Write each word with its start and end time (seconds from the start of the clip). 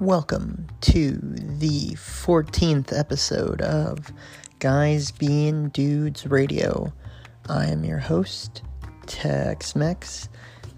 Welcome 0.00 0.66
to 0.80 1.18
the 1.20 1.90
14th 1.90 2.98
episode 2.98 3.60
of 3.60 4.10
Guys 4.58 5.10
Being 5.10 5.68
Dudes 5.68 6.26
Radio. 6.26 6.90
I 7.50 7.66
am 7.66 7.84
your 7.84 7.98
host, 7.98 8.62
Tex 9.04 9.76
Mex. 9.76 10.30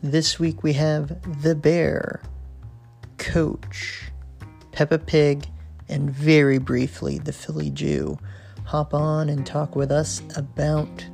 This 0.02 0.40
week 0.40 0.64
we 0.64 0.72
have 0.72 1.40
The 1.40 1.54
Bear, 1.54 2.20
Coach, 3.18 4.10
Peppa 4.72 4.98
Pig, 4.98 5.46
and 5.88 6.10
very 6.10 6.58
briefly 6.58 7.18
the 7.18 7.32
Philly 7.32 7.70
Jew. 7.70 8.18
Hop 8.64 8.92
on 8.92 9.28
and 9.28 9.46
talk 9.46 9.76
with 9.76 9.92
us 9.92 10.20
about 10.34 11.06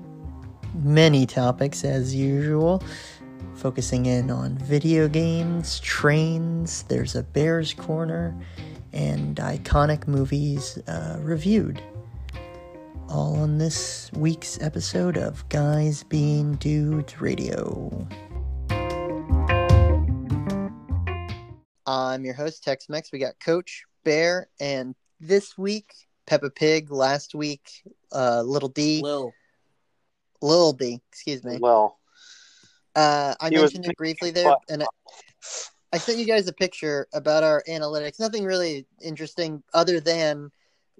many 0.83 1.27
topics 1.27 1.85
as 1.85 2.15
usual 2.15 2.83
focusing 3.59 4.07
in 4.07 4.31
on 4.31 4.57
video 4.59 5.09
games, 5.09 5.81
trains, 5.81 6.85
there's 6.85 7.17
a 7.17 7.25
Bears 7.25 7.75
Corner, 7.75 8.33
and 8.93 9.37
iconic 9.39 10.07
movies 10.07 10.79
uh, 10.87 11.19
reviewed. 11.21 11.83
All 13.09 13.35
on 13.37 13.59
this 13.59 14.13
week's 14.13 14.61
episode 14.63 15.17
of 15.17 15.49
Guys 15.49 16.05
Being 16.05 16.55
Dudes 16.55 17.21
Radio. 17.21 18.07
I'm 21.85 22.25
your 22.25 22.35
host, 22.35 22.63
Tex 22.63 22.89
Mex. 22.89 23.11
We 23.13 23.19
got 23.19 23.41
Coach, 23.41 23.83
Bear, 24.05 24.49
and 24.61 24.95
this 25.19 25.59
week, 25.59 25.93
Peppa 26.29 26.51
Pig. 26.51 26.93
Last 26.93 27.35
week, 27.35 27.69
uh, 28.13 28.43
Little 28.43 28.69
D. 28.69 29.01
Lil. 29.03 29.33
Little 30.41 30.75
D, 30.75 31.01
excuse 31.11 31.43
me. 31.43 31.59
Well, 31.61 31.98
Uh, 32.99 33.35
I 33.41 33.51
He 33.51 33.59
was 33.59 33.73
mentioned 33.73 33.87
it 33.87 33.97
briefly 33.97 34.31
there, 34.33 34.57
and 34.69 34.83
I, 34.83 34.87
I 35.93 35.99
sent 35.99 36.19
you 36.19 36.27
guys 36.27 36.49
a 36.49 36.53
picture 36.53 37.07
about 37.15 37.45
our 37.45 37.63
analytics. 37.69 38.19
Nothing 38.21 38.45
really 38.45 38.87
interesting 39.01 39.63
other 39.73 40.01
than 40.01 40.51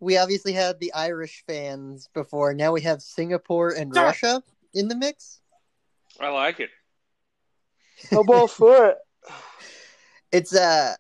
we 0.01 0.17
obviously 0.17 0.53
had 0.53 0.79
the 0.81 0.93
Irish 0.95 1.45
fans 1.47 2.09
before. 2.15 2.55
Now 2.55 2.73
we 2.73 2.83
have 2.83 3.03
Singapore 3.03 3.71
and 3.71 3.93
Sure. 3.95 4.05
Russia 4.05 4.43
in 4.75 4.89
the 4.89 4.97
mix. 4.97 5.41
I 6.21 6.29
like 6.29 6.61
it. 6.61 6.71
how 8.13 8.21
about 8.21 8.51
for 8.51 8.87
it? 8.91 8.99
It's 10.33 10.55
uh 10.55 10.95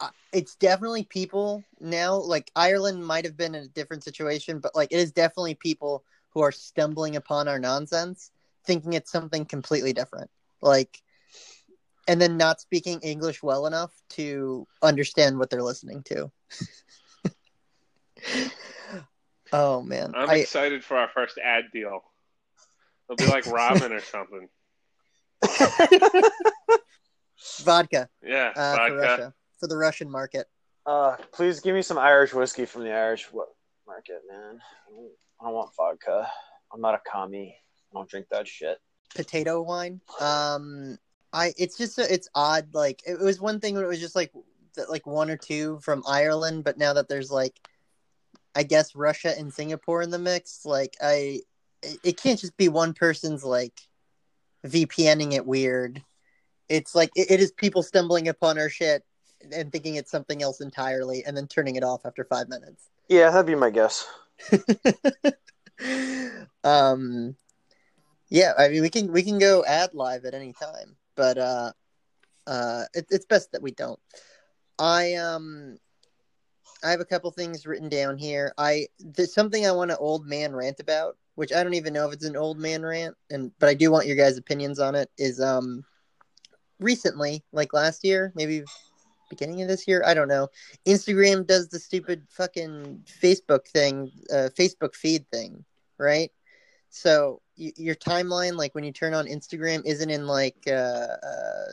uh, 0.00 0.10
it's 0.32 0.56
definitely 0.56 1.04
people 1.04 1.64
now. 1.80 2.16
Like 2.16 2.50
Ireland 2.56 3.06
might 3.06 3.24
have 3.24 3.36
been 3.36 3.54
in 3.54 3.64
a 3.64 3.68
different 3.68 4.04
situation, 4.04 4.58
but 4.60 4.74
like 4.74 4.92
it 4.92 4.98
is 4.98 5.12
definitely 5.12 5.54
people 5.54 6.04
who 6.30 6.40
are 6.40 6.52
stumbling 6.52 7.16
upon 7.16 7.48
our 7.48 7.58
nonsense, 7.58 8.30
thinking 8.64 8.94
it's 8.94 9.10
something 9.12 9.44
completely 9.44 9.92
different. 9.92 10.30
Like, 10.62 10.98
and 12.08 12.20
then 12.20 12.36
not 12.36 12.60
speaking 12.60 13.00
English 13.00 13.42
well 13.42 13.66
enough 13.66 13.92
to 14.10 14.66
understand 14.82 15.38
what 15.38 15.50
they're 15.50 15.62
listening 15.62 16.02
to. 16.04 16.30
oh 19.52 19.82
man, 19.82 20.12
I'm 20.14 20.30
I, 20.30 20.36
excited 20.36 20.84
for 20.84 20.96
our 20.96 21.08
first 21.08 21.38
ad 21.38 21.64
deal. 21.72 22.00
It'll 23.08 23.16
be 23.16 23.26
like 23.30 23.44
ramen 23.46 23.90
or 23.90 24.00
something. 24.00 24.48
vodka 27.62 28.08
Yeah, 28.22 28.52
uh, 28.56 28.88
for. 28.88 28.96
Russia 28.96 29.34
for 29.58 29.66
the 29.68 29.76
Russian 29.76 30.10
market. 30.10 30.46
Uh, 30.86 31.16
please 31.32 31.60
give 31.60 31.74
me 31.74 31.82
some 31.82 31.98
Irish 31.98 32.32
whiskey 32.32 32.64
from 32.64 32.84
the 32.84 32.92
Irish 32.92 33.28
market, 33.86 34.22
man. 34.28 34.58
I 35.40 35.44
don't 35.44 35.54
want 35.54 35.70
vodka. 35.76 36.28
I'm 36.72 36.80
not 36.80 36.94
a 36.94 37.00
commie. 37.08 37.54
I 37.92 37.98
don't 37.98 38.08
drink 38.08 38.26
that 38.30 38.48
shit. 38.48 38.78
Potato 39.14 39.62
wine. 39.62 40.00
Um, 40.20 40.98
I 41.32 41.52
it's 41.56 41.76
just 41.76 41.98
it's 41.98 42.28
odd. 42.34 42.74
Like 42.74 43.02
it 43.06 43.20
was 43.20 43.40
one 43.40 43.60
thing 43.60 43.74
when 43.74 43.84
it 43.84 43.88
was 43.88 44.00
just 44.00 44.16
like 44.16 44.32
like 44.88 45.06
one 45.06 45.30
or 45.30 45.36
two 45.36 45.78
from 45.82 46.02
Ireland, 46.06 46.64
but 46.64 46.78
now 46.78 46.94
that 46.94 47.08
there's 47.08 47.30
like, 47.30 47.60
I 48.54 48.62
guess 48.62 48.94
Russia 48.94 49.36
and 49.36 49.52
Singapore 49.52 50.02
in 50.02 50.10
the 50.10 50.18
mix, 50.18 50.64
like 50.64 50.96
I, 51.02 51.40
it, 51.82 51.98
it 52.02 52.16
can't 52.16 52.40
just 52.40 52.56
be 52.56 52.68
one 52.68 52.94
person's 52.94 53.44
like 53.44 53.80
VPNing 54.66 55.32
it 55.32 55.46
weird. 55.46 56.02
It's 56.68 56.94
like 56.94 57.10
it, 57.16 57.30
it 57.30 57.40
is 57.40 57.52
people 57.52 57.82
stumbling 57.82 58.28
upon 58.28 58.58
our 58.58 58.68
shit 58.68 59.04
and 59.52 59.72
thinking 59.72 59.94
it's 59.94 60.10
something 60.10 60.42
else 60.42 60.60
entirely, 60.60 61.24
and 61.24 61.36
then 61.36 61.46
turning 61.46 61.76
it 61.76 61.84
off 61.84 62.04
after 62.04 62.24
five 62.24 62.48
minutes. 62.48 62.88
Yeah, 63.08 63.30
that'd 63.30 63.46
be 63.46 63.54
my 63.54 63.70
guess. 63.70 64.06
um 66.64 67.34
yeah 68.30 68.52
i 68.58 68.68
mean 68.68 68.82
we 68.82 68.88
can 68.90 69.12
we 69.12 69.22
can 69.22 69.38
go 69.38 69.64
ad 69.64 69.94
live 69.94 70.24
at 70.24 70.34
any 70.34 70.52
time 70.52 70.96
but 71.16 71.36
uh 71.38 71.72
uh 72.46 72.84
it, 72.94 73.06
it's 73.10 73.26
best 73.26 73.52
that 73.52 73.62
we 73.62 73.70
don't. 73.72 74.00
I 74.78 75.14
um 75.14 75.76
i 76.82 76.90
have 76.90 77.00
a 77.00 77.04
couple 77.04 77.30
things 77.30 77.66
written 77.66 77.88
down 77.88 78.16
here. 78.16 78.52
I 78.56 78.86
there's 78.98 79.34
something 79.34 79.66
i 79.66 79.72
want 79.72 79.90
to 79.90 79.98
old 79.98 80.26
man 80.26 80.54
rant 80.54 80.80
about 80.80 81.16
which 81.34 81.52
i 81.52 81.62
don't 81.62 81.74
even 81.74 81.92
know 81.92 82.06
if 82.06 82.12
it's 82.12 82.24
an 82.24 82.36
old 82.36 82.58
man 82.58 82.82
rant 82.82 83.16
and 83.30 83.52
but 83.58 83.68
i 83.68 83.74
do 83.74 83.90
want 83.90 84.06
your 84.06 84.16
guys 84.16 84.36
opinions 84.38 84.78
on 84.78 84.94
it 84.94 85.10
is 85.18 85.40
um 85.40 85.84
recently 86.78 87.44
like 87.52 87.72
last 87.72 88.04
year 88.04 88.32
maybe 88.34 88.62
beginning 89.28 89.62
of 89.62 89.68
this 89.68 89.86
year 89.86 90.02
i 90.06 90.14
don't 90.14 90.28
know 90.28 90.48
instagram 90.86 91.46
does 91.46 91.68
the 91.68 91.78
stupid 91.78 92.22
fucking 92.28 93.02
facebook 93.22 93.66
thing 93.68 94.10
uh 94.32 94.48
facebook 94.58 94.94
feed 94.94 95.24
thing 95.30 95.64
right 95.98 96.30
so 96.90 97.40
y- 97.56 97.72
your 97.76 97.94
timeline 97.94 98.56
like 98.56 98.74
when 98.74 98.84
you 98.84 98.92
turn 98.92 99.14
on 99.14 99.26
instagram 99.26 99.80
isn't 99.86 100.10
in 100.10 100.26
like 100.26 100.56
uh, 100.66 100.70
uh 100.70 101.64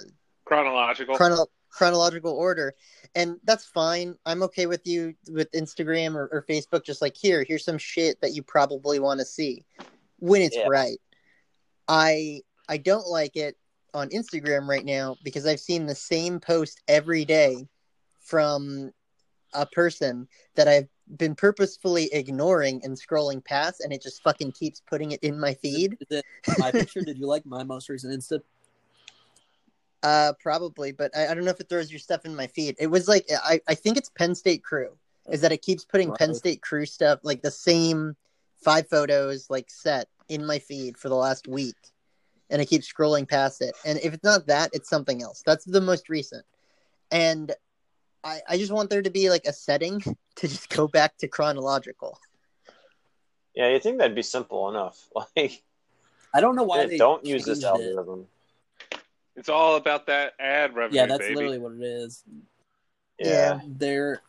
Chronological. 0.46 1.16
chrono- 1.18 1.48
chronological 1.70 2.32
order 2.32 2.74
and 3.16 3.38
that's 3.44 3.66
fine 3.66 4.16
i'm 4.26 4.42
okay 4.44 4.66
with 4.68 4.86
you 4.86 5.14
with 5.30 5.52
instagram 5.52 6.16
or, 6.16 6.30
or 6.32 6.46
facebook 6.50 6.86
just 6.86 7.02
like 7.02 7.16
here 7.18 7.44
here's 7.48 7.66
some 7.66 7.78
shit 7.78 8.20
that 8.22 8.34
you 8.34 8.42
probably 8.44 9.00
want 9.00 9.20
to 9.20 9.26
see 9.26 9.66
when 10.20 10.42
it's 10.42 10.56
Yeah. 10.56 10.68
right 10.70 11.00
i 11.88 12.42
i 12.70 12.78
don't 12.78 13.08
like 13.08 13.36
it 13.36 13.58
on 13.94 14.10
instagram 14.10 14.68
right 14.68 14.86
now 14.86 15.18
because 15.24 15.46
i've 15.46 15.60
seen 15.60 15.86
the 15.86 15.96
same 15.96 16.40
post 16.40 16.82
every 16.88 17.26
day 17.26 17.68
from 18.20 18.92
a 19.54 19.66
person 19.66 20.28
that 20.56 20.68
i've 20.68 20.88
been 21.16 21.36
purposefully 21.36 22.10
ignoring 22.12 22.82
and 22.84 22.98
scrolling 22.98 23.44
past 23.44 23.82
and 23.82 23.94
it 23.94 24.02
just 24.02 24.22
fucking 24.24 24.52
keeps 24.52 24.82
putting 24.82 25.12
it 25.12 25.24
in 25.24 25.40
my 25.40 25.54
feed 25.54 25.98
my 26.58 26.72
picture? 26.72 27.02
Did 27.02 27.18
you 27.18 27.28
like 27.28 27.46
my 27.46 27.64
most 27.64 27.90
recent 27.90 28.14
Insta? 28.14 28.42
Uh, 30.04 30.32
probably, 30.40 30.92
but 30.92 31.12
I, 31.18 31.28
I 31.28 31.34
don't 31.34 31.44
know 31.44 31.50
if 31.50 31.60
it 31.60 31.70
throws 31.70 31.92
your 31.92 32.00
stuff 32.00 32.24
in 32.24 32.36
my 32.36 32.46
feed. 32.46 32.76
It 32.80 32.86
was 32.86 33.08
like 33.08 33.26
I, 33.44 33.60
I 33.68 33.74
think 33.74 33.98
it's 33.98 34.10
Penn 34.10 34.36
State 34.36 34.64
Crew. 34.64 34.92
Is 35.28 35.42
that 35.42 35.52
it 35.52 35.64
keeps 35.64 35.84
putting 35.84 36.14
Penn 36.14 36.36
State 36.36 36.62
Crew 36.62 36.86
stuff 36.86 37.20
like 37.24 37.42
the 37.42 37.52
same 37.52 38.16
five 38.64 38.88
photos 38.88 39.50
like 39.50 39.70
set 39.70 40.08
in 40.30 40.46
my 40.46 40.60
feed 40.60 40.98
for 40.98 41.10
the 41.10 41.16
last 41.16 41.48
week, 41.48 41.76
and 42.50 42.62
I 42.62 42.66
keep 42.66 42.84
scrolling 42.84 43.28
past 43.28 43.62
it. 43.62 43.76
And 43.84 44.00
if 44.04 44.14
it's 44.14 44.24
not 44.24 44.46
that, 44.48 44.70
it's 44.72 44.88
something 44.88 45.24
else. 45.24 45.42
That's 45.44 45.66
the 45.66 45.82
most 45.82 46.10
recent, 46.10 46.46
and 47.12 47.52
I 48.28 48.42
I 48.50 48.58
just 48.58 48.72
want 48.72 48.90
there 48.90 49.02
to 49.02 49.10
be 49.10 49.30
like 49.30 49.46
a 49.46 49.54
setting 49.54 50.02
to 50.02 50.48
just 50.48 50.70
go 50.70 50.88
back 50.88 51.18
to 51.20 51.28
chronological. 51.28 52.20
Yeah, 53.56 53.70
you 53.70 53.80
think 53.80 53.98
that'd 53.98 54.16
be 54.16 54.22
simple 54.22 54.70
enough? 54.70 55.08
Like, 55.36 55.64
I 56.34 56.42
don't 56.42 56.56
know 56.56 56.64
why 56.64 56.86
they 56.86 56.98
don't 56.98 57.26
use 57.26 57.46
this 57.46 57.62
changed 57.62 57.82
it. 57.82 57.88
algorithm. 57.88 58.28
It's 59.36 59.50
all 59.50 59.76
about 59.78 60.08
that 60.08 60.34
ad 60.40 60.76
revenue, 60.76 61.00
Yeah, 61.00 61.06
that's 61.08 61.20
baby. 61.22 61.36
literally 61.36 61.58
what 61.60 61.72
it 61.74 61.82
is. 61.84 62.24
Yeah. 63.20 63.62
Their 63.66 64.22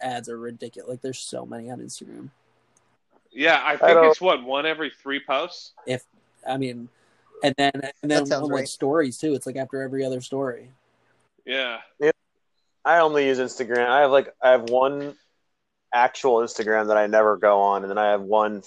ads 0.00 0.28
are 0.28 0.38
ridiculous. 0.38 0.88
Like 0.88 1.00
there's 1.02 1.18
so 1.18 1.44
many 1.44 1.70
on 1.70 1.80
Instagram. 1.80 2.30
Yeah, 3.32 3.56
I 3.56 3.72
I 3.72 3.76
think 3.76 3.90
don't- 3.94 4.06
it's 4.06 4.20
what 4.20 4.42
one 4.44 4.66
every 4.66 4.90
three 4.90 5.20
posts. 5.20 5.72
If 5.86 6.04
I 6.48 6.56
mean, 6.56 6.88
and 7.42 7.54
then 7.58 7.72
and 8.02 8.10
then 8.10 8.24
sounds 8.26 8.44
on, 8.44 8.50
like 8.50 8.66
stories 8.68 9.18
too. 9.18 9.34
It's 9.34 9.46
like 9.46 9.56
after 9.56 9.82
every 9.82 10.04
other 10.04 10.20
story. 10.20 10.70
Yeah. 11.44 11.80
Yeah, 11.98 12.10
I 12.84 12.98
only 12.98 13.26
use 13.26 13.38
Instagram. 13.38 13.86
I 13.86 14.00
have 14.00 14.10
like 14.10 14.32
I 14.42 14.50
have 14.50 14.70
one 14.70 15.14
actual 15.92 16.36
Instagram 16.36 16.88
that 16.88 16.96
I 16.96 17.06
never 17.06 17.36
go 17.36 17.60
on, 17.60 17.82
and 17.82 17.90
then 17.90 17.98
I 17.98 18.10
have 18.10 18.22
one. 18.22 18.62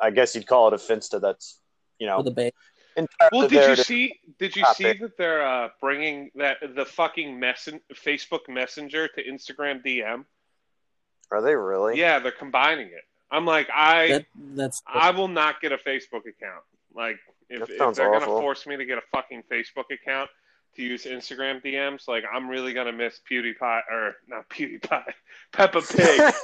I 0.00 0.10
guess 0.10 0.34
you'd 0.34 0.46
call 0.46 0.68
it 0.68 0.74
a 0.74 0.76
Finsta. 0.76 1.20
That's 1.20 1.60
you 1.98 2.06
know 2.06 2.22
the 2.22 2.30
ba- 2.30 2.52
entirely 2.96 3.30
Well, 3.32 3.48
did 3.48 3.78
you 3.78 3.84
see? 3.84 4.20
Did 4.38 4.56
you 4.56 4.64
see 4.74 4.92
that 4.94 5.16
they're 5.18 5.46
uh, 5.46 5.68
bringing 5.80 6.30
that 6.36 6.58
the 6.74 6.84
fucking 6.84 7.38
messen- 7.38 7.80
Facebook 7.94 8.48
Messenger 8.48 9.08
to 9.08 9.24
Instagram 9.24 9.84
DM? 9.84 10.24
Are 11.30 11.42
they 11.42 11.54
really? 11.54 11.98
Yeah, 11.98 12.18
they're 12.18 12.32
combining 12.32 12.88
it. 12.88 13.04
I'm 13.30 13.46
like, 13.46 13.68
I 13.74 14.08
that 14.08 14.26
that's 14.54 14.82
I 14.86 15.10
will 15.10 15.28
not 15.28 15.60
get 15.60 15.72
a 15.72 15.78
Facebook 15.78 16.26
account. 16.26 16.64
Like, 16.94 17.18
if, 17.48 17.62
if 17.70 17.78
they're 17.94 18.12
gonna 18.12 18.26
force 18.26 18.66
me 18.66 18.76
to 18.76 18.84
get 18.84 18.98
a 18.98 19.02
fucking 19.12 19.44
Facebook 19.50 19.90
account 19.90 20.28
to 20.76 20.82
use 20.82 21.04
Instagram 21.04 21.62
DMs, 21.62 22.08
like 22.08 22.24
I'm 22.32 22.48
really 22.48 22.72
gonna 22.72 22.92
miss 22.92 23.20
PewDiePie 23.30 23.82
or 23.90 24.16
not 24.28 24.48
PewDiePie, 24.48 25.12
Peppa 25.52 25.82
Pig, 25.82 26.34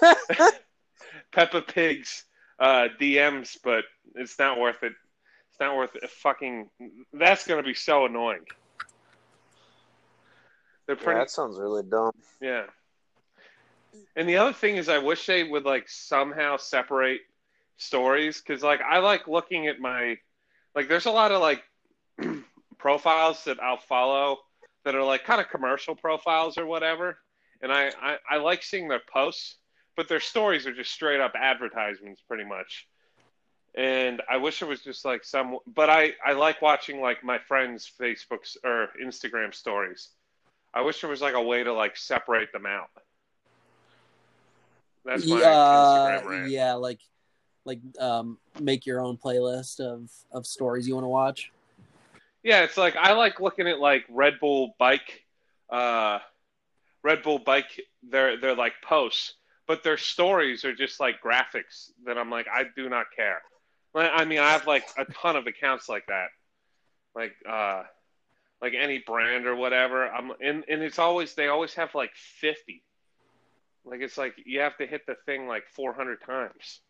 Peppa 1.33 1.63
Pig's 1.63 2.25
uh, 2.59 2.89
DMs, 3.01 3.57
but 3.63 3.85
it's 4.15 4.39
not 4.39 4.59
worth 4.59 4.83
it. 4.83 4.93
It's 5.51 5.61
not 5.61 5.77
worth 5.77 5.97
it. 5.97 6.09
Fucking, 6.11 6.69
that's 7.13 7.47
gonna 7.47 7.63
be 7.63 7.75
so 7.75 8.07
annoying. 8.07 8.45
They're 10.87 10.97
Yeah, 10.97 11.19
that 11.19 11.31
sounds 11.31 11.59
really 11.59 11.83
dumb. 11.83 12.13
yeah. 12.41 12.65
And 14.17 14.29
the 14.29 14.37
other 14.37 14.53
thing 14.53 14.77
is, 14.77 14.89
I 14.89 14.99
wish 14.99 15.27
they 15.27 15.45
would 15.45 15.65
like 15.65 15.89
somehow 15.89 16.57
separate 16.57 17.21
stories 17.77 18.41
because, 18.41 18.63
like, 18.63 18.81
I 18.81 18.99
like 18.99 19.29
looking 19.29 19.67
at 19.67 19.81
my, 19.81 20.19
like, 20.75 20.89
there's 20.89 21.07
a 21.07 21.11
lot 21.11 21.33
of 21.33 21.41
like 21.41 21.63
profiles 22.79 23.45
that 23.45 23.61
I'll 23.61 23.79
follow 23.79 24.39
that 24.85 24.95
are 24.95 25.05
like 25.05 25.25
kind 25.25 25.41
of 25.41 25.49
commercial 25.49 25.95
profiles 25.95 26.57
or 26.59 26.67
whatever, 26.67 27.19
and 27.63 27.73
I, 27.73 27.91
I 28.01 28.17
I 28.31 28.37
like 28.39 28.63
seeing 28.63 28.89
their 28.89 29.03
posts, 29.13 29.57
but 29.97 30.09
their 30.09 30.21
stories 30.21 30.67
are 30.67 30.75
just 30.75 30.93
straight 30.93 31.21
up 31.21 31.33
advertisements, 31.35 32.23
pretty 32.27 32.45
much. 32.45 32.87
And 33.75 34.23
I 34.31 34.39
wish 34.39 34.63
it 34.63 34.67
was 34.67 34.83
just 34.83 35.05
like 35.05 35.25
some, 35.25 35.59
but 35.67 35.91
I 35.91 36.15
I 36.25 36.33
like 36.33 36.63
watching 36.63 37.01
like 37.01 37.23
my 37.23 37.39
friends' 37.39 37.91
Facebook's 38.01 38.57
or 38.65 38.89
Instagram 39.03 39.55
stories. 39.55 40.09
I 40.73 40.83
wish 40.83 41.01
there 41.01 41.11
was 41.11 41.21
like 41.21 41.35
a 41.35 41.43
way 41.43 41.65
to 41.65 41.73
like 41.73 41.97
separate 41.97 42.53
them 42.53 42.67
out. 42.67 42.91
That's 45.05 45.27
my 45.27 45.41
yeah, 45.41 46.21
Instagram 46.21 46.29
rant. 46.29 46.51
yeah, 46.51 46.75
like 46.75 47.01
like 47.65 47.81
um 48.01 48.39
make 48.61 48.87
your 48.87 49.01
own 49.01 49.17
playlist 49.17 49.81
of 49.81 50.11
of 50.33 50.47
stories 50.47 50.89
you 50.89 50.95
want 50.95 51.05
to 51.05 51.09
watch. 51.09 51.53
Yeah, 52.43 52.63
it's 52.63 52.77
like 52.77 52.97
I 52.97 53.13
like 53.13 53.41
looking 53.41 53.69
at 53.69 53.81
like 53.81 54.05
Red 54.09 54.35
Bull 54.41 54.75
bike, 54.79 55.25
uh, 55.71 56.21
Red 57.03 57.23
Bull 57.23 57.39
bike. 57.39 57.81
They're 58.09 58.41
they're 58.41 58.55
like 58.57 58.75
posts, 58.83 59.35
but 59.67 59.83
their 59.83 59.97
stories 59.97 60.65
are 60.65 60.75
just 60.75 61.01
like 61.01 61.21
graphics 61.23 61.91
that 62.07 62.17
I'm 62.17 62.31
like 62.31 62.47
I 62.53 62.65
do 62.77 62.89
not 62.89 63.07
care. 63.15 63.43
I 63.95 64.25
mean, 64.25 64.39
I 64.39 64.53
have 64.53 64.67
like 64.67 64.85
a 64.97 65.05
ton 65.05 65.35
of 65.37 65.47
accounts 65.47 65.89
like 65.89 66.07
that, 66.07 66.29
like 67.15 67.33
uh, 67.49 67.83
like 68.63 68.75
any 68.79 69.03
brand 69.05 69.47
or 69.47 69.57
whatever. 69.57 70.07
I'm 70.07 70.31
and 70.41 70.65
and 70.69 70.83
it's 70.83 70.99
always 70.99 71.35
they 71.35 71.49
always 71.49 71.75
have 71.75 71.95
like 71.95 72.15
fifty. 72.15 72.83
Like 73.85 74.01
it's 74.01 74.19
like 74.19 74.35
you 74.45 74.61
have 74.61 74.77
to 74.79 74.87
hit 74.87 75.07
the 75.07 75.17
thing 75.27 75.47
like 75.49 75.65
400 75.75 76.21
times. 76.21 76.81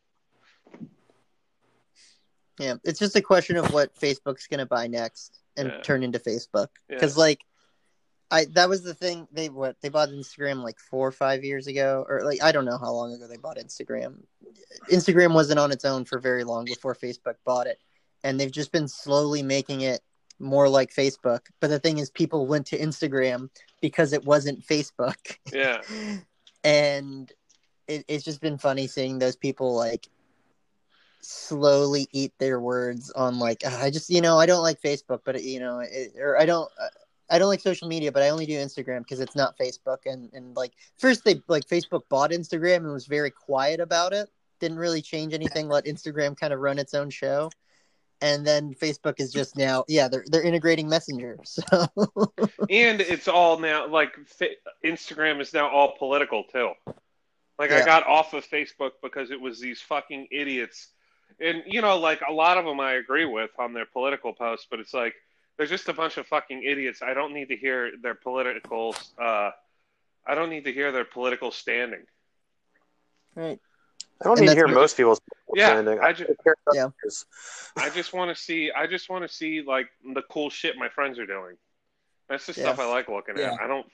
Yeah, 2.59 2.75
it's 2.85 2.99
just 2.99 3.17
a 3.17 3.23
question 3.23 3.57
of 3.57 3.73
what 3.73 3.95
Facebook's 3.95 4.47
gonna 4.47 4.67
buy 4.67 4.87
next 4.87 5.41
and 5.57 5.69
Yeah. 5.69 5.81
turn 5.81 6.03
into 6.03 6.19
Facebook. 6.19 6.69
Yeah. 6.89 6.97
Because 6.97 7.17
like, 7.17 7.41
I 8.31 8.45
that 8.53 8.69
was 8.69 8.83
the 8.83 8.95
thing 8.95 9.27
they 9.33 9.49
what 9.49 9.77
they 9.81 9.89
bought 9.89 10.11
Instagram 10.11 10.63
like 10.63 10.79
four 10.79 11.09
or 11.09 11.13
five 11.13 11.45
years 11.45 11.67
ago, 11.67 12.05
or 12.09 12.23
like 12.25 12.43
I 12.43 12.53
don't 12.53 12.65
know 12.65 12.79
how 12.79 12.93
long 12.93 13.13
ago 13.13 13.27
they 13.27 13.37
bought 13.37 13.59
Instagram. 13.59 14.23
Instagram 14.91 15.35
wasn't 15.35 15.59
on 15.59 15.73
its 15.73 15.85
own 15.85 16.05
for 16.05 16.19
very 16.19 16.45
long 16.45 16.65
before 16.65 16.95
Facebook 16.95 17.37
bought 17.45 17.67
it, 17.67 17.79
and 18.23 18.39
they've 18.39 18.53
just 18.53 18.73
been 18.73 18.89
slowly 18.89 19.43
making 19.43 19.81
it 19.81 20.01
more 20.39 20.69
like 20.69 20.95
Facebook. 20.95 21.41
But 21.61 21.69
the 21.69 21.79
thing 21.79 21.99
is, 21.99 22.11
people 22.11 22.47
went 22.47 22.67
to 22.67 22.79
Instagram 22.79 23.51
because 23.81 24.13
it 24.13 24.25
wasn't 24.25 24.65
Facebook. 24.67 25.37
Yeah. 25.53 25.81
and 26.65 27.33
it, 27.87 28.05
it's 28.09 28.25
just 28.25 28.41
been 28.41 28.59
funny 28.59 28.87
seeing 28.87 29.19
those 29.19 29.37
people 29.37 29.75
like 29.75 30.09
slowly 31.21 32.09
eat 32.13 32.33
their 32.39 32.61
words 32.61 33.11
on 33.13 33.39
like 33.39 33.63
"Ah, 33.67 33.83
I 33.85 33.91
just 33.91 34.11
you 34.11 34.21
know 34.21 34.39
I 34.39 34.47
don't 34.47 34.63
like 34.63 34.81
Facebook, 34.81 35.21
but 35.25 35.43
you 35.43 35.61
know, 35.61 35.81
it, 35.81 36.13
or 36.19 36.39
I 36.41 36.47
don't. 36.47 36.71
uh, 36.81 36.89
I 37.31 37.39
don't 37.39 37.49
like 37.49 37.61
social 37.61 37.89
media, 37.89 38.11
but 38.11 38.23
I 38.23 38.31
only 38.31 38.47
do 38.47 38.55
Instagram 38.55 39.01
because 39.01 39.21
it's 39.21 39.37
not 39.37 39.59
Facebook. 39.59 39.99
And 40.07 40.31
and 40.33 40.57
like 40.57 40.73
first 40.97 41.25
they 41.25 41.43
like 41.47 41.67
Facebook 41.67 42.03
bought 42.09 42.31
Instagram 42.31 42.79
and 42.79 42.93
was 42.93 43.07
very 43.07 43.31
quiet 43.31 43.81
about 43.81 44.15
it. 44.15 44.31
Didn't 44.61 44.79
really 44.79 45.03
change 45.03 45.35
anything. 45.35 45.69
Let 45.69 45.85
Instagram 45.85 46.39
kind 46.39 46.55
of 46.55 46.61
run 46.61 46.79
its 46.79 46.95
own 46.95 47.11
show. 47.11 47.51
And 48.21 48.47
then 48.47 48.75
Facebook 48.75 49.21
is 49.21 49.31
just 49.33 49.57
now, 49.57 49.85
yeah, 49.89 50.09
they're 50.09 50.25
they're 50.27 50.43
integrating 50.43 50.89
Messenger. 50.89 51.39
So 51.45 51.91
and 52.71 53.01
it's 53.01 53.29
all 53.29 53.59
now 53.59 53.87
like 53.87 54.17
Instagram 54.85 55.41
is 55.41 55.53
now 55.53 55.69
all 55.69 55.97
political 55.99 56.45
too. 56.45 56.73
Like 57.59 57.73
I 57.73 57.85
got 57.85 58.07
off 58.07 58.33
of 58.35 58.47
Facebook 58.49 58.93
because 59.03 59.31
it 59.31 59.41
was 59.41 59.61
these 59.61 59.81
fucking 59.83 60.29
idiots, 60.31 60.89
and 61.41 61.63
you 61.67 61.81
know, 61.83 61.99
like 61.99 62.21
a 62.29 62.33
lot 62.33 62.59
of 62.59 62.65
them 62.65 62.81
I 62.81 62.93
agree 62.95 63.25
with 63.25 63.51
on 63.59 63.73
their 63.73 63.87
political 63.87 64.33
posts, 64.33 64.67
but 64.71 64.81
it's 64.81 64.95
like 64.95 65.15
they're 65.57 65.67
just 65.67 65.89
a 65.89 65.93
bunch 65.93 66.17
of 66.17 66.27
fucking 66.27 66.63
idiots. 66.63 67.03
I 67.03 67.15
don't 67.15 67.33
need 67.35 67.49
to 67.49 67.57
hear 67.57 67.93
their 68.01 68.15
political. 68.15 68.95
Uh, 69.21 69.51
I 70.27 70.35
don't 70.35 70.51
need 70.51 70.65
to 70.65 70.73
hear 70.73 70.93
their 70.93 71.05
political 71.05 71.51
standing. 71.51 72.05
right. 73.35 73.59
I 74.21 74.25
don't 74.25 74.33
And 74.39 74.41
need 74.47 74.49
to 74.49 74.55
hear 74.57 74.67
what- 74.67 74.75
most 74.75 74.97
people's 74.97 75.21
Yeah, 75.55 75.69
standing. 75.69 76.01
I 76.01 76.13
just, 76.13 76.29
care 76.43 76.57
about 76.67 76.75
Yeah. 76.75 76.89
I 77.77 77.89
just 77.91 78.13
want 78.13 78.37
to 78.37 78.43
see. 78.43 78.73
I 78.73 78.89
just 78.89 79.09
want 79.09 79.23
to 79.23 79.29
see 79.33 79.63
like 79.63 79.89
the 80.13 80.23
cool 80.23 80.51
shit 80.51 80.77
my 80.77 80.89
friends 80.89 81.21
are 81.21 81.27
doing. 81.27 81.57
That's 82.29 82.45
the 82.47 82.53
Yeah. 82.53 82.65
stuff 82.67 82.81
I 82.81 82.87
like 82.87 83.09
looking 83.09 83.37
Yeah. 83.39 83.55
at. 83.55 83.61
I 83.61 83.69
don't 83.69 83.87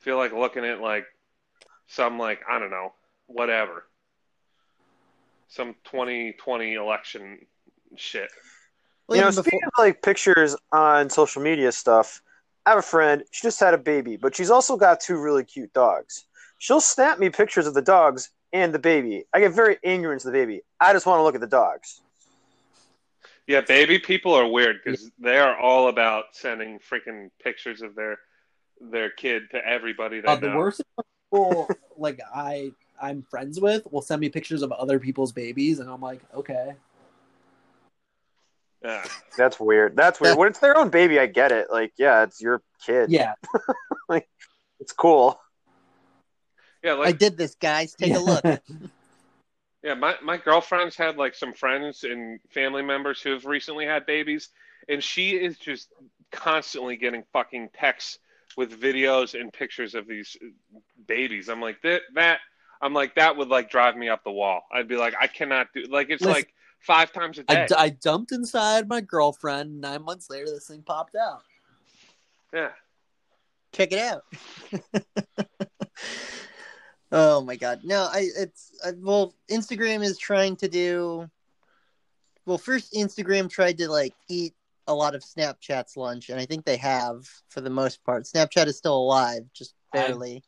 feel 0.00 0.18
like 0.18 0.32
looking 0.32 0.66
at 0.66 0.80
like 0.80 1.06
some 1.86 2.18
like 2.18 2.40
I 2.48 2.58
don't 2.58 2.70
know 2.70 2.92
whatever, 3.26 3.86
some 5.52 5.74
2020 5.84 6.74
election 6.74 7.38
shit. 7.96 8.30
Well, 9.06 9.16
you 9.16 9.22
know, 9.22 9.28
before- 9.28 9.42
speaking 9.44 9.60
of 9.66 9.72
like 9.76 10.00
pictures 10.00 10.56
on 10.72 11.10
social 11.10 11.42
media 11.42 11.70
stuff, 11.72 12.22
I 12.64 12.70
have 12.70 12.78
a 12.78 12.82
friend. 12.82 13.22
She 13.32 13.42
just 13.42 13.60
had 13.60 13.74
a 13.74 13.78
baby, 13.78 14.16
but 14.16 14.34
she's 14.34 14.50
also 14.50 14.76
got 14.78 15.00
two 15.00 15.18
really 15.20 15.44
cute 15.44 15.72
dogs. 15.74 16.24
She'll 16.58 16.80
snap 16.80 17.18
me 17.18 17.28
pictures 17.28 17.66
of 17.66 17.74
the 17.74 17.82
dogs 17.82 18.30
and 18.54 18.72
the 18.72 18.78
baby. 18.78 19.24
I 19.34 19.40
get 19.40 19.52
very 19.52 19.76
angry 19.84 20.14
into 20.14 20.26
the 20.28 20.32
baby. 20.32 20.62
I 20.80 20.94
just 20.94 21.04
want 21.04 21.18
to 21.18 21.22
look 21.22 21.34
at 21.34 21.40
the 21.42 21.46
dogs. 21.46 22.00
Yeah, 23.46 23.60
baby 23.60 23.98
people 23.98 24.32
are 24.32 24.46
weird 24.46 24.76
because 24.82 25.10
they 25.18 25.36
are 25.36 25.58
all 25.58 25.88
about 25.88 26.26
sending 26.32 26.78
freaking 26.78 27.30
pictures 27.42 27.82
of 27.82 27.94
their 27.94 28.18
their 28.80 29.10
kid 29.10 29.42
to 29.50 29.64
everybody 29.66 30.20
they 30.20 30.28
Uh, 30.28 30.36
the 30.36 30.48
know. 30.48 30.56
worst 30.56 30.80
people 31.30 31.68
like 31.98 32.20
I 32.34 32.72
I'm 33.02 33.22
friends 33.22 33.60
with 33.60 33.82
will 33.90 34.00
send 34.00 34.20
me 34.20 34.28
pictures 34.28 34.62
of 34.62 34.70
other 34.72 34.98
people's 34.98 35.32
babies, 35.32 35.80
and 35.80 35.90
I'm 35.90 36.00
like, 36.00 36.20
okay, 36.34 36.74
Yeah. 38.82 39.04
That's 39.36 39.58
weird. 39.58 39.96
That's 39.96 40.20
weird. 40.20 40.38
When 40.38 40.48
it's 40.48 40.60
their 40.60 40.78
own 40.78 40.88
baby, 40.88 41.18
I 41.18 41.26
get 41.26 41.52
it. 41.52 41.66
Like, 41.70 41.92
yeah, 41.98 42.22
it's 42.22 42.40
your 42.40 42.62
kid. 42.86 43.10
yeah, 43.10 43.34
like, 44.08 44.28
It's 44.80 44.92
cool. 44.92 45.38
Yeah, 46.82 46.98
I 46.98 47.12
did 47.12 47.36
this, 47.36 47.54
guys. 47.54 47.94
Take 47.94 48.14
a 48.14 48.18
look. 48.18 48.44
Yeah, 49.84 49.94
my, 49.94 50.14
my 50.22 50.36
girlfriend's 50.36 50.94
had 50.94 51.16
like 51.16 51.34
some 51.34 51.52
friends 51.52 52.04
and 52.04 52.38
family 52.50 52.82
members 52.82 53.20
who 53.20 53.32
have 53.32 53.44
recently 53.44 53.84
had 53.84 54.06
babies, 54.06 54.50
and 54.88 55.02
she 55.02 55.30
is 55.30 55.58
just 55.58 55.88
constantly 56.30 56.96
getting 56.96 57.24
fucking 57.32 57.70
texts 57.74 58.20
with 58.56 58.80
videos 58.80 59.38
and 59.38 59.52
pictures 59.52 59.96
of 59.96 60.06
these 60.06 60.36
babies. 61.08 61.48
I'm 61.48 61.60
like 61.60 61.82
that 61.82 62.02
that 62.14 62.38
I'm 62.82 62.92
like 62.92 63.14
that 63.14 63.36
would 63.36 63.48
like 63.48 63.70
drive 63.70 63.96
me 63.96 64.08
up 64.08 64.24
the 64.24 64.32
wall. 64.32 64.64
I'd 64.72 64.88
be 64.88 64.96
like 64.96 65.14
I 65.18 65.28
cannot 65.28 65.68
do 65.72 65.84
like 65.84 66.10
it's 66.10 66.20
Listen, 66.20 66.34
like 66.34 66.52
five 66.80 67.12
times 67.12 67.38
a 67.38 67.44
day. 67.44 67.66
d- 67.68 67.74
I 67.78 67.90
dumped 67.90 68.32
inside 68.32 68.88
my 68.88 69.00
girlfriend. 69.00 69.80
Nine 69.80 70.02
months 70.02 70.28
later, 70.28 70.46
this 70.46 70.66
thing 70.66 70.82
popped 70.82 71.14
out. 71.14 71.42
yeah. 72.52 72.70
check 73.72 73.92
it 73.92 74.00
out. 74.00 74.24
oh 77.12 77.40
my 77.40 77.54
god, 77.54 77.82
no! 77.84 78.08
I 78.12 78.28
it's 78.36 78.72
I, 78.84 78.92
well, 78.98 79.32
Instagram 79.48 80.02
is 80.02 80.18
trying 80.18 80.56
to 80.56 80.68
do. 80.68 81.30
Well, 82.44 82.58
first 82.58 82.92
Instagram 82.94 83.48
tried 83.48 83.78
to 83.78 83.88
like 83.88 84.14
eat 84.28 84.54
a 84.88 84.94
lot 84.94 85.14
of 85.14 85.22
Snapchat's 85.22 85.96
lunch, 85.96 86.30
and 86.30 86.40
I 86.40 86.46
think 86.46 86.64
they 86.64 86.78
have 86.78 87.28
for 87.48 87.60
the 87.60 87.70
most 87.70 88.02
part. 88.02 88.24
Snapchat 88.24 88.66
is 88.66 88.76
still 88.76 88.96
alive, 88.96 89.44
just 89.54 89.74
I- 89.94 89.98
barely. 89.98 90.42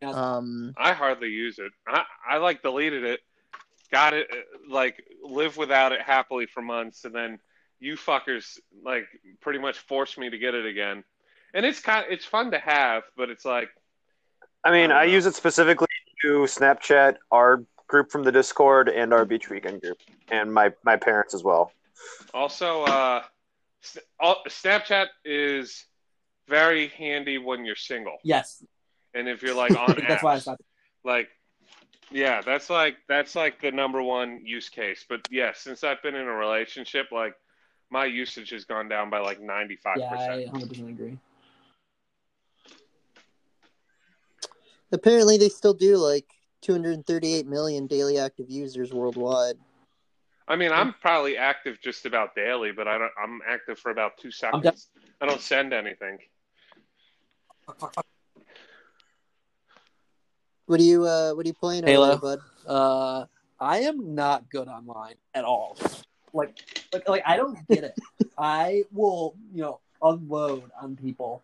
Yeah. 0.00 0.10
Um, 0.10 0.74
I 0.76 0.92
hardly 0.92 1.28
use 1.28 1.58
it. 1.58 1.72
I, 1.86 2.04
I 2.28 2.36
like 2.38 2.62
deleted 2.62 3.04
it, 3.04 3.20
got 3.90 4.14
it, 4.14 4.28
uh, 4.30 4.36
like 4.68 5.02
live 5.22 5.56
without 5.56 5.92
it 5.92 6.00
happily 6.00 6.46
for 6.46 6.62
months, 6.62 7.04
and 7.04 7.14
then 7.14 7.38
you 7.80 7.96
fuckers 7.96 8.58
like 8.84 9.06
pretty 9.40 9.58
much 9.58 9.78
forced 9.78 10.18
me 10.18 10.30
to 10.30 10.38
get 10.38 10.54
it 10.54 10.66
again. 10.66 11.04
And 11.54 11.64
it's 11.64 11.80
kind, 11.80 12.06
it's 12.08 12.24
fun 12.24 12.50
to 12.50 12.58
have, 12.58 13.04
but 13.16 13.30
it's 13.30 13.44
like, 13.44 13.70
I 14.64 14.70
mean, 14.70 14.92
I 14.92 15.02
I, 15.02 15.04
use 15.04 15.26
it 15.26 15.34
specifically 15.34 15.86
to 16.22 16.40
Snapchat, 16.42 17.16
our 17.30 17.64
group 17.86 18.10
from 18.10 18.22
the 18.22 18.32
Discord, 18.32 18.88
and 18.88 19.12
our 19.14 19.24
Beach 19.24 19.48
Weekend 19.48 19.80
group, 19.80 19.98
and 20.30 20.52
my, 20.52 20.72
my 20.84 20.96
parents 20.96 21.32
as 21.34 21.42
well. 21.42 21.72
also, 22.34 22.82
uh, 22.82 23.22
Snapchat 24.22 25.06
is 25.24 25.86
very 26.48 26.88
handy 26.88 27.38
when 27.38 27.64
you're 27.64 27.76
single, 27.76 28.18
Yes, 28.24 28.64
and 29.14 29.28
if 29.28 29.42
you're 29.42 29.54
like 29.54 29.72
on 29.76 29.96
that's 30.08 30.22
why 30.22 30.34
I 30.34 30.36
apps. 30.36 30.42
stopped. 30.42 30.62
like 31.04 31.28
yeah 32.10 32.40
that's 32.42 32.70
like 32.70 32.96
that's 33.08 33.34
like 33.34 33.60
the 33.60 33.70
number 33.70 34.02
one 34.02 34.40
use 34.44 34.68
case 34.68 35.04
but 35.08 35.20
yeah 35.30 35.52
since 35.54 35.84
i've 35.84 36.02
been 36.02 36.14
in 36.14 36.26
a 36.26 36.32
relationship 36.34 37.06
like 37.12 37.34
my 37.90 38.04
usage 38.04 38.50
has 38.50 38.64
gone 38.64 38.88
down 38.88 39.08
by 39.10 39.18
like 39.18 39.40
95% 39.40 39.76
Yeah, 39.96 40.14
I 40.14 40.44
100 40.44 40.68
percent 40.68 40.88
agree. 40.90 41.18
apparently, 44.92 45.36
they 45.38 45.48
still 45.48 45.74
do 45.74 45.96
like 45.96 46.26
238 46.62 47.46
million 47.46 47.86
daily 47.86 48.18
active 48.18 48.50
users 48.50 48.92
worldwide. 48.92 49.54
i 50.48 50.56
mean 50.56 50.72
i'm 50.72 50.92
probably 51.00 51.36
active 51.36 51.78
just 51.80 52.04
about 52.04 52.34
daily 52.34 52.72
but 52.72 52.88
i 52.88 52.98
don't 52.98 53.12
i'm 53.22 53.40
active 53.46 53.78
for 53.78 53.90
about 53.92 54.16
two 54.18 54.30
seconds 54.32 54.64
def- 54.64 55.04
i 55.20 55.26
don't 55.26 55.40
send 55.40 55.72
anything 55.72 56.18
What 60.68 60.80
are 60.80 60.84
you 60.84 61.06
uh 61.06 61.32
what 61.32 61.46
are 61.46 61.48
you 61.48 61.54
playing 61.54 61.86
Halo. 61.86 62.08
there, 62.08 62.18
bud? 62.18 62.40
Uh, 62.66 63.24
I 63.58 63.78
am 63.78 64.14
not 64.14 64.50
good 64.50 64.68
online 64.68 65.14
at 65.34 65.42
all. 65.42 65.78
Like, 66.34 66.58
like, 66.92 67.08
like 67.08 67.22
I 67.24 67.38
don't 67.38 67.66
get 67.68 67.84
it. 67.84 67.98
I 68.38 68.84
will, 68.92 69.34
you 69.54 69.62
know, 69.62 69.80
unload 70.02 70.70
on 70.78 70.94
people, 70.94 71.42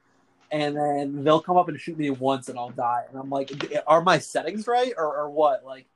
and 0.50 0.76
then 0.76 1.24
they'll 1.24 1.40
come 1.40 1.56
up 1.56 1.70
and 1.70 1.80
shoot 1.80 1.96
me 1.96 2.10
once, 2.10 2.50
and 2.50 2.58
I'll 2.58 2.68
die. 2.68 3.04
And 3.08 3.18
I'm 3.18 3.30
like, 3.30 3.50
are 3.86 4.02
my 4.02 4.18
settings 4.18 4.66
right, 4.66 4.92
or, 4.94 5.16
or 5.16 5.30
what? 5.30 5.64
Like, 5.64 5.86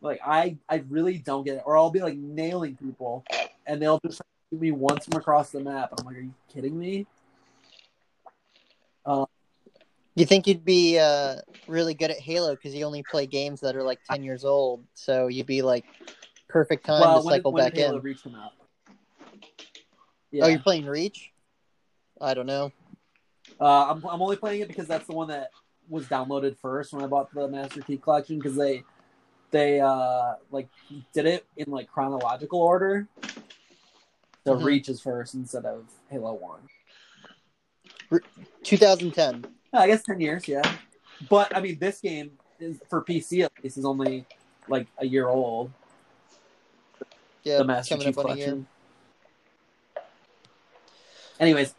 like 0.00 0.20
I, 0.26 0.56
I 0.66 0.82
really 0.88 1.18
don't 1.18 1.44
get 1.44 1.56
it. 1.56 1.62
Or 1.66 1.76
I'll 1.76 1.90
be 1.90 2.00
like 2.00 2.16
nailing 2.16 2.76
people, 2.76 3.22
and 3.66 3.82
they'll 3.82 4.00
just 4.00 4.22
shoot 4.50 4.60
me 4.62 4.70
once 4.70 5.04
from 5.04 5.20
across 5.20 5.50
the 5.50 5.60
map. 5.60 5.92
I'm 5.98 6.06
like, 6.06 6.16
are 6.16 6.20
you 6.20 6.32
kidding 6.50 6.78
me? 6.78 7.06
You 10.14 10.26
think 10.26 10.46
you'd 10.46 10.64
be 10.64 10.98
uh 10.98 11.36
really 11.66 11.94
good 11.94 12.10
at 12.10 12.18
Halo 12.18 12.54
because 12.54 12.74
you 12.74 12.84
only 12.84 13.02
play 13.02 13.26
games 13.26 13.60
that 13.60 13.76
are 13.76 13.82
like 13.82 14.00
ten 14.08 14.22
years 14.22 14.44
old, 14.44 14.84
so 14.94 15.28
you'd 15.28 15.46
be 15.46 15.62
like 15.62 15.84
perfect 16.48 16.84
time 16.84 17.00
well, 17.00 17.22
to 17.22 17.28
cycle 17.28 17.52
back 17.52 17.74
in. 17.74 17.98
Reach 18.00 18.22
come 18.22 18.34
out? 18.34 18.52
Yeah. 20.30 20.44
Oh, 20.44 20.48
you're 20.48 20.60
playing 20.60 20.86
Reach? 20.86 21.30
I 22.20 22.34
don't 22.34 22.46
know. 22.46 22.72
Uh, 23.60 23.90
I'm 23.90 24.04
I'm 24.06 24.20
only 24.20 24.36
playing 24.36 24.60
it 24.60 24.68
because 24.68 24.86
that's 24.86 25.06
the 25.06 25.12
one 25.12 25.28
that 25.28 25.50
was 25.88 26.06
downloaded 26.06 26.56
first 26.58 26.92
when 26.92 27.02
I 27.02 27.06
bought 27.06 27.32
the 27.32 27.48
Master 27.48 27.82
Chief 27.82 28.00
Collection 28.02 28.38
because 28.38 28.56
they 28.56 28.82
they 29.50 29.80
uh 29.80 30.34
like 30.50 30.68
did 31.12 31.26
it 31.26 31.46
in 31.56 31.70
like 31.70 31.88
chronological 31.90 32.60
order. 32.60 33.08
So 34.44 34.56
Mhm. 34.56 34.64
Reach 34.64 34.88
is 34.88 35.00
first 35.00 35.34
instead 35.34 35.64
of 35.64 35.86
Halo 36.10 36.34
One. 36.34 36.68
2010. 38.64 39.46
I 39.72 39.86
guess 39.86 40.02
ten 40.02 40.20
years, 40.20 40.46
yeah. 40.46 40.62
But 41.28 41.56
I 41.56 41.60
mean, 41.60 41.78
this 41.78 42.00
game 42.00 42.32
is 42.58 42.78
for 42.88 43.02
PC 43.02 43.44
at 43.44 43.52
least 43.62 43.78
is 43.78 43.84
only 43.84 44.26
like 44.68 44.86
a 44.98 45.06
year 45.06 45.28
old. 45.28 45.70
Yeah, 47.42 47.58
the 47.58 47.64
Master 47.64 47.94
coming 47.94 48.06
Chief. 48.08 48.14
Collection. 48.14 48.66
Anyways, 51.40 51.74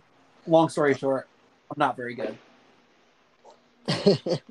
long 0.48 0.70
story 0.70 0.94
short, 0.96 1.28
I'm 1.72 1.78
not 1.78 1.96
very 1.96 2.16
good. 2.16 2.38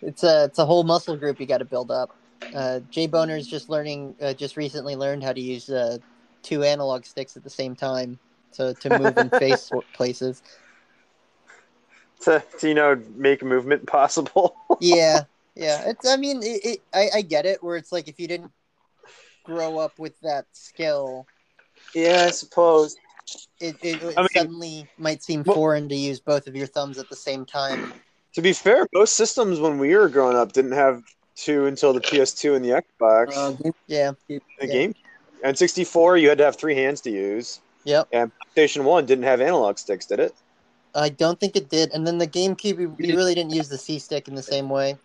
it's 0.00 0.22
a 0.22 0.44
it's 0.44 0.58
a 0.58 0.66
whole 0.66 0.84
muscle 0.84 1.16
group 1.16 1.38
you 1.40 1.46
got 1.46 1.58
to 1.58 1.64
build 1.64 1.90
up. 1.90 2.16
Uh, 2.54 2.80
Jay 2.90 3.06
Boner's 3.06 3.46
just 3.46 3.68
learning, 3.68 4.14
uh, 4.20 4.32
just 4.34 4.56
recently 4.56 4.96
learned 4.96 5.22
how 5.22 5.32
to 5.32 5.40
use 5.40 5.70
uh, 5.70 5.98
two 6.42 6.62
analog 6.62 7.04
sticks 7.04 7.36
at 7.36 7.44
the 7.44 7.50
same 7.50 7.74
time 7.74 8.18
to 8.52 8.74
to 8.74 8.98
move 8.98 9.16
and 9.16 9.30
face 9.38 9.70
places. 9.92 10.42
To, 12.24 12.42
to 12.60 12.68
you 12.68 12.74
know 12.74 13.00
make 13.16 13.42
movement 13.42 13.86
possible. 13.98 14.56
Yeah, 14.80 15.20
yeah. 15.54 15.88
It's 15.90 16.06
I 16.08 16.16
mean, 16.16 16.42
it, 16.42 16.64
it, 16.64 16.82
I 16.94 17.08
I 17.16 17.22
get 17.22 17.46
it. 17.46 17.62
Where 17.62 17.76
it's 17.76 17.92
like 17.92 18.08
if 18.08 18.18
you 18.18 18.28
didn't 18.28 18.50
grow 19.44 19.78
up 19.78 19.98
with 19.98 20.18
that 20.20 20.46
skill, 20.52 21.26
yeah, 21.94 22.24
I 22.28 22.30
suppose. 22.30 22.96
it, 23.60 23.76
it, 23.82 24.02
it 24.02 24.14
I 24.16 24.22
mean- 24.22 24.28
suddenly 24.34 24.88
might 24.98 25.22
seem 25.22 25.42
Well- 25.44 25.54
foreign 25.56 25.88
to 25.88 25.94
use 25.94 26.20
both 26.20 26.46
of 26.46 26.56
your 26.56 26.66
thumbs 26.66 26.98
at 26.98 27.08
the 27.08 27.16
same 27.16 27.44
time. 27.44 27.92
To 28.34 28.42
be 28.42 28.52
fair, 28.52 28.86
most 28.92 29.14
systems 29.14 29.60
when 29.60 29.78
we 29.78 29.94
were 29.94 30.08
growing 30.08 30.36
up 30.36 30.52
didn't 30.52 30.72
have 30.72 31.02
two 31.36 31.66
until 31.66 31.92
the 31.92 32.00
PS2 32.00 32.56
and 32.56 32.64
the 32.64 32.70
Xbox. 32.82 33.36
Uh, 33.36 33.70
Yeah. 33.86 34.12
the 34.28 34.40
yeah. 34.60 34.66
game 34.66 34.94
and 35.44 35.56
64, 35.56 36.16
you 36.16 36.28
had 36.30 36.38
to 36.38 36.44
have 36.44 36.56
three 36.56 36.74
hands 36.74 37.00
to 37.02 37.10
use. 37.10 37.60
Yep. 37.84 38.08
And 38.12 38.32
PlayStation 38.56 38.82
One 38.84 39.04
didn't 39.06 39.24
have 39.24 39.40
analog 39.40 39.78
sticks, 39.78 40.06
did 40.06 40.18
it? 40.20 40.34
I 40.94 41.08
don't 41.08 41.40
think 41.40 41.56
it 41.56 41.68
did. 41.68 41.90
And 41.92 42.06
then 42.06 42.18
the 42.18 42.26
GameCube, 42.26 42.78
you, 42.80 42.96
you 42.98 43.16
really 43.16 43.34
didn't 43.34 43.52
use 43.52 43.68
the 43.68 43.78
C 43.78 43.98
stick 43.98 44.28
in 44.28 44.34
the 44.34 44.42
same 44.42 44.68
way. 44.68 44.98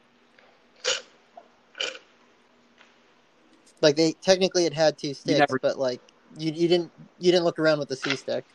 Like 3.81 3.95
they 3.95 4.13
technically 4.13 4.65
it 4.65 4.73
had 4.73 4.97
two 4.97 5.13
sticks, 5.13 5.39
never- 5.39 5.59
but 5.59 5.77
like 5.79 6.01
you 6.37 6.51
you 6.51 6.67
didn't 6.67 6.91
you 7.17 7.31
didn't 7.31 7.45
look 7.45 7.59
around 7.59 7.79
with 7.79 7.89
the 7.89 7.95
C 7.95 8.15
stick 8.15 8.45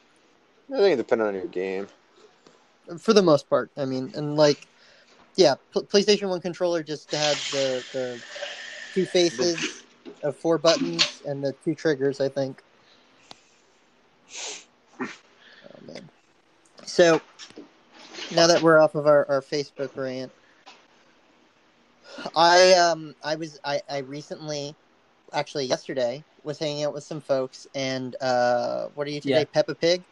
I 0.72 0.78
think 0.78 0.94
it 0.94 0.96
depended 0.96 1.26
on 1.28 1.34
your 1.34 1.46
game. 1.46 1.88
for 3.00 3.12
the 3.12 3.22
most 3.22 3.48
part. 3.48 3.70
I 3.76 3.84
mean, 3.84 4.12
and 4.14 4.36
like 4.36 4.68
yeah, 5.36 5.54
Pl- 5.72 5.86
PlayStation 5.86 6.28
One 6.28 6.40
controller 6.40 6.82
just 6.82 7.10
had 7.12 7.36
the 7.50 7.84
the 7.92 8.22
two 8.92 9.06
faces 9.06 9.84
of 10.22 10.36
four 10.38 10.58
buttons 10.58 11.22
and 11.24 11.42
the 11.42 11.54
two 11.64 11.74
triggers. 11.74 12.20
I 12.20 12.28
think. 12.28 12.62
Oh 15.00 15.80
man. 15.82 16.10
So 16.86 17.20
now 18.32 18.46
that 18.46 18.62
we're 18.62 18.78
off 18.78 18.94
of 18.94 19.06
our, 19.06 19.26
our 19.28 19.40
Facebook 19.40 19.96
rant, 19.96 20.32
I 22.36 22.72
um 22.74 23.14
I 23.22 23.36
was 23.36 23.58
I, 23.64 23.80
I 23.88 23.98
recently 23.98 24.76
actually 25.32 25.66
yesterday 25.66 26.24
was 26.42 26.58
hanging 26.58 26.84
out 26.84 26.92
with 26.94 27.04
some 27.04 27.20
folks 27.20 27.66
and 27.74 28.14
uh 28.20 28.86
what 28.94 29.06
are 29.06 29.10
you 29.10 29.20
today? 29.20 29.38
Yeah. 29.40 29.44
Peppa 29.52 29.74
Pig? 29.74 30.04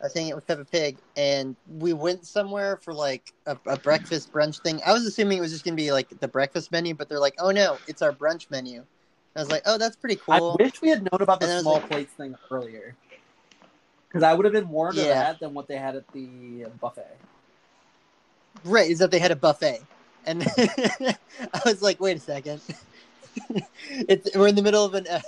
I 0.00 0.04
was 0.04 0.14
hanging 0.14 0.32
out 0.32 0.36
with 0.36 0.46
Peppa 0.46 0.64
Pig 0.64 0.98
and 1.16 1.56
we 1.66 1.92
went 1.92 2.26
somewhere 2.26 2.78
for 2.82 2.92
like 2.94 3.32
a, 3.46 3.58
a 3.66 3.76
breakfast 3.78 4.32
brunch 4.32 4.60
thing. 4.60 4.80
I 4.86 4.92
was 4.92 5.04
assuming 5.06 5.38
it 5.38 5.40
was 5.40 5.52
just 5.52 5.64
gonna 5.64 5.76
be 5.76 5.92
like 5.92 6.08
the 6.20 6.28
breakfast 6.28 6.72
menu 6.72 6.94
but 6.94 7.08
they're 7.08 7.20
like 7.20 7.34
oh 7.38 7.50
no 7.50 7.78
it's 7.88 8.02
our 8.02 8.12
brunch 8.12 8.50
menu. 8.50 8.84
I 9.36 9.40
was 9.40 9.50
like 9.50 9.62
oh 9.66 9.78
that's 9.78 9.96
pretty 9.96 10.16
cool. 10.16 10.56
I 10.60 10.62
wish 10.62 10.80
we 10.80 10.88
had 10.90 11.02
known 11.02 11.20
about 11.20 11.40
the 11.40 11.60
small 11.60 11.74
like- 11.74 11.88
plates 11.88 12.14
thing 12.14 12.34
earlier. 12.50 12.96
Because 14.14 14.22
I 14.22 14.32
would 14.32 14.44
have 14.44 14.52
been 14.54 14.66
more 14.66 14.90
into 14.90 15.02
Yeah. 15.02 15.24
that 15.24 15.40
than 15.40 15.54
what 15.54 15.66
they 15.66 15.76
had 15.76 15.96
at 15.96 16.04
the 16.12 16.66
buffet. 16.80 17.18
Right, 18.64 18.88
is 18.88 19.00
that 19.00 19.10
they 19.10 19.18
had 19.18 19.32
a 19.32 19.36
buffet. 19.36 19.80
And 20.24 20.44
I 20.56 21.60
was 21.66 21.82
like, 21.82 21.98
wait 21.98 22.16
a 22.16 22.20
second. 22.20 22.62
it's, 23.90 24.30
we're 24.36 24.46
in 24.46 24.54
the 24.54 24.62
middle 24.62 24.84
of 24.84 24.94
a 24.94 25.14
uh, 25.16 25.20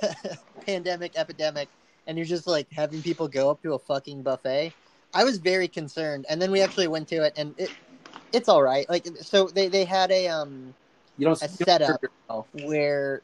pandemic 0.66 1.16
epidemic, 1.16 1.70
and 2.06 2.16
you're 2.16 2.26
just 2.26 2.46
like 2.46 2.68
having 2.70 3.02
people 3.02 3.26
go 3.26 3.50
up 3.50 3.60
to 3.62 3.74
a 3.74 3.78
fucking 3.80 4.22
buffet. 4.22 4.76
I 5.12 5.24
was 5.24 5.38
very 5.38 5.66
concerned. 5.66 6.24
And 6.28 6.40
then 6.40 6.52
we 6.52 6.60
actually 6.62 6.86
went 6.86 7.08
to 7.08 7.24
it, 7.24 7.32
and 7.36 7.56
it 7.58 7.70
it's 8.32 8.48
all 8.48 8.62
right. 8.62 8.88
Like, 8.88 9.08
so 9.22 9.48
they, 9.48 9.68
they 9.68 9.84
had 9.84 10.12
a, 10.12 10.28
um, 10.28 10.76
You 11.16 11.26
don't, 11.26 11.42
A 11.42 11.48
setup. 11.48 12.02
yourself. 12.28 12.48
where 12.52 13.22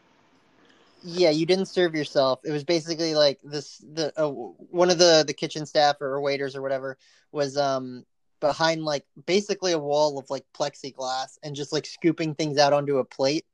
yeah 1.04 1.30
you 1.30 1.46
didn't 1.46 1.66
serve 1.66 1.94
yourself. 1.94 2.40
It 2.44 2.52
was 2.52 2.64
basically 2.64 3.14
like 3.14 3.40
this 3.42 3.78
the 3.78 4.12
uh, 4.20 4.28
one 4.28 4.90
of 4.90 4.98
the 4.98 5.24
the 5.26 5.34
kitchen 5.34 5.66
staff 5.66 6.00
or 6.00 6.20
waiters 6.20 6.56
or 6.56 6.62
whatever 6.62 6.96
was 7.32 7.56
um 7.56 8.04
behind 8.40 8.84
like 8.84 9.04
basically 9.26 9.72
a 9.72 9.78
wall 9.78 10.18
of 10.18 10.28
like 10.30 10.44
plexiglass 10.52 11.38
and 11.42 11.54
just 11.54 11.72
like 11.72 11.86
scooping 11.86 12.34
things 12.34 12.58
out 12.58 12.72
onto 12.72 12.98
a 12.98 13.04
plate 13.04 13.46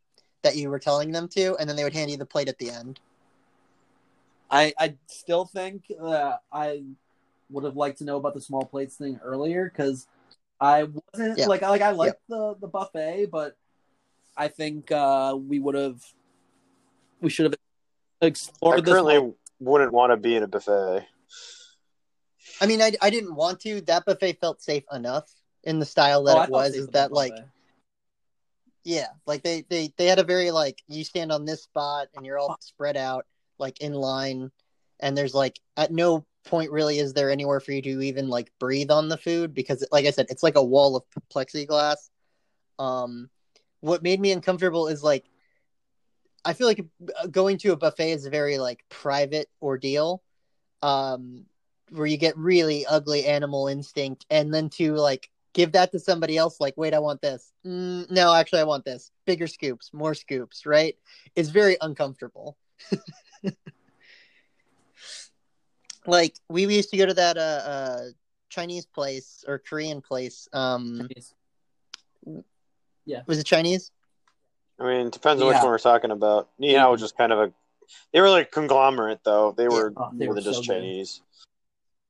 that 0.42 0.56
you 0.56 0.70
were 0.70 0.78
telling 0.78 1.12
them 1.12 1.28
to 1.28 1.54
and 1.56 1.68
then 1.68 1.76
they 1.76 1.84
would 1.84 1.92
hand 1.92 2.10
you 2.10 2.16
the 2.16 2.24
plate 2.24 2.48
at 2.48 2.58
the 2.58 2.70
end. 2.70 2.98
I, 4.50 4.72
I 4.78 4.94
still 5.06 5.44
think 5.44 5.88
that 5.88 6.40
I 6.50 6.84
would 7.50 7.64
have 7.64 7.76
liked 7.76 7.98
to 7.98 8.04
know 8.04 8.16
about 8.16 8.34
the 8.34 8.40
small 8.40 8.64
plates 8.64 8.96
thing 8.96 9.20
earlier 9.22 9.70
because 9.70 10.06
I 10.60 10.84
wasn't 10.84 11.38
Yeah. 11.38 11.46
like 11.46 11.62
like 11.62 11.82
I 11.82 11.90
liked 11.90 12.20
the 12.28 12.54
the 12.58 12.66
buffet, 12.66 13.26
but 13.30 13.56
I 14.36 14.48
think 14.48 14.90
uh, 14.90 15.36
we 15.38 15.58
would 15.58 15.74
have 15.74 16.02
we 17.20 17.30
should 17.30 17.44
have 17.46 17.54
I 18.22 18.26
explored 18.26 18.84
this. 18.84 18.92
currently 18.92 19.18
more. 19.18 19.34
wouldn't 19.60 19.92
want 19.92 20.12
to 20.12 20.16
be 20.16 20.36
in 20.36 20.42
a 20.42 20.48
buffet. 20.48 21.06
i 22.60 22.66
mean 22.66 22.80
i, 22.82 22.92
I 23.00 23.10
didn't 23.10 23.34
want 23.34 23.60
to 23.60 23.80
that 23.82 24.04
buffet 24.04 24.40
felt 24.40 24.62
safe 24.62 24.84
enough 24.92 25.30
in 25.64 25.78
the 25.78 25.86
style 25.86 26.24
that 26.24 26.36
Oh, 26.36 26.42
it 26.42 26.50
was 26.50 26.74
is 26.74 26.86
that 26.88 27.10
the 27.10 27.14
like. 27.14 27.34
Yeah, 28.84 29.08
like 29.26 29.42
they 29.42 29.64
they 29.68 29.92
they 29.98 30.06
had 30.06 30.18
a 30.18 30.24
very 30.24 30.50
like 30.50 30.80
you 30.88 31.04
stand 31.04 31.30
on 31.30 31.44
this 31.44 31.62
spot 31.64 32.08
and 32.16 32.24
you're 32.24 32.38
all 32.38 32.56
spread 32.60 32.96
out 32.96 33.26
like 33.58 33.80
in 33.82 33.92
line, 33.92 34.50
and 35.00 35.18
there's 35.18 35.34
like 35.34 35.60
at 35.76 35.90
no 35.92 36.24
point 36.46 36.70
really 36.70 36.98
is 36.98 37.12
there 37.12 37.30
anywhere 37.30 37.60
for 37.60 37.72
you 37.72 37.82
to 37.82 38.00
even 38.02 38.28
like 38.30 38.50
breathe 38.58 38.90
on 38.90 39.08
the 39.10 39.18
food 39.18 39.52
because 39.52 39.84
like 39.92 40.06
I 40.06 40.10
said 40.10 40.26
it's 40.30 40.42
like 40.42 40.56
a 40.56 40.64
wall 40.64 40.96
of 40.96 41.02
plexiglass. 41.34 41.96
Um, 42.78 43.28
what 43.80 44.02
made 44.02 44.20
me 44.20 44.32
uncomfortable 44.32 44.88
is 44.88 45.02
like 45.02 45.26
I 46.48 46.54
feel 46.54 46.66
like 46.66 46.82
going 47.30 47.58
to 47.58 47.72
a 47.72 47.76
buffet 47.76 48.12
is 48.12 48.24
a 48.24 48.30
very 48.30 48.56
like 48.56 48.82
private 48.88 49.50
ordeal, 49.60 50.22
um, 50.80 51.44
where 51.90 52.06
you 52.06 52.16
get 52.16 52.38
really 52.38 52.86
ugly 52.86 53.26
animal 53.26 53.68
instinct, 53.68 54.24
and 54.30 54.52
then 54.52 54.70
to 54.70 54.94
like 54.94 55.28
give 55.52 55.72
that 55.72 55.92
to 55.92 55.98
somebody 55.98 56.38
else 56.38 56.58
like 56.58 56.72
wait 56.78 56.94
i 56.94 56.98
want 57.00 57.20
this. 57.20 57.52
Mm, 57.66 58.10
no 58.10 58.32
actually 58.32 58.60
i 58.60 58.64
want 58.64 58.86
this. 58.86 59.10
Bigger 59.26 59.46
scoops 59.46 59.90
more 59.92 60.14
scoops 60.14 60.64
right? 60.64 60.96
It's 61.36 61.50
very 61.50 61.76
uncomfortable. 61.82 62.56
Like 66.06 66.34
we 66.48 66.64
used 66.64 66.88
to 66.92 66.96
go 66.96 67.04
to 67.04 67.12
that 67.12 67.36
uh, 67.36 67.40
uh 67.40 68.04
chinese 68.48 68.86
place 68.86 69.44
or 69.46 69.58
korean 69.58 70.00
place 70.00 70.48
um 70.54 71.06
yeah. 73.04 73.20
was 73.26 73.38
it 73.38 73.44
chinese 73.44 73.90
I 74.80 74.84
mean, 74.84 75.06
it 75.08 75.12
depends 75.12 75.42
on 75.42 75.48
which 75.48 75.56
one 75.56 75.66
we're 75.66 75.78
talking 75.78 76.10
about. 76.10 76.48
Ni 76.58 76.74
Hao 76.74 76.92
was 76.92 77.00
just 77.00 77.16
kind 77.16 77.32
of 77.32 77.38
a. 77.40 77.52
They 78.12 78.20
were 78.20 78.30
like 78.30 78.50
conglomerate, 78.52 79.20
though. 79.24 79.52
They 79.52 79.68
were 79.68 79.92
Oh, 79.96 80.10
they 80.12 80.26
more 80.26 80.34
were 80.34 80.40
than 80.40 80.44
just 80.44 80.64
so 80.64 80.72
good. 80.74 80.80
Chinese. 80.80 81.20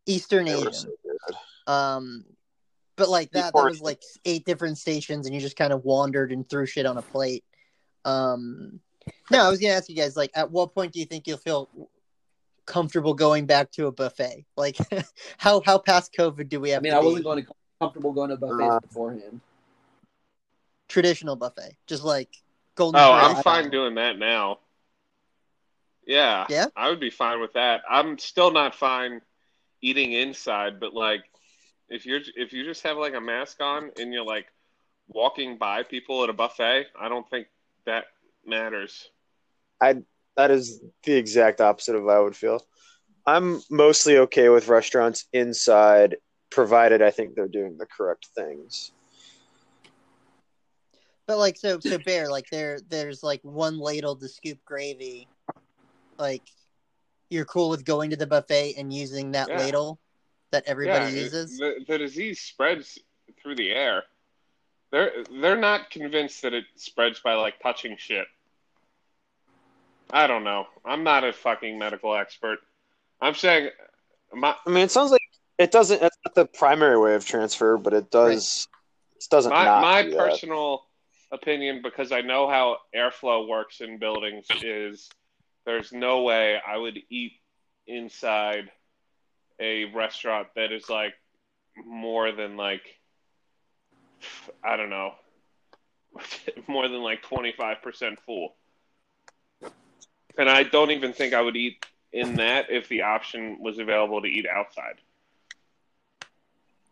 eastern 0.06 0.44
They 0.46 0.54
were 0.54 0.60
asian 0.68 0.72
so 0.72 0.90
good. 1.04 1.36
um 1.72 2.24
But 2.96 3.08
like 3.08 3.30
that, 3.30 3.40
that 3.40 3.52
Before- 3.52 3.68
was 3.70 3.80
like 3.80 4.02
eight 4.24 4.44
different 4.44 4.76
stations, 4.78 5.26
and 5.26 5.34
you 5.34 5.40
just 5.40 5.56
kind 5.56 5.72
of 5.72 5.84
wandered 5.84 6.32
and 6.32 6.48
threw 6.48 6.66
shit 6.66 6.84
on 6.86 6.98
a 6.98 7.02
plate. 7.02 7.44
Um, 8.04 8.80
no, 9.30 9.42
I 9.44 9.48
was 9.48 9.58
gonna 9.60 9.72
ask 9.74 9.88
you 9.88 9.94
guys, 9.96 10.16
like, 10.16 10.30
at 10.34 10.50
what 10.50 10.74
point 10.74 10.92
do 10.92 10.98
you 10.98 11.06
think 11.06 11.26
you'll 11.26 11.38
feel 11.38 11.68
comfortable 12.66 13.14
going 13.14 13.46
back 13.46 13.70
to 13.72 13.86
a 13.86 13.92
buffet? 13.92 14.44
Like, 14.56 14.76
how 15.38 15.62
how 15.64 15.78
past 15.78 16.12
COVID 16.12 16.48
do 16.48 16.60
we 16.60 16.70
have? 16.70 16.80
I 16.80 16.82
mean, 16.82 16.92
to 16.92 16.98
I 16.98 17.02
wasn't 17.02 17.24
going 17.24 17.44
to 17.44 17.50
comfortable 17.80 18.12
going 18.12 18.30
to 18.30 18.36
buffets 18.36 18.60
Uh, 18.62 18.80
beforehand. 18.80 19.40
traditional 20.88 21.36
buffet, 21.36 21.76
just 21.86 22.02
like 22.04 22.28
golden. 22.78 23.00
Oh, 23.00 23.10
Corral 23.10 23.36
I'm 23.36 23.42
fine 23.42 23.70
doing 23.70 23.96
that 23.96 24.18
now. 24.18 24.60
Yeah. 26.06 26.46
Yeah? 26.48 26.66
I 26.74 26.88
would 26.88 27.00
be 27.00 27.10
fine 27.10 27.40
with 27.40 27.52
that. 27.52 27.82
I'm 27.88 28.18
still 28.18 28.50
not 28.50 28.74
fine 28.74 29.20
eating 29.82 30.12
inside, 30.12 30.80
but 30.80 30.94
like 30.94 31.24
if 31.88 32.06
you're 32.06 32.20
if 32.36 32.52
you 32.52 32.64
just 32.64 32.82
have 32.84 32.96
like 32.96 33.14
a 33.14 33.20
mask 33.20 33.60
on 33.60 33.90
and 34.00 34.12
you're 34.12 34.24
like 34.24 34.46
walking 35.08 35.58
by 35.58 35.82
people 35.82 36.24
at 36.24 36.30
a 36.30 36.32
buffet, 36.32 36.86
I 36.98 37.08
don't 37.08 37.28
think 37.28 37.48
that 37.84 38.06
matters. 38.46 39.10
I 39.80 40.02
that 40.36 40.50
is 40.50 40.80
the 41.02 41.14
exact 41.14 41.60
opposite 41.60 41.96
of 41.96 42.04
how 42.04 42.10
I 42.10 42.20
would 42.20 42.36
feel. 42.36 42.64
I'm 43.26 43.60
mostly 43.70 44.16
okay 44.18 44.48
with 44.48 44.68
restaurants 44.68 45.26
inside, 45.32 46.16
provided 46.50 47.02
I 47.02 47.10
think 47.10 47.34
they're 47.34 47.48
doing 47.48 47.76
the 47.76 47.86
correct 47.86 48.28
things. 48.34 48.92
But 51.28 51.36
like, 51.36 51.58
so 51.58 51.78
so 51.78 51.98
bear, 51.98 52.30
like 52.30 52.48
there 52.50 52.80
there's 52.88 53.22
like 53.22 53.42
one 53.42 53.78
ladle 53.78 54.16
to 54.16 54.28
scoop 54.28 54.58
gravy. 54.64 55.28
Like, 56.18 56.42
you're 57.28 57.44
cool 57.44 57.68
with 57.68 57.84
going 57.84 58.10
to 58.10 58.16
the 58.16 58.26
buffet 58.26 58.74
and 58.78 58.90
using 58.90 59.32
that 59.32 59.50
Yeah. 59.50 59.58
ladle 59.58 60.00
that 60.52 60.64
everybody 60.66 61.04
Yeah, 61.04 61.20
uses. 61.20 61.58
The, 61.58 61.84
the 61.86 61.98
disease 61.98 62.40
spreads 62.40 62.98
through 63.42 63.56
the 63.56 63.70
air. 63.70 64.04
They're 64.90 65.12
they're 65.30 65.58
not 65.58 65.90
convinced 65.90 66.40
that 66.42 66.54
it 66.54 66.64
spreads 66.76 67.20
by 67.20 67.34
like 67.34 67.60
touching 67.60 67.98
shit. 67.98 68.26
I 70.10 70.26
don't 70.26 70.44
know. 70.44 70.66
I'm 70.82 71.04
not 71.04 71.24
a 71.24 71.32
fucking 71.34 71.78
medical 71.78 72.14
expert. 72.16 72.60
I'm 73.20 73.34
saying 73.34 73.68
my 74.32 74.56
I 74.66 74.70
mean, 74.70 74.84
it 74.84 74.90
sounds 74.90 75.10
like 75.10 75.20
it 75.58 75.72
doesn't. 75.72 76.02
It's 76.02 76.16
not 76.24 76.34
the 76.34 76.46
primary 76.46 76.98
way 76.98 77.14
of 77.14 77.26
transfer, 77.26 77.76
but 77.76 77.92
it 77.92 78.10
does. 78.10 78.66
It 79.16 79.26
doesn't. 79.28 79.50
my, 79.50 79.64
not 79.66 79.82
my 79.82 80.02
do 80.04 80.10
that. 80.12 80.18
Uh, 80.18 80.30
personal 80.30 80.87
opinion 81.32 81.80
because 81.82 82.12
I 82.12 82.20
know 82.20 82.48
how 82.48 82.78
airflow 82.94 83.48
works 83.48 83.80
in 83.80 83.98
buildings 83.98 84.46
is 84.62 85.08
there's 85.66 85.92
no 85.92 86.22
way 86.22 86.58
I 86.66 86.76
would 86.76 86.98
eat 87.10 87.32
inside 87.86 88.70
a 89.60 89.86
restaurant 89.86 90.48
that 90.56 90.72
is 90.72 90.88
like 90.88 91.14
more 91.84 92.32
than 92.32 92.56
like 92.56 92.82
I 94.64 94.76
don't 94.76 94.90
know 94.90 95.14
more 96.68 96.88
than 96.88 97.02
like 97.02 97.22
25% 97.22 98.18
full. 98.20 98.54
And 100.36 100.48
I 100.48 100.62
don't 100.62 100.90
even 100.90 101.12
think 101.12 101.34
I 101.34 101.40
would 101.40 101.56
eat 101.56 101.84
in 102.12 102.36
that 102.36 102.70
if 102.70 102.88
the 102.88 103.02
option 103.02 103.58
was 103.60 103.78
available 103.78 104.22
to 104.22 104.28
eat 104.28 104.46
outside. 104.46 104.94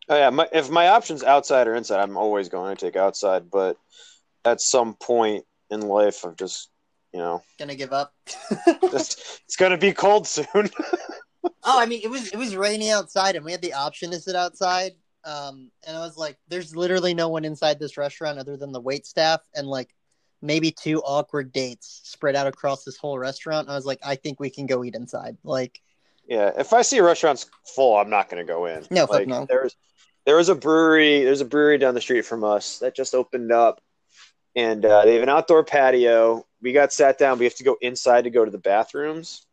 Oh 0.08 0.16
yeah, 0.16 0.30
my, 0.30 0.48
if 0.52 0.70
my 0.70 0.88
option's 0.88 1.24
outside 1.24 1.66
or 1.66 1.74
inside, 1.74 2.00
I'm 2.00 2.16
always 2.16 2.48
going 2.48 2.76
to 2.76 2.86
take 2.86 2.96
outside. 2.96 3.50
But 3.50 3.76
at 4.46 4.60
some 4.60 4.94
point 4.94 5.44
in 5.70 5.80
life, 5.80 6.24
I've 6.24 6.36
just, 6.36 6.70
you 7.12 7.18
know, 7.18 7.42
Gonna 7.58 7.74
give 7.74 7.92
up. 7.92 8.14
just, 8.90 9.40
it's 9.44 9.56
to 9.56 9.76
be 9.76 9.92
cold 9.92 10.26
soon. 10.26 10.46
Oh, 11.62 11.80
I 11.80 11.86
mean, 11.86 12.00
it 12.02 12.10
was 12.10 12.28
it 12.28 12.36
was 12.36 12.56
raining 12.56 12.90
outside, 12.90 13.36
and 13.36 13.44
we 13.44 13.52
had 13.52 13.62
the 13.62 13.72
option 13.72 14.10
to 14.10 14.18
sit 14.18 14.34
outside. 14.34 14.92
Um, 15.24 15.70
and 15.86 15.96
I 15.96 16.00
was 16.00 16.16
like, 16.16 16.36
"There's 16.48 16.74
literally 16.74 17.14
no 17.14 17.28
one 17.28 17.44
inside 17.44 17.78
this 17.78 17.96
restaurant 17.96 18.38
other 18.38 18.56
than 18.56 18.72
the 18.72 18.80
wait 18.80 19.06
staff 19.06 19.40
and 19.54 19.68
like 19.68 19.94
maybe 20.42 20.72
two 20.72 21.00
awkward 21.02 21.52
dates 21.52 22.00
spread 22.04 22.34
out 22.34 22.48
across 22.48 22.82
this 22.82 22.96
whole 22.96 23.16
restaurant." 23.16 23.68
I 23.68 23.76
was 23.76 23.86
like, 23.86 24.00
"I 24.04 24.16
think 24.16 24.40
we 24.40 24.50
can 24.50 24.66
go 24.66 24.82
eat 24.82 24.96
inside." 24.96 25.36
Like, 25.44 25.80
yeah, 26.28 26.50
if 26.56 26.72
I 26.72 26.82
see 26.82 26.98
a 26.98 27.04
restaurant's 27.04 27.46
full, 27.74 27.96
I'm 27.96 28.10
not 28.10 28.28
to 28.44 28.52
go 28.52 28.66
in. 28.66 28.84
No, 28.90 29.06
like, 29.08 29.28
no. 29.28 29.46
There's 29.48 29.76
there 30.24 30.36
was 30.36 30.48
a 30.48 30.54
brewery. 30.54 31.22
There's 31.22 31.40
a 31.40 31.46
brewery 31.46 31.78
down 31.78 31.94
the 31.94 32.00
street 32.00 32.26
from 32.26 32.44
us 32.44 32.80
that 32.80 32.94
just 32.94 33.14
opened 33.14 33.52
up, 33.52 33.80
and 34.56 34.84
uh, 34.84 35.04
they 35.04 35.14
have 35.14 35.22
an 35.22 35.28
outdoor 35.28 35.62
patio. 35.62 36.44
We 36.62 36.72
got 36.72 36.92
sat 36.92 37.18
down. 37.18 37.38
We 37.38 37.44
have 37.44 37.54
to 37.56 37.64
go 37.64 37.76
inside 37.80 38.24
to 38.24 38.30
go 38.30 38.44
to 38.44 38.50
the 38.50 38.58
bathrooms, 38.58 39.46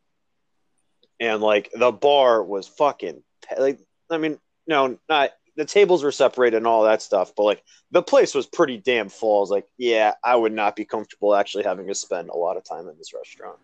and 1.19 1.41
like 1.41 1.69
the 1.73 1.91
bar 1.91 2.41
was 2.41 2.67
fucking 2.67 3.21
like. 3.57 3.79
I 4.09 4.17
mean, 4.17 4.39
no, 4.67 4.97
not 5.09 5.31
the 5.55 5.65
tables 5.65 6.03
were 6.03 6.11
separated 6.11 6.57
and 6.57 6.67
all 6.67 6.83
that 6.83 7.01
stuff, 7.01 7.33
but 7.35 7.43
like 7.43 7.63
the 7.91 8.01
place 8.01 8.33
was 8.33 8.45
pretty 8.45 8.77
damn 8.77 9.09
full. 9.09 9.37
I 9.37 9.41
was 9.41 9.49
like, 9.51 9.67
yeah, 9.77 10.13
I 10.23 10.35
would 10.35 10.53
not 10.53 10.75
be 10.75 10.85
comfortable 10.85 11.35
actually 11.35 11.63
having 11.63 11.87
to 11.87 11.95
spend 11.95 12.29
a 12.29 12.37
lot 12.37 12.57
of 12.57 12.63
time 12.63 12.87
in 12.87 12.97
this 12.97 13.13
restaurant. 13.13 13.57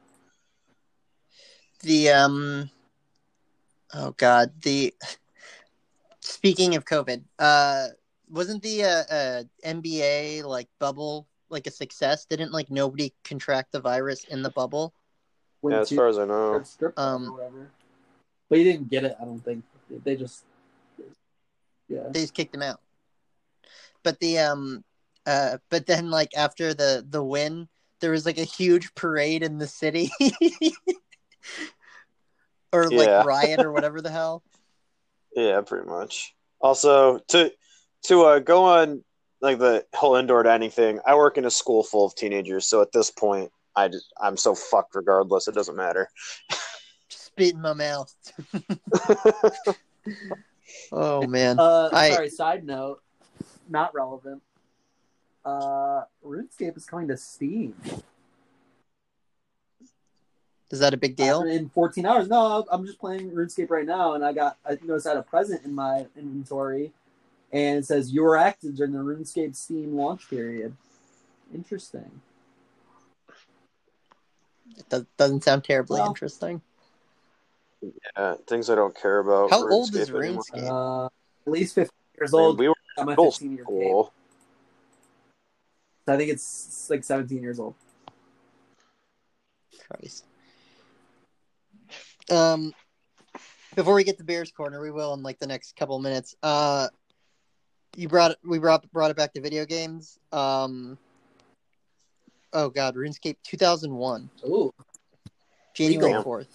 the 1.82 2.10
um, 2.10 2.70
oh 3.94 4.12
god, 4.18 4.52
the 4.62 4.94
speaking 6.20 6.76
of 6.76 6.86
COVID, 6.86 7.24
uh, 7.40 7.88
wasn't 8.30 8.62
the 8.62 8.84
uh, 8.84 9.14
uh 9.14 9.44
NBA 9.66 10.44
like 10.44 10.68
bubble 10.80 11.29
like 11.50 11.68
a 11.68 11.72
success? 11.72 12.26
Didn't 12.26 12.52
like 12.52 12.70
nobody 12.70 13.14
contract 13.24 13.72
the 13.72 13.80
virus 13.80 14.24
in 14.26 14.42
the 14.44 14.52
bubble? 14.52 14.94
Yeah, 15.64 15.80
as 15.82 15.92
far 15.92 16.08
as 16.08 16.18
I 16.18 16.26
know. 16.26 16.56
a 16.56 16.66
strip 16.66 16.96
club 16.96 17.30
Um. 17.40 17.68
But 18.50 18.58
he 18.58 18.64
didn't 18.64 18.90
get 18.90 19.04
it. 19.04 19.16
I 19.22 19.26
don't 19.26 19.44
think 19.44 19.64
they 19.90 20.16
just. 20.16 20.44
Yeah. 21.88 22.10
they 22.12 22.22
just 22.22 22.34
kicked 22.34 22.56
him 22.56 22.62
out. 22.62 22.80
But 24.04 24.20
the 24.20 24.40
um 24.40 24.84
uh 25.26 25.58
but 25.70 25.86
then 25.86 26.10
like 26.10 26.32
after 26.36 26.74
the 26.74 27.06
the 27.08 27.24
win, 27.24 27.68
there 28.02 28.12
was 28.12 28.26
like 28.26 28.38
a 28.38 28.44
huge 28.44 28.94
parade 28.96 29.44
in 29.44 29.58
the 29.58 29.68
city. 29.68 30.12
or 32.72 32.90
like 32.90 33.08
Yeah. 33.08 33.24
riot 33.24 33.60
or 33.60 33.72
whatever 33.76 34.02
the 34.02 34.12
hell. 34.12 34.44
Yeah, 35.36 35.62
pretty 35.62 35.88
much. 35.88 36.34
Also, 36.62 37.20
to 37.30 37.52
to 38.04 38.22
uh, 38.24 38.40
go 38.40 38.64
on 38.64 39.04
like 39.42 39.60
the 39.60 39.86
whole 39.94 40.16
indoor 40.16 40.44
dining 40.44 40.70
thing, 40.70 41.00
I 41.06 41.16
work 41.16 41.38
in 41.38 41.46
a 41.46 41.52
school 41.52 41.84
full 41.84 42.06
of 42.06 42.16
teenagers, 42.16 42.68
so 42.68 42.82
at 42.82 42.92
this 42.92 43.12
point, 43.12 43.52
I 43.76 43.88
just 43.88 44.12
I'm 44.22 44.38
so 44.38 44.56
fucked 44.56 44.96
regardless. 44.96 45.48
It 45.48 45.56
doesn't 45.56 45.76
matter. 45.76 46.10
Spit 47.10 47.54
in 47.54 47.62
my 47.62 47.74
mouth. 47.74 48.14
oh 50.92 51.26
man. 51.28 51.60
Uh, 51.60 51.90
I- 51.94 52.10
sorry. 52.12 52.30
Side 52.30 52.66
note, 52.66 53.02
not 53.70 53.94
relevant. 53.94 54.42
Uh, 55.46 56.04
RuneScape 56.24 56.76
is 56.76 56.86
coming 56.86 57.08
to 57.08 57.16
Steam 57.18 57.74
Is 60.70 60.80
that 60.80 60.94
a 60.94 60.98
big 60.98 61.16
deal? 61.16 61.42
in 61.44 61.70
14 61.70 62.06
hours. 62.06 62.28
No, 62.28 62.66
I'm 62.70 62.86
just 62.86 63.00
playing 63.00 63.32
RuneScape 63.32 63.70
right 63.70 63.86
now, 63.86 64.14
and 64.14 64.24
I 64.24 64.34
got 64.34 64.58
I 64.66 64.78
noticed 64.84 65.08
I 65.08 65.12
had 65.12 65.18
a 65.18 65.24
present 65.24 65.64
in 65.64 65.74
my 65.74 66.06
inventory, 66.18 66.92
and 67.52 67.78
it 67.80 67.86
says 67.86 68.12
you 68.12 68.22
were 68.24 68.38
active 68.38 68.76
during 68.76 68.92
the 68.94 69.00
RuneScape 69.00 69.56
Steam 69.56 69.96
launch 69.96 70.30
period. 70.30 70.76
Interesting. 71.54 72.22
It 74.78 74.88
does, 74.90 75.06
doesn't 75.18 75.44
sound 75.44 75.64
terribly 75.64 76.00
Well- 76.00 76.10
interesting. 76.10 76.62
Yeah, 78.18 78.36
things 78.46 78.70
I 78.70 78.76
don't 78.76 78.94
care 78.96 79.20
about. 79.20 79.50
How 79.52 79.68
old 79.70 79.96
is 79.96 80.10
RuneScape. 80.10 80.52
RuneScape? 80.54 81.04
Uh, 81.04 81.06
at 81.48 81.52
least 81.52 81.76
15 81.76 81.92
years 82.18 82.34
I 82.34 82.38
mean, 82.38 82.46
old. 82.46 82.60
we 82.60 82.68
were 82.68 82.76
I'm 82.98 83.08
a 83.10 83.16
15 83.16 83.50
year 83.52 83.58
kid. 83.60 83.64
school. 83.64 84.14
So 86.06 86.14
I 86.14 86.18
think 86.18 86.30
it's 86.32 86.90
like 86.90 87.04
17 87.06 87.42
years 87.42 87.58
old. 87.60 87.76
Christ. 89.90 90.26
Um, 92.30 92.74
before 93.76 93.94
we 93.96 94.04
get 94.04 94.18
to 94.18 94.24
Bears 94.24 94.52
Corner, 94.52 94.82
we 94.82 94.92
will 94.92 95.14
in 95.14 95.24
like 95.24 95.40
the 95.40 95.48
next 95.48 95.76
couple 95.78 95.98
minutes. 96.00 96.36
Uh, 96.44 96.90
you 97.96 98.08
brought 98.08 98.36
we 98.44 98.60
brought 98.60 98.90
brought 98.92 99.12
it 99.12 99.18
back 99.18 99.34
to 99.34 99.42
video 99.42 99.66
games. 99.66 100.20
Um, 100.32 100.98
oh 102.54 102.70
God, 102.70 102.96
RuneScape 102.96 103.38
2001, 103.44 104.30
Ooh, 104.46 104.74
January. 105.74 106.24
4th. 106.24 106.48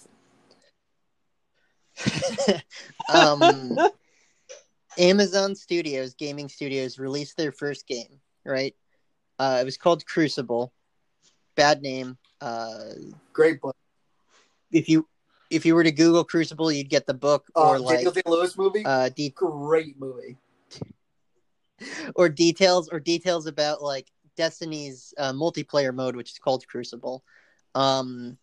um, 3.09 3.79
Amazon 4.99 5.55
Studios, 5.55 6.15
gaming 6.15 6.49
studios, 6.49 6.99
released 6.99 7.37
their 7.37 7.53
first 7.53 7.87
game. 7.87 8.21
Right, 8.45 8.75
uh, 9.39 9.59
it 9.61 9.65
was 9.65 9.77
called 9.77 10.05
Crucible. 10.07 10.73
Bad 11.57 11.83
name. 11.83 12.19
Uh, 12.41 12.91
great 13.33 13.61
book. 13.61 13.77
if 14.73 14.89
you 14.89 15.07
if 15.51 15.65
you 15.65 15.75
were 15.75 15.85
to 15.85 15.93
Google 15.93 16.25
Crucible, 16.25 16.73
you'd 16.73 16.89
get 16.89 17.07
the 17.07 17.15
book 17.15 17.47
Uh, 17.57 17.69
or 17.69 17.79
like 17.79 17.97
Daniel 17.99 18.13
Day 18.13 18.23
Lewis 18.27 18.59
movie. 18.59 18.85
uh 18.85 19.09
de- 19.11 19.31
great 19.31 19.99
movie. 19.99 20.37
Or 22.15 22.29
details 22.29 22.89
or 22.89 23.01
details 23.01 23.47
about 23.47 23.83
like 23.83 24.11
Destiny's 24.37 25.15
uh, 25.19 25.33
multiplayer 25.33 25.95
mode, 25.95 26.17
which 26.17 26.31
is 26.31 26.39
called 26.39 26.67
Crucible. 26.67 27.23
Um, 27.75 28.39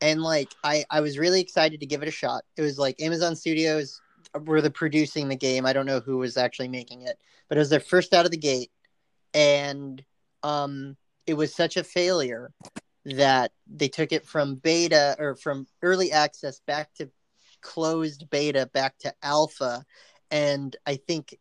and 0.00 0.22
like 0.22 0.54
I 0.64 0.84
I 0.90 1.00
was 1.00 1.18
really 1.18 1.40
excited 1.40 1.80
to 1.80 1.86
give 1.86 2.02
it 2.02 2.08
a 2.08 2.12
shot. 2.12 2.44
It 2.56 2.62
was 2.62 2.78
like 2.78 3.00
Amazon 3.00 3.36
Studios 3.36 4.00
were 4.44 4.60
the 4.60 4.70
producing 4.70 5.28
the 5.28 5.36
game. 5.36 5.66
I 5.66 5.72
don't 5.72 5.86
know 5.86 6.00
who 6.00 6.18
was 6.18 6.36
actually 6.36 6.68
making 6.68 7.02
it, 7.02 7.18
but 7.48 7.58
it 7.58 7.60
was 7.60 7.70
their 7.70 7.80
first 7.80 8.14
out 8.14 8.24
of 8.24 8.30
the 8.30 8.36
gate, 8.36 8.70
and 9.34 10.02
um, 10.42 10.96
it 11.26 11.34
was 11.34 11.54
such 11.54 11.76
a 11.76 11.84
failure 11.84 12.52
that 13.04 13.52
they 13.66 13.88
took 13.88 14.12
it 14.12 14.26
from 14.26 14.56
beta 14.56 15.16
or 15.18 15.34
from 15.34 15.66
early 15.82 16.12
access 16.12 16.60
back 16.60 16.92
to 16.94 17.10
closed 17.62 18.28
beta 18.30 18.70
back 18.72 18.96
to 18.98 19.12
alpha, 19.22 19.84
and 20.30 20.76
I 20.86 20.96
think 20.96 21.36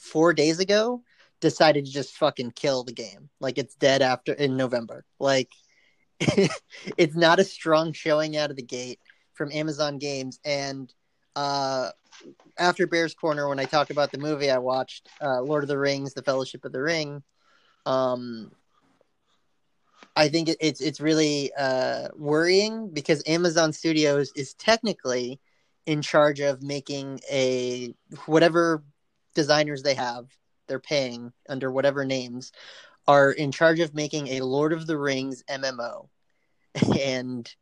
four 0.00 0.32
days 0.32 0.58
ago 0.58 1.02
decided 1.40 1.86
to 1.86 1.92
just 1.92 2.16
fucking 2.16 2.52
kill 2.52 2.84
the 2.84 2.92
game. 2.92 3.28
Like 3.40 3.58
it's 3.58 3.74
dead 3.74 4.02
after 4.02 4.32
in 4.32 4.56
November. 4.56 5.04
Like 5.18 5.50
it's 6.20 7.16
not 7.16 7.38
a 7.38 7.44
strong 7.44 7.92
showing 7.92 8.36
out 8.36 8.50
of 8.50 8.56
the 8.56 8.62
gate 8.62 9.00
from 9.34 9.52
Amazon 9.52 9.98
Games. 9.98 10.38
And 10.44 10.92
uh, 11.36 11.90
after 12.58 12.86
Bears 12.86 13.14
Corner, 13.14 13.48
when 13.48 13.58
I 13.58 13.64
talk 13.64 13.90
about 13.90 14.12
the 14.12 14.18
movie 14.18 14.50
I 14.50 14.58
watched, 14.58 15.08
uh, 15.22 15.40
Lord 15.40 15.64
of 15.64 15.68
the 15.68 15.78
Rings: 15.78 16.12
The 16.12 16.22
Fellowship 16.22 16.64
of 16.64 16.72
the 16.72 16.82
Ring, 16.82 17.22
um, 17.86 18.50
I 20.16 20.28
think 20.28 20.48
it, 20.48 20.58
it's 20.60 20.80
it's 20.80 21.00
really 21.00 21.52
uh, 21.58 22.08
worrying 22.16 22.90
because 22.90 23.22
Amazon 23.26 23.72
Studios 23.72 24.32
is 24.36 24.54
technically 24.54 25.40
in 25.86 26.02
charge 26.02 26.40
of 26.40 26.62
making 26.62 27.20
a 27.30 27.94
whatever 28.26 28.84
designers 29.34 29.82
they 29.82 29.94
have 29.94 30.26
they're 30.70 30.78
paying 30.78 31.32
under 31.48 31.70
whatever 31.70 32.04
names 32.04 32.52
are 33.08 33.32
in 33.32 33.50
charge 33.50 33.80
of 33.80 33.94
making 33.94 34.28
a 34.28 34.40
Lord 34.40 34.72
of 34.72 34.86
the 34.86 34.96
Rings 34.96 35.42
MMO. 35.50 36.08
And 36.98 37.52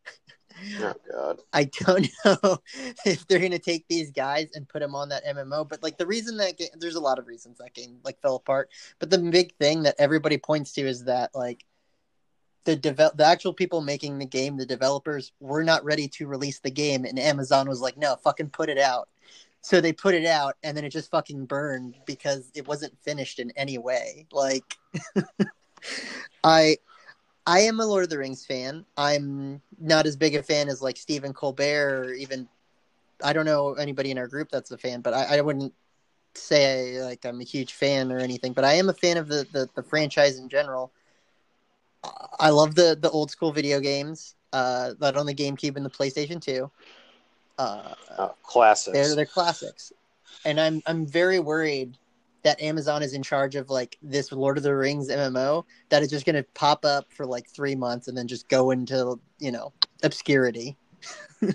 Oh 0.80 0.94
God. 1.10 1.40
I 1.52 1.64
don't 1.64 2.08
know 2.24 2.58
if 3.06 3.26
they're 3.26 3.38
going 3.38 3.52
to 3.52 3.58
take 3.58 3.86
these 3.88 4.10
guys 4.10 4.50
and 4.54 4.68
put 4.68 4.80
them 4.80 4.94
on 4.94 5.08
that 5.10 5.24
MMO, 5.24 5.68
but 5.68 5.82
like 5.82 5.96
the 5.96 6.06
reason 6.06 6.36
that 6.38 6.58
game, 6.58 6.68
there's 6.74 6.96
a 6.96 7.00
lot 7.00 7.18
of 7.18 7.26
reasons 7.26 7.58
that 7.58 7.74
game 7.74 7.98
like 8.04 8.20
fell 8.20 8.36
apart, 8.36 8.68
but 8.98 9.08
the 9.08 9.18
big 9.18 9.54
thing 9.56 9.84
that 9.84 9.94
everybody 9.98 10.36
points 10.36 10.72
to 10.72 10.82
is 10.82 11.04
that 11.04 11.30
like 11.34 11.64
the 12.64 12.76
devel- 12.76 13.16
the 13.16 13.24
actual 13.24 13.54
people 13.54 13.80
making 13.80 14.18
the 14.18 14.26
game, 14.26 14.56
the 14.56 14.66
developers 14.66 15.32
were 15.40 15.64
not 15.64 15.84
ready 15.84 16.08
to 16.08 16.26
release 16.26 16.58
the 16.58 16.70
game 16.70 17.04
and 17.04 17.18
Amazon 17.18 17.68
was 17.68 17.80
like, 17.80 17.96
"No, 17.96 18.16
fucking 18.16 18.50
put 18.50 18.68
it 18.68 18.78
out." 18.78 19.08
So 19.60 19.80
they 19.80 19.92
put 19.92 20.14
it 20.14 20.24
out 20.24 20.54
and 20.62 20.76
then 20.76 20.84
it 20.84 20.90
just 20.90 21.10
fucking 21.10 21.46
burned 21.46 21.96
because 22.06 22.50
it 22.54 22.66
wasn't 22.66 22.96
finished 23.02 23.38
in 23.38 23.50
any 23.56 23.76
way. 23.78 24.26
Like 24.32 24.78
I 26.44 26.76
I 27.46 27.60
am 27.60 27.80
a 27.80 27.86
Lord 27.86 28.04
of 28.04 28.10
the 28.10 28.18
Rings 28.18 28.46
fan. 28.46 28.84
I'm 28.96 29.60
not 29.80 30.06
as 30.06 30.16
big 30.16 30.34
a 30.34 30.42
fan 30.42 30.68
as 30.68 30.82
like 30.82 30.96
Stephen 30.96 31.32
Colbert 31.32 32.04
or 32.04 32.12
even 32.12 32.48
I 33.22 33.32
don't 33.32 33.46
know 33.46 33.74
anybody 33.74 34.10
in 34.10 34.18
our 34.18 34.28
group 34.28 34.50
that's 34.50 34.70
a 34.70 34.78
fan, 34.78 35.00
but 35.00 35.14
I, 35.14 35.38
I 35.38 35.40
wouldn't 35.40 35.74
say 36.34 37.02
like 37.02 37.24
I'm 37.24 37.40
a 37.40 37.44
huge 37.44 37.74
fan 37.74 38.12
or 38.12 38.18
anything, 38.18 38.52
but 38.52 38.64
I 38.64 38.74
am 38.74 38.88
a 38.88 38.94
fan 38.94 39.16
of 39.16 39.28
the, 39.28 39.46
the, 39.52 39.68
the 39.74 39.82
franchise 39.82 40.38
in 40.38 40.48
general. 40.48 40.92
I 42.38 42.50
love 42.50 42.74
the, 42.74 42.96
the 43.00 43.10
old 43.10 43.30
school 43.30 43.52
video 43.52 43.80
games, 43.80 44.36
uh, 44.52 44.94
that 45.00 45.16
on 45.16 45.26
the 45.26 45.34
GameCube 45.34 45.76
and 45.76 45.84
the 45.84 45.90
PlayStation 45.90 46.40
2. 46.40 46.70
Uh, 47.58 47.94
Oh, 48.18 48.34
classics. 48.42 48.92
they're 48.92 49.14
they're 49.14 49.26
classics, 49.26 49.92
and 50.44 50.60
I'm 50.60 50.82
I'm 50.86 51.06
very 51.06 51.38
worried 51.40 51.98
that 52.42 52.60
Amazon 52.60 53.02
is 53.02 53.14
in 53.14 53.22
charge 53.22 53.56
of 53.56 53.68
like 53.68 53.98
this 54.02 54.32
Lord 54.32 54.56
of 54.56 54.62
the 54.62 54.74
Rings 54.74 55.08
MMO 55.10 55.64
that 55.88 56.02
is 56.02 56.10
just 56.10 56.24
going 56.24 56.36
to 56.36 56.44
pop 56.54 56.84
up 56.84 57.12
for 57.12 57.26
like 57.26 57.48
three 57.48 57.74
months 57.74 58.08
and 58.08 58.16
then 58.16 58.26
just 58.28 58.48
go 58.48 58.70
into 58.70 59.20
you 59.38 59.52
know 59.52 59.72
obscurity. 60.02 60.76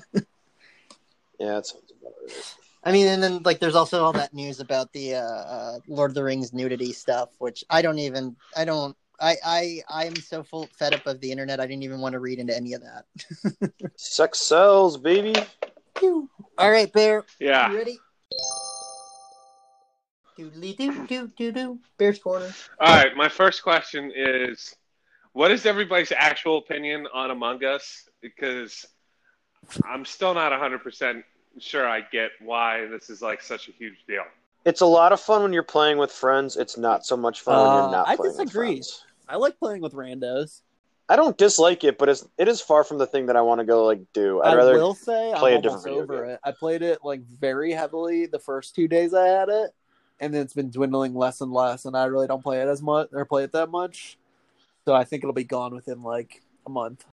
Yeah, 1.40 1.56
that 1.56 1.66
sounds 1.66 1.92
about 2.00 2.14
right. 2.26 2.56
I 2.86 2.92
mean, 2.92 3.08
and 3.08 3.22
then 3.22 3.42
like 3.44 3.60
there's 3.60 3.76
also 3.76 4.04
all 4.04 4.14
that 4.14 4.34
news 4.34 4.60
about 4.60 4.94
the 4.94 5.16
uh, 5.16 5.20
uh, 5.20 5.80
Lord 5.88 6.12
of 6.12 6.16
the 6.16 6.24
Rings 6.24 6.54
nudity 6.54 6.94
stuff, 6.94 7.30
which 7.40 7.64
I 7.70 7.82
don't 7.82 8.00
even 8.00 8.36
I 8.56 8.66
don't. 8.66 8.96
I, 9.20 9.36
I 9.46 9.82
I 9.90 10.06
am 10.06 10.16
so 10.16 10.44
full 10.44 10.68
fed 10.78 10.94
up 10.94 11.06
of 11.06 11.20
the 11.22 11.32
internet. 11.32 11.60
I 11.60 11.68
didn't 11.68 11.84
even 11.84 12.02
want 12.02 12.14
to 12.14 12.20
read 12.20 12.40
into 12.40 12.56
any 12.56 12.74
of 12.74 12.82
that. 12.82 13.74
Sex 13.98 14.40
sells, 14.40 14.98
baby. 14.98 15.34
All 16.04 16.72
right, 16.72 16.92
Bear, 16.92 17.26
Yeah. 17.40 17.72
you 17.72 17.78
ready? 17.78 18.00
Doodly 20.38 20.76
doo 20.76 21.08
doo 21.08 21.28
doo 21.38 21.52
doo. 21.52 21.80
Bear's 21.98 22.20
corner. 22.20 22.52
All 22.80 22.88
right. 22.96 23.16
My 23.16 23.30
first 23.30 23.62
question 23.64 24.12
is, 24.16 24.76
what 25.34 25.52
is 25.52 25.66
everybody's 25.66 26.12
actual 26.12 26.58
opinion 26.58 27.08
on 27.14 27.30
Among 27.32 27.64
Us? 27.64 28.10
Because 28.22 28.86
I'm 29.86 30.04
still 30.06 30.34
not 30.34 30.52
100% 30.52 31.24
sure 31.60 31.88
I 31.88 32.02
get 32.02 32.32
why 32.42 32.86
this 32.88 33.10
is 33.12 33.22
like 33.22 33.42
such 33.42 33.70
a 33.70 33.72
huge 33.74 34.04
deal. 34.08 34.24
It's 34.66 34.82
a 34.82 34.86
lot 34.86 35.12
of 35.14 35.20
fun 35.20 35.44
when 35.44 35.54
you're 35.54 35.62
playing 35.64 35.98
with 36.00 36.12
friends. 36.12 36.58
It's 36.58 36.78
not 36.78 37.06
so 37.06 37.16
much 37.16 37.42
fun 37.42 37.60
when 37.60 37.70
Uh, 37.70 37.82
you're 37.84 37.92
not 37.92 38.08
I 38.08 38.16
playing 38.16 38.32
disagree. 38.38 38.70
with 38.78 38.86
friends. 38.88 39.06
I 39.30 39.36
like 39.36 39.60
playing 39.60 39.82
with 39.82 39.94
randos. 39.94 40.62
I 41.10 41.16
don't 41.16 41.38
dislike 41.38 41.84
it, 41.84 41.98
but 41.98 42.10
it's, 42.10 42.26
it 42.38 42.48
is 42.48 42.62
far 42.62 42.84
from 42.84 42.98
the 42.98 43.06
thing 43.06 43.26
that 43.26 43.36
I 43.36 43.42
want 43.42 43.60
to 43.60 43.66
go 43.66 43.86
like 43.86 44.02
do. 44.14 44.42
I'd 44.42 44.54
I 44.54 44.56
rather 44.56 44.74
will 44.74 44.96
say 44.96 45.34
play 45.36 45.54
a 45.54 45.56
I'm 45.56 45.62
different 45.62 45.88
almost 45.88 46.10
over 46.10 46.26
game. 46.26 46.34
it. 46.34 46.40
I 46.44 46.52
played 46.52 46.82
it 46.82 47.00
like 47.04 47.22
very 47.26 47.72
heavily 47.72 48.26
the 48.26 48.40
first 48.40 48.76
two 48.76 48.88
days 48.88 49.14
I 49.14 49.28
had 49.28 49.50
it, 49.50 49.72
and 50.20 50.34
then 50.34 50.42
it's 50.42 50.54
been 50.54 50.72
dwindling 50.72 51.14
less 51.14 51.42
and 51.42 51.52
less, 51.52 51.86
and 51.86 51.96
I 51.98 52.06
really 52.06 52.28
don't 52.28 52.44
play 52.44 52.62
it 52.62 52.68
as 52.68 52.82
much 52.82 53.10
or 53.12 53.26
play 53.26 53.44
it 53.44 53.52
that 53.52 53.70
much. 53.70 54.18
So 54.86 54.94
I 54.94 55.04
think 55.04 55.24
it'll 55.24 55.34
be 55.34 55.44
gone 55.44 55.76
within 55.76 56.02
like 56.04 56.42
a 56.66 56.70
month. 56.70 57.06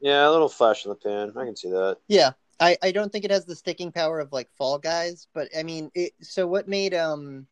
Yeah, 0.00 0.28
a 0.28 0.30
little 0.30 0.48
flash 0.48 0.84
in 0.84 0.90
the 0.90 0.94
pan. 0.94 1.32
I 1.36 1.44
can 1.44 1.56
see 1.56 1.70
that. 1.70 1.98
Yeah, 2.08 2.32
I, 2.58 2.76
I 2.82 2.92
don't 2.92 3.12
think 3.12 3.24
it 3.24 3.30
has 3.30 3.44
the 3.44 3.56
sticking 3.56 3.92
power 3.92 4.20
of 4.20 4.32
like 4.32 4.48
Fall 4.56 4.78
Guys, 4.78 5.28
but 5.34 5.48
I 5.56 5.62
mean, 5.62 5.90
it, 5.94 6.12
so 6.22 6.46
what 6.46 6.68
made 6.68 6.94
um 6.94 7.46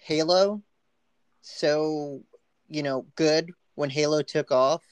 Halo 0.00 0.62
so 1.40 2.22
you 2.68 2.82
know 2.82 3.06
good 3.16 3.50
when 3.74 3.90
Halo 3.90 4.22
took 4.22 4.50
off 4.50 4.82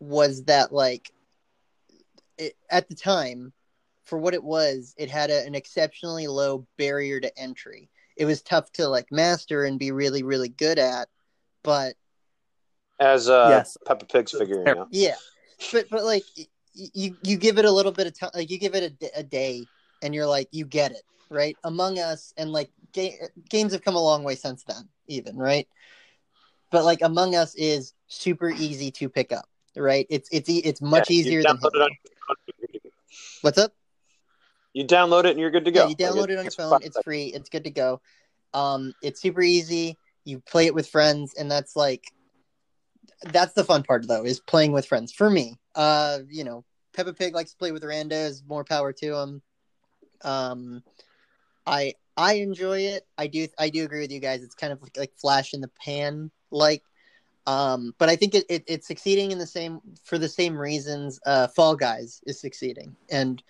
was 0.00 0.44
that 0.44 0.72
like 0.72 1.12
it, 2.38 2.56
at 2.70 2.88
the 2.88 2.94
time 2.94 3.52
for 4.02 4.18
what 4.18 4.34
it 4.34 4.42
was, 4.42 4.94
it 4.98 5.10
had 5.10 5.30
a, 5.30 5.46
an 5.46 5.54
exceptionally 5.54 6.26
low 6.26 6.66
barrier 6.78 7.20
to 7.20 7.38
entry. 7.38 7.88
It 8.16 8.24
was 8.24 8.42
tough 8.42 8.72
to 8.72 8.88
like 8.88 9.12
master 9.12 9.64
and 9.64 9.78
be 9.78 9.92
really 9.92 10.22
really 10.22 10.48
good 10.48 10.78
at, 10.78 11.08
but 11.62 11.94
As 12.98 13.28
uh, 13.28 13.46
Yes. 13.48 13.76
Peppa 13.86 14.06
Pig's 14.06 14.32
figuring 14.32 14.68
out. 14.68 14.88
Yeah, 14.90 15.16
but 15.72 15.88
but 15.90 16.04
like 16.04 16.24
you 16.74 17.16
you 17.22 17.36
give 17.36 17.58
it 17.58 17.64
a 17.64 17.70
little 17.70 17.92
bit 17.92 18.06
of 18.06 18.18
time, 18.18 18.30
like 18.34 18.50
you 18.50 18.58
give 18.58 18.74
it 18.74 18.94
a 19.14 19.22
day, 19.22 19.66
and 20.02 20.14
you're 20.14 20.26
like 20.26 20.48
you 20.50 20.64
get 20.64 20.92
it 20.92 21.02
right. 21.28 21.56
Among 21.64 21.98
Us 21.98 22.32
and 22.36 22.52
like 22.52 22.70
ga- 22.92 23.18
games 23.48 23.72
have 23.72 23.82
come 23.82 23.96
a 23.96 24.02
long 24.02 24.24
way 24.24 24.34
since 24.34 24.64
then, 24.64 24.88
even 25.06 25.36
right. 25.36 25.68
But 26.70 26.84
like 26.84 27.02
Among 27.02 27.34
Us 27.34 27.54
is 27.54 27.94
super 28.06 28.50
easy 28.50 28.90
to 28.92 29.08
pick 29.08 29.32
up, 29.32 29.48
right? 29.76 30.06
It's 30.10 30.28
it's 30.32 30.48
it's 30.48 30.80
much 30.80 31.10
Yeah, 31.10 31.16
easier 31.16 31.42
than 31.42 31.58
it 31.62 31.82
on- 31.82 31.90
what's 33.42 33.58
up. 33.58 33.72
You 34.72 34.86
download 34.86 35.24
it 35.24 35.30
and 35.32 35.40
you're 35.40 35.50
good 35.50 35.64
to 35.64 35.72
go. 35.72 35.82
Yeah, 35.82 35.88
you 35.88 35.96
download 35.96 36.22
Like, 36.22 36.30
it 36.30 36.38
on 36.38 36.44
your 36.44 36.52
phone. 36.52 36.70
fun. 36.70 36.82
It's 36.84 36.98
free. 37.02 37.26
It's 37.26 37.48
good 37.48 37.64
to 37.64 37.70
go. 37.70 38.00
Um, 38.54 38.92
it's 39.02 39.20
super 39.20 39.42
easy. 39.42 39.98
You 40.24 40.40
play 40.40 40.66
it 40.66 40.74
with 40.74 40.88
friends, 40.88 41.34
and 41.34 41.50
that's 41.50 41.74
like, 41.74 42.04
that's 43.24 43.52
the 43.54 43.64
fun 43.64 43.82
part 43.82 44.06
though, 44.06 44.24
is 44.24 44.40
playing 44.40 44.72
with 44.72 44.86
friends. 44.86 45.12
For 45.12 45.28
me, 45.28 45.56
uh, 45.74 46.20
you 46.28 46.44
know, 46.44 46.64
Peppa 46.94 47.14
Pig 47.14 47.34
likes 47.34 47.50
to 47.52 47.56
play 47.56 47.72
with 47.72 47.82
randos. 47.82 48.46
More 48.46 48.64
power 48.64 48.92
to 48.92 49.16
him. 49.16 49.42
Um, 50.22 50.82
I 51.66 51.94
I 52.16 52.34
enjoy 52.34 52.80
it. 52.80 53.06
I 53.18 53.26
do 53.26 53.48
I 53.58 53.70
do 53.70 53.84
agree 53.84 54.00
with 54.00 54.12
you 54.12 54.20
guys. 54.20 54.42
It's 54.42 54.54
kind 54.54 54.72
of 54.72 54.82
like, 54.82 54.96
like 54.96 55.12
flash 55.16 55.54
in 55.54 55.60
the 55.60 55.70
pan, 55.84 56.30
like. 56.50 56.82
Um, 57.46 57.94
but 57.98 58.08
I 58.08 58.16
think 58.16 58.34
it, 58.34 58.44
it, 58.48 58.64
it's 58.66 58.86
succeeding 58.86 59.32
in 59.32 59.38
the 59.38 59.46
same 59.46 59.80
for 60.04 60.18
the 60.18 60.28
same 60.28 60.56
reasons 60.56 61.18
uh, 61.26 61.48
Fall 61.48 61.74
Guys 61.74 62.20
is 62.26 62.40
succeeding, 62.40 62.94
and 63.10 63.42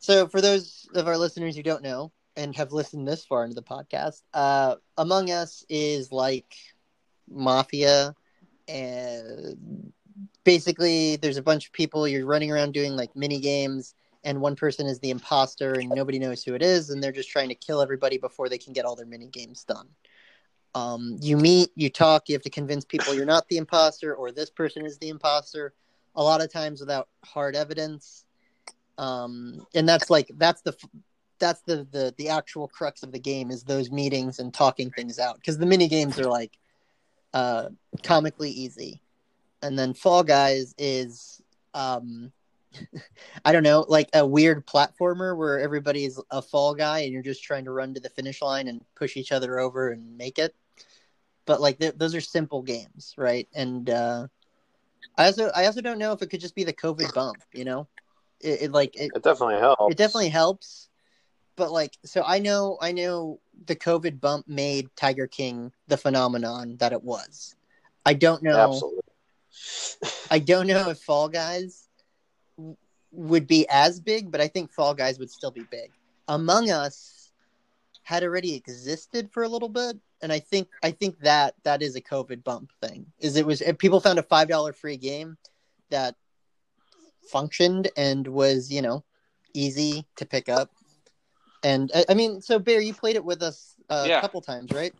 so, 0.00 0.26
for 0.26 0.40
those 0.40 0.88
of 0.94 1.06
our 1.08 1.18
listeners 1.18 1.54
who 1.54 1.62
don't 1.62 1.82
know 1.82 2.10
and 2.34 2.56
have 2.56 2.72
listened 2.72 3.06
this 3.06 3.22
far 3.22 3.44
into 3.44 3.54
the 3.54 3.62
podcast, 3.62 4.22
uh, 4.32 4.76
Among 4.96 5.30
Us 5.30 5.62
is 5.68 6.10
like 6.10 6.54
Mafia, 7.28 8.14
and 8.66 9.92
basically, 10.42 11.16
there's 11.16 11.36
a 11.36 11.42
bunch 11.42 11.66
of 11.66 11.74
people 11.74 12.08
you're 12.08 12.24
running 12.24 12.50
around 12.50 12.72
doing 12.72 12.96
like 12.96 13.14
mini 13.14 13.40
games, 13.40 13.94
and 14.24 14.40
one 14.40 14.56
person 14.56 14.86
is 14.86 15.00
the 15.00 15.10
imposter, 15.10 15.74
and 15.74 15.90
nobody 15.90 16.18
knows 16.18 16.42
who 16.42 16.54
it 16.54 16.62
is, 16.62 16.88
and 16.88 17.04
they're 17.04 17.12
just 17.12 17.28
trying 17.28 17.50
to 17.50 17.54
kill 17.54 17.82
everybody 17.82 18.16
before 18.16 18.48
they 18.48 18.58
can 18.58 18.72
get 18.72 18.86
all 18.86 18.96
their 18.96 19.04
mini 19.04 19.26
games 19.26 19.64
done. 19.64 19.88
Um, 20.74 21.16
you 21.20 21.36
meet, 21.36 21.70
you 21.74 21.90
talk, 21.90 22.28
you 22.28 22.34
have 22.34 22.42
to 22.42 22.50
convince 22.50 22.84
people 22.84 23.14
you're 23.14 23.24
not 23.24 23.48
the 23.48 23.56
imposter 23.56 24.14
or 24.14 24.30
this 24.30 24.50
person 24.50 24.86
is 24.86 24.98
the 24.98 25.08
imposter. 25.08 25.74
A 26.14 26.22
lot 26.22 26.40
of 26.40 26.52
times 26.52 26.80
without 26.80 27.08
hard 27.24 27.56
evidence 27.56 28.24
um 29.00 29.66
and 29.74 29.88
that's 29.88 30.10
like 30.10 30.30
that's 30.36 30.60
the 30.60 30.76
that's 31.38 31.62
the 31.62 31.86
the 31.90 32.14
the 32.18 32.28
actual 32.28 32.68
crux 32.68 33.02
of 33.02 33.10
the 33.12 33.18
game 33.18 33.50
is 33.50 33.64
those 33.64 33.90
meetings 33.90 34.38
and 34.38 34.52
talking 34.52 34.90
things 34.90 35.18
out 35.18 35.36
because 35.36 35.56
the 35.56 35.66
mini 35.66 35.88
games 35.88 36.18
are 36.20 36.28
like 36.28 36.58
uh 37.32 37.68
comically 38.02 38.50
easy 38.50 39.00
and 39.62 39.78
then 39.78 39.94
fall 39.94 40.22
guys 40.22 40.74
is 40.78 41.40
um 41.74 42.30
I 43.44 43.50
don't 43.50 43.64
know, 43.64 43.84
like 43.88 44.10
a 44.14 44.24
weird 44.24 44.64
platformer 44.64 45.36
where 45.36 45.58
everybody's 45.58 46.20
a 46.30 46.40
fall 46.40 46.72
guy 46.72 47.00
and 47.00 47.12
you're 47.12 47.20
just 47.20 47.42
trying 47.42 47.64
to 47.64 47.72
run 47.72 47.94
to 47.94 48.00
the 48.00 48.08
finish 48.10 48.40
line 48.40 48.68
and 48.68 48.84
push 48.94 49.16
each 49.16 49.32
other 49.32 49.58
over 49.58 49.90
and 49.90 50.16
make 50.16 50.38
it. 50.38 50.54
But 51.46 51.60
like 51.60 51.78
th- 51.78 51.94
those 51.96 52.14
are 52.14 52.20
simple 52.20 52.62
games, 52.62 53.14
right? 53.16 53.48
And 53.54 53.88
uh, 53.90 54.28
I 55.16 55.26
also 55.26 55.50
I 55.54 55.66
also 55.66 55.80
don't 55.80 55.98
know 55.98 56.12
if 56.12 56.22
it 56.22 56.28
could 56.30 56.40
just 56.40 56.54
be 56.54 56.64
the 56.64 56.72
COVID 56.72 57.12
bump, 57.14 57.42
you 57.52 57.64
know? 57.64 57.88
It, 58.40 58.62
it 58.62 58.72
like 58.72 58.96
it, 58.96 59.12
It 59.14 59.22
definitely 59.22 59.58
helps. 59.58 59.82
it 59.90 59.96
definitely 59.96 60.28
helps 60.30 60.88
but 61.56 61.70
like 61.70 61.96
so 62.04 62.22
i 62.26 62.38
know 62.38 62.78
i 62.80 62.90
know 62.90 63.38
the 63.66 63.76
covid 63.76 64.18
bump 64.18 64.48
made 64.48 64.88
tiger 64.96 65.26
king 65.26 65.70
the 65.88 65.96
phenomenon 65.96 66.76
that 66.78 66.92
it 66.92 67.02
was 67.02 67.54
i 68.06 68.14
don't 68.14 68.42
know 68.42 68.56
Absolutely. 68.56 69.02
i 70.30 70.38
don't 70.38 70.66
know 70.66 70.88
if 70.88 70.98
fall 70.98 71.28
guys 71.28 71.86
would 73.12 73.46
be 73.46 73.66
as 73.68 74.00
big 74.00 74.30
but 74.30 74.40
i 74.40 74.48
think 74.48 74.72
fall 74.72 74.94
guys 74.94 75.18
would 75.18 75.30
still 75.30 75.50
be 75.50 75.64
big 75.70 75.90
among 76.28 76.70
us 76.70 77.19
had 78.10 78.24
already 78.24 78.54
existed 78.56 79.30
for 79.30 79.44
a 79.44 79.48
little 79.48 79.68
bit 79.68 79.96
and 80.20 80.32
i 80.32 80.38
think 80.40 80.66
i 80.82 80.90
think 80.90 81.16
that 81.20 81.54
that 81.62 81.80
is 81.80 81.94
a 81.94 82.00
covid 82.00 82.42
bump 82.42 82.72
thing 82.82 83.06
is 83.20 83.36
it 83.36 83.46
was 83.46 83.60
if 83.60 83.78
people 83.78 84.00
found 84.00 84.18
a 84.18 84.22
five 84.34 84.48
dollar 84.48 84.72
free 84.72 84.96
game 84.96 85.38
that 85.90 86.16
functioned 87.28 87.88
and 87.96 88.26
was 88.26 88.68
you 88.72 88.82
know 88.82 89.04
easy 89.54 90.04
to 90.16 90.26
pick 90.26 90.48
up 90.48 90.72
and 91.62 91.92
I- 91.94 92.06
i 92.08 92.14
mean 92.14 92.40
so 92.40 92.58
bear 92.58 92.80
you 92.80 92.92
played 92.94 93.14
it 93.14 93.24
with 93.24 93.42
us 93.44 93.76
uh, 93.88 94.06
Yeah. 94.08 94.18
a 94.18 94.20
couple 94.20 94.40
times 94.40 94.72
right 94.72 94.92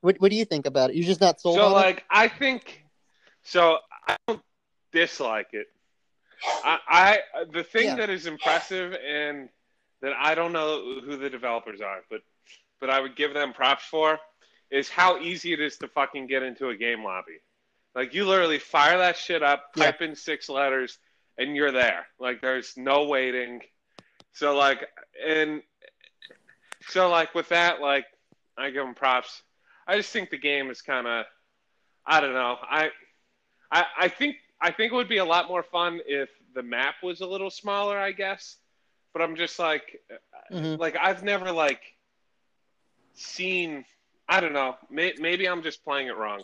what, 0.00 0.16
what 0.20 0.30
do 0.30 0.36
you 0.36 0.46
think 0.46 0.64
about 0.64 0.88
it 0.88 0.96
you're 0.96 1.04
just 1.06 1.20
not 1.20 1.38
sold 1.38 1.58
So 1.58 1.64
on 1.66 1.72
it 1.72 1.74
like 1.74 2.04
I 2.10 2.28
think 2.28 2.82
so 3.42 3.76
I 4.08 4.16
don't 4.26 4.40
dislike 4.90 5.48
it. 5.52 5.66
I, 6.64 6.78
I 6.88 7.18
the 7.52 7.62
thing 7.62 7.86
Yeah. 7.88 7.96
that 7.96 8.08
is 8.08 8.26
impressive 8.26 8.96
and 9.06 9.50
that 10.04 10.12
I 10.20 10.34
don't 10.34 10.52
know 10.52 11.00
who 11.04 11.16
the 11.16 11.30
developers 11.30 11.80
are, 11.80 12.00
but 12.10 12.20
but 12.80 12.90
I 12.90 13.00
would 13.00 13.16
give 13.16 13.32
them 13.34 13.52
props 13.52 13.84
for 13.84 14.18
is 14.70 14.88
how 14.88 15.18
easy 15.18 15.52
it 15.52 15.60
is 15.60 15.76
to 15.78 15.88
fucking 15.88 16.26
get 16.26 16.42
into 16.42 16.68
a 16.68 16.76
game 16.76 17.02
lobby. 17.04 17.38
Like 17.94 18.12
you 18.14 18.26
literally 18.26 18.58
fire 18.58 18.98
that 18.98 19.16
shit 19.16 19.42
up, 19.42 19.70
Yeah. 19.76 19.84
type 19.86 20.02
in 20.02 20.14
six 20.16 20.48
letters, 20.48 20.98
and 21.38 21.54
you're 21.56 21.72
there. 21.72 22.06
Like 22.18 22.40
there's 22.40 22.76
no 22.76 23.04
waiting. 23.04 23.60
So 24.32 24.56
like 24.56 24.86
and 25.26 25.62
so 26.88 27.08
like 27.08 27.34
with 27.34 27.48
that, 27.48 27.80
like 27.80 28.04
I 28.58 28.70
give 28.70 28.84
them 28.84 28.94
props. 28.94 29.42
I 29.86 29.96
just 29.96 30.10
think 30.12 30.30
the 30.30 30.38
game 30.38 30.70
is 30.70 30.82
kind 30.82 31.06
of 31.06 31.24
I 32.06 32.20
don't 32.20 32.34
know. 32.34 32.56
I, 32.62 32.90
I 33.70 33.84
I 33.98 34.08
think 34.08 34.36
I 34.60 34.70
think 34.72 34.92
it 34.92 34.96
would 34.96 35.08
be 35.08 35.18
a 35.18 35.24
lot 35.24 35.48
more 35.48 35.62
fun 35.62 36.00
if 36.06 36.28
the 36.54 36.62
map 36.62 36.96
was 37.02 37.20
a 37.20 37.26
little 37.26 37.50
smaller. 37.50 37.98
I 37.98 38.12
guess, 38.12 38.56
but 39.14 39.22
I'm 39.22 39.36
just 39.36 39.58
like 39.58 40.02
Mhm. 40.52 40.78
like 40.78 40.96
I've 41.00 41.22
never 41.22 41.50
like 41.50 41.80
seen. 43.14 43.86
I 44.28 44.40
don't 44.40 44.52
know. 44.52 44.76
May, 44.90 45.14
maybe 45.18 45.48
I'm 45.48 45.62
just 45.62 45.84
playing 45.84 46.08
it 46.08 46.16
wrong, 46.16 46.42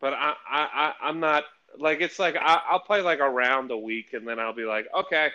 but 0.00 0.12
I 0.12 0.34
I, 0.46 0.68
I 0.74 0.92
I'm 1.08 1.20
not 1.20 1.44
like 1.78 2.00
it's 2.00 2.18
like 2.18 2.36
I, 2.36 2.60
I'll 2.68 2.80
play 2.80 3.00
like 3.00 3.20
a 3.20 3.30
round 3.30 3.70
a 3.70 3.78
week 3.78 4.12
and 4.12 4.26
then 4.28 4.38
I'll 4.38 4.52
be 4.54 4.64
like 4.64 4.86
okay, 4.94 5.30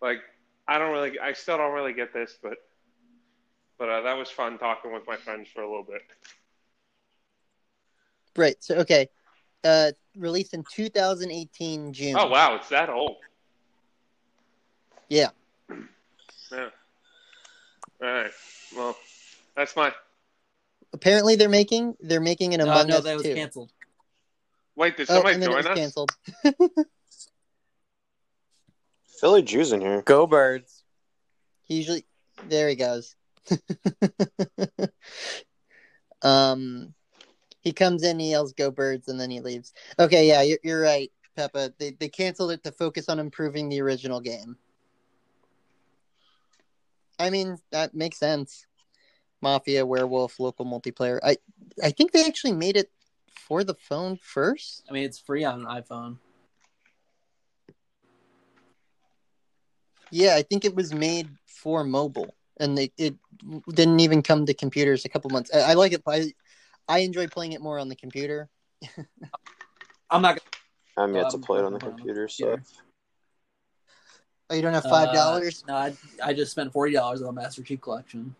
like 0.00 0.18
I 0.66 0.78
don't 0.78 0.92
really 0.92 1.18
I 1.20 1.34
still 1.34 1.58
don't 1.58 1.74
really 1.74 1.92
get 1.92 2.12
this, 2.12 2.36
but 2.42 2.58
but 3.78 3.88
uh, 3.90 4.00
that 4.02 4.16
was 4.16 4.30
fun 4.30 4.58
talking 4.58 4.92
with 4.92 5.06
my 5.06 5.16
friends 5.16 5.48
for 5.54 5.62
a 5.62 5.68
little 5.68 5.84
bit. 5.84 6.02
right 8.36 8.62
so 8.62 8.76
okay 8.76 9.08
uh 9.64 9.90
released 10.16 10.52
in 10.54 10.62
2018 10.70 11.92
june 11.92 12.16
Oh 12.18 12.28
wow, 12.28 12.54
it's 12.54 12.68
that 12.68 12.88
old. 12.90 13.16
Yeah. 15.08 15.30
Yeah. 16.52 16.68
All 18.02 18.08
right. 18.08 18.30
Well, 18.76 18.96
that's 19.56 19.74
my. 19.76 19.92
apparently 20.92 21.36
they're 21.36 21.48
making 21.48 21.96
they're 22.00 22.20
making 22.20 22.54
an 22.54 22.60
No, 22.60 22.66
among 22.70 22.88
no, 22.88 22.98
us 22.98 23.04
that 23.04 23.14
was 23.14 23.22
too 23.22 23.34
canceled. 23.34 23.70
Wait, 24.76 24.96
did 24.96 25.08
oh 25.10 25.14
somebody 25.14 25.34
and 25.34 25.42
then 25.42 25.50
it 25.50 25.52
join 25.52 25.56
was 25.58 25.66
us? 25.66 25.78
canceled 25.78 26.10
Philly 29.20 29.42
Jews 29.42 29.72
in 29.72 29.80
here. 29.80 30.02
Go 30.02 30.26
birds. 30.26 30.82
He 31.64 31.76
usually 31.76 32.04
there 32.48 32.68
he 32.68 32.76
goes. 32.76 33.16
um 36.22 36.92
he 37.60 37.72
comes 37.72 38.02
in, 38.04 38.18
he 38.20 38.30
yells 38.30 38.52
go 38.52 38.70
birds 38.70 39.08
and 39.08 39.18
then 39.18 39.30
he 39.30 39.40
leaves. 39.40 39.72
Okay, 39.98 40.28
yeah, 40.28 40.42
you're, 40.42 40.58
you're 40.62 40.82
right, 40.82 41.10
Peppa. 41.34 41.72
They 41.78 41.92
they 41.92 42.08
canceled 42.08 42.52
it 42.52 42.62
to 42.64 42.72
focus 42.72 43.08
on 43.08 43.18
improving 43.18 43.68
the 43.68 43.80
original 43.80 44.20
game. 44.20 44.56
I 47.18 47.30
mean, 47.30 47.58
that 47.70 47.94
makes 47.94 48.18
sense. 48.18 48.66
Mafia, 49.42 49.84
werewolf, 49.84 50.40
local 50.40 50.64
multiplayer. 50.64 51.18
I 51.22 51.36
I 51.82 51.90
think 51.90 52.12
they 52.12 52.24
actually 52.24 52.52
made 52.52 52.76
it 52.76 52.90
for 53.30 53.64
the 53.64 53.74
phone 53.74 54.18
first. 54.22 54.84
I 54.88 54.92
mean, 54.92 55.04
it's 55.04 55.18
free 55.18 55.44
on 55.44 55.60
an 55.60 55.66
iPhone. 55.66 56.18
Yeah, 60.10 60.36
I 60.36 60.42
think 60.42 60.64
it 60.64 60.74
was 60.74 60.94
made 60.94 61.28
for 61.46 61.84
mobile, 61.84 62.34
and 62.58 62.78
it, 62.78 62.92
it 62.96 63.16
didn't 63.74 64.00
even 64.00 64.22
come 64.22 64.46
to 64.46 64.54
computers 64.54 65.04
a 65.04 65.08
couple 65.08 65.30
months. 65.30 65.50
I, 65.52 65.72
I 65.72 65.74
like 65.74 65.92
it. 65.92 66.02
I 66.06 66.32
I 66.88 67.00
enjoy 67.00 67.26
playing 67.26 67.52
it 67.52 67.60
more 67.60 67.78
on 67.78 67.88
the 67.88 67.96
computer. 67.96 68.48
I'm 70.10 70.22
not 70.22 70.38
Gonna... 70.38 70.40
I'm 70.96 71.14
yet 71.14 71.30
to 71.30 71.36
Um, 71.36 71.42
play 71.42 71.58
it 71.58 71.64
on 71.64 71.72
the 71.72 71.80
hold 71.80 71.92
on. 71.92 71.98
computer, 71.98 72.28
so 72.28 72.50
Yeah. 72.50 72.56
Oh, 74.48 74.54
you 74.54 74.62
don't 74.62 74.74
have 74.74 74.84
five 74.84 75.12
dollars? 75.12 75.64
Uh, 75.68 75.72
no, 75.72 75.76
I, 75.78 75.96
I 76.30 76.32
just 76.32 76.52
spent 76.52 76.72
forty 76.72 76.92
dollars 76.92 77.22
on 77.22 77.28
a 77.28 77.32
Master 77.32 77.62
Chief 77.62 77.80
Collection. 77.80 78.34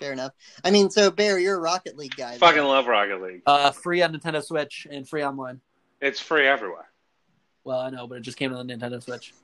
Fair 0.00 0.12
enough. 0.12 0.32
I 0.64 0.70
mean, 0.70 0.90
so 0.90 1.10
Bear, 1.10 1.38
you're 1.38 1.56
a 1.56 1.60
Rocket 1.60 1.96
League 1.96 2.14
guy. 2.16 2.38
Fucking 2.38 2.62
love 2.62 2.86
Rocket 2.86 3.20
League. 3.20 3.42
Uh, 3.44 3.70
free 3.72 4.00
on 4.02 4.16
Nintendo 4.16 4.42
Switch 4.42 4.86
and 4.90 5.08
free 5.08 5.24
online. 5.24 5.60
It's 6.00 6.20
free 6.20 6.46
everywhere. 6.46 6.88
Well, 7.64 7.80
I 7.80 7.90
know, 7.90 8.06
but 8.06 8.18
it 8.18 8.20
just 8.22 8.38
came 8.38 8.50
to 8.50 8.56
the 8.56 8.62
Nintendo 8.62 9.02
Switch. 9.02 9.34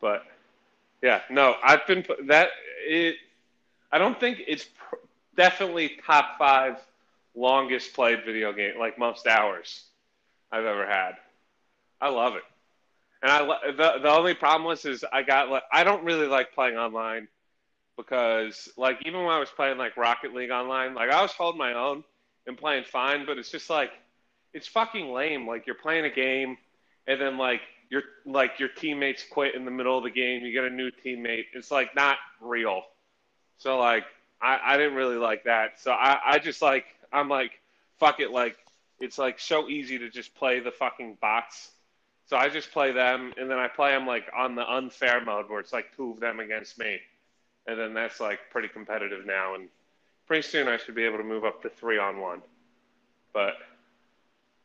But 0.00 0.24
yeah, 1.02 1.20
no, 1.30 1.56
I've 1.62 1.86
been 1.86 2.04
that 2.24 2.48
it. 2.86 3.16
I 3.92 3.98
don't 3.98 4.18
think 4.18 4.42
it's 4.46 4.64
pr- 4.64 4.96
definitely 5.36 6.00
top 6.04 6.38
five 6.38 6.78
longest 7.34 7.92
played 7.94 8.24
video 8.24 8.52
game, 8.52 8.78
like 8.78 8.98
most 8.98 9.26
hours 9.26 9.84
I've 10.50 10.64
ever 10.64 10.86
had. 10.86 11.12
I 12.00 12.08
love 12.08 12.34
it, 12.34 12.42
and 13.26 13.50
I 13.50 13.70
the 13.72 13.98
the 14.02 14.10
only 14.10 14.34
problem 14.34 14.64
was 14.64 14.84
is 14.84 15.04
I 15.12 15.22
got 15.22 15.50
like 15.50 15.64
I 15.72 15.82
don't 15.82 16.04
really 16.04 16.28
like 16.28 16.54
playing 16.54 16.76
online 16.76 17.26
because 17.96 18.68
like 18.76 19.04
even 19.04 19.20
when 19.20 19.30
I 19.30 19.40
was 19.40 19.50
playing 19.50 19.78
like 19.78 19.96
Rocket 19.96 20.32
League 20.32 20.50
online, 20.52 20.94
like 20.94 21.10
I 21.10 21.22
was 21.22 21.32
holding 21.32 21.58
my 21.58 21.74
own 21.74 22.04
and 22.46 22.56
playing 22.56 22.84
fine, 22.84 23.26
but 23.26 23.36
it's 23.36 23.50
just 23.50 23.68
like 23.68 23.90
it's 24.52 24.68
fucking 24.68 25.12
lame. 25.12 25.44
Like 25.44 25.66
you're 25.66 25.74
playing 25.74 26.04
a 26.04 26.10
game 26.10 26.56
and 27.08 27.20
then 27.20 27.36
like 27.36 27.62
your 27.90 28.02
like 28.26 28.60
your 28.60 28.68
teammates 28.68 29.24
quit 29.28 29.56
in 29.56 29.64
the 29.64 29.72
middle 29.72 29.98
of 29.98 30.04
the 30.04 30.10
game, 30.10 30.44
you 30.44 30.52
get 30.52 30.62
a 30.62 30.70
new 30.70 30.92
teammate. 31.04 31.46
It's 31.52 31.72
like 31.72 31.96
not 31.96 32.18
real. 32.40 32.82
So 33.58 33.76
like 33.76 34.04
I, 34.40 34.60
I 34.64 34.76
didn't 34.76 34.94
really 34.94 35.16
like 35.16 35.42
that. 35.44 35.80
So 35.80 35.90
I, 35.90 36.18
I 36.24 36.38
just 36.38 36.62
like 36.62 36.84
I'm 37.12 37.28
like 37.28 37.58
fuck 37.98 38.20
it 38.20 38.30
like 38.30 38.56
it's 39.00 39.18
like 39.18 39.40
so 39.40 39.68
easy 39.68 39.98
to 39.98 40.10
just 40.10 40.32
play 40.36 40.60
the 40.60 40.70
fucking 40.70 41.18
bots. 41.20 41.72
So 42.26 42.36
I 42.36 42.48
just 42.48 42.72
play 42.72 42.90
them 42.92 43.32
and 43.38 43.48
then 43.48 43.58
I 43.58 43.68
play 43.68 43.92
them 43.92 44.06
like 44.06 44.24
on 44.36 44.56
the 44.56 44.68
unfair 44.70 45.24
mode 45.24 45.48
where 45.48 45.60
it's 45.60 45.72
like 45.72 45.94
two 45.96 46.10
of 46.10 46.20
them 46.20 46.40
against 46.40 46.78
me. 46.78 46.98
And 47.68 47.78
then 47.78 47.94
that's 47.94 48.20
like 48.20 48.40
pretty 48.50 48.68
competitive 48.68 49.24
now 49.24 49.54
and 49.54 49.68
pretty 50.26 50.42
soon 50.42 50.66
I 50.66 50.76
should 50.76 50.94
be 50.96 51.04
able 51.04 51.18
to 51.18 51.24
move 51.24 51.44
up 51.44 51.62
to 51.62 51.68
three 51.68 51.98
on 51.98 52.20
one. 52.20 52.42
But 53.32 53.54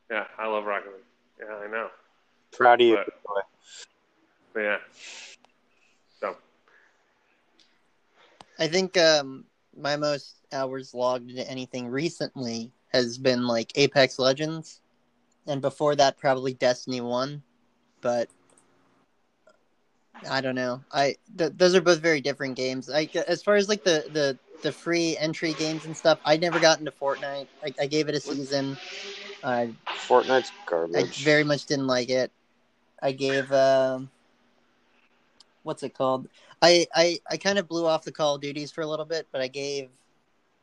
yeah, 0.09 0.25
I 0.37 0.47
love 0.47 0.65
Rocket 0.65 0.91
League. 0.93 1.03
Yeah, 1.39 1.55
I 1.55 1.67
know. 1.71 1.89
proud 2.51 2.81
of 2.81 2.87
you. 2.87 2.95
But- 2.95 3.23
boy. 3.23 3.41
But 4.53 4.59
yeah. 4.59 4.77
So 6.19 6.35
I 8.59 8.67
think 8.67 8.97
um, 8.97 9.45
my 9.79 9.95
most 9.95 10.35
hours 10.51 10.93
logged 10.93 11.29
into 11.29 11.49
anything 11.49 11.87
recently 11.87 12.71
has 12.89 13.17
been 13.17 13.47
like 13.47 13.71
Apex 13.75 14.19
Legends, 14.19 14.81
and 15.47 15.61
before 15.61 15.95
that 15.95 16.17
probably 16.17 16.53
Destiny 16.53 16.99
One, 16.99 17.41
but 18.01 18.29
I 20.29 20.41
don't 20.41 20.55
know. 20.55 20.81
I 20.91 21.15
th- 21.37 21.53
those 21.55 21.75
are 21.75 21.81
both 21.81 21.99
very 21.99 22.21
different 22.21 22.55
games. 22.55 22.87
Like 22.87 23.15
as 23.15 23.43
far 23.43 23.55
as 23.55 23.69
like 23.69 23.83
the 23.83 24.05
the 24.11 24.37
the 24.61 24.71
free 24.71 25.17
entry 25.17 25.53
games 25.53 25.85
and 25.85 25.95
stuff, 25.97 26.19
I 26.23 26.37
never 26.37 26.59
got 26.59 26.79
into 26.79 26.91
Fortnite. 26.91 27.47
I, 27.63 27.73
I 27.79 27.87
gave 27.87 28.09
it 28.09 28.15
a 28.15 28.19
season. 28.19 28.77
I 29.43 29.73
Fortnite's 30.07 30.51
garbage. 30.65 31.21
I 31.21 31.23
very 31.23 31.43
much 31.43 31.65
didn't 31.65 31.87
like 31.87 32.09
it. 32.09 32.31
I 33.01 33.11
gave 33.11 33.51
um, 33.51 34.11
what's 35.63 35.83
it 35.83 35.95
called? 35.95 36.27
I, 36.61 36.85
I 36.93 37.19
I 37.29 37.37
kind 37.37 37.57
of 37.57 37.67
blew 37.67 37.85
off 37.87 38.03
the 38.03 38.11
Call 38.11 38.35
of 38.35 38.41
Duties 38.41 38.71
for 38.71 38.81
a 38.81 38.87
little 38.87 39.05
bit, 39.05 39.27
but 39.31 39.41
I 39.41 39.47
gave 39.47 39.89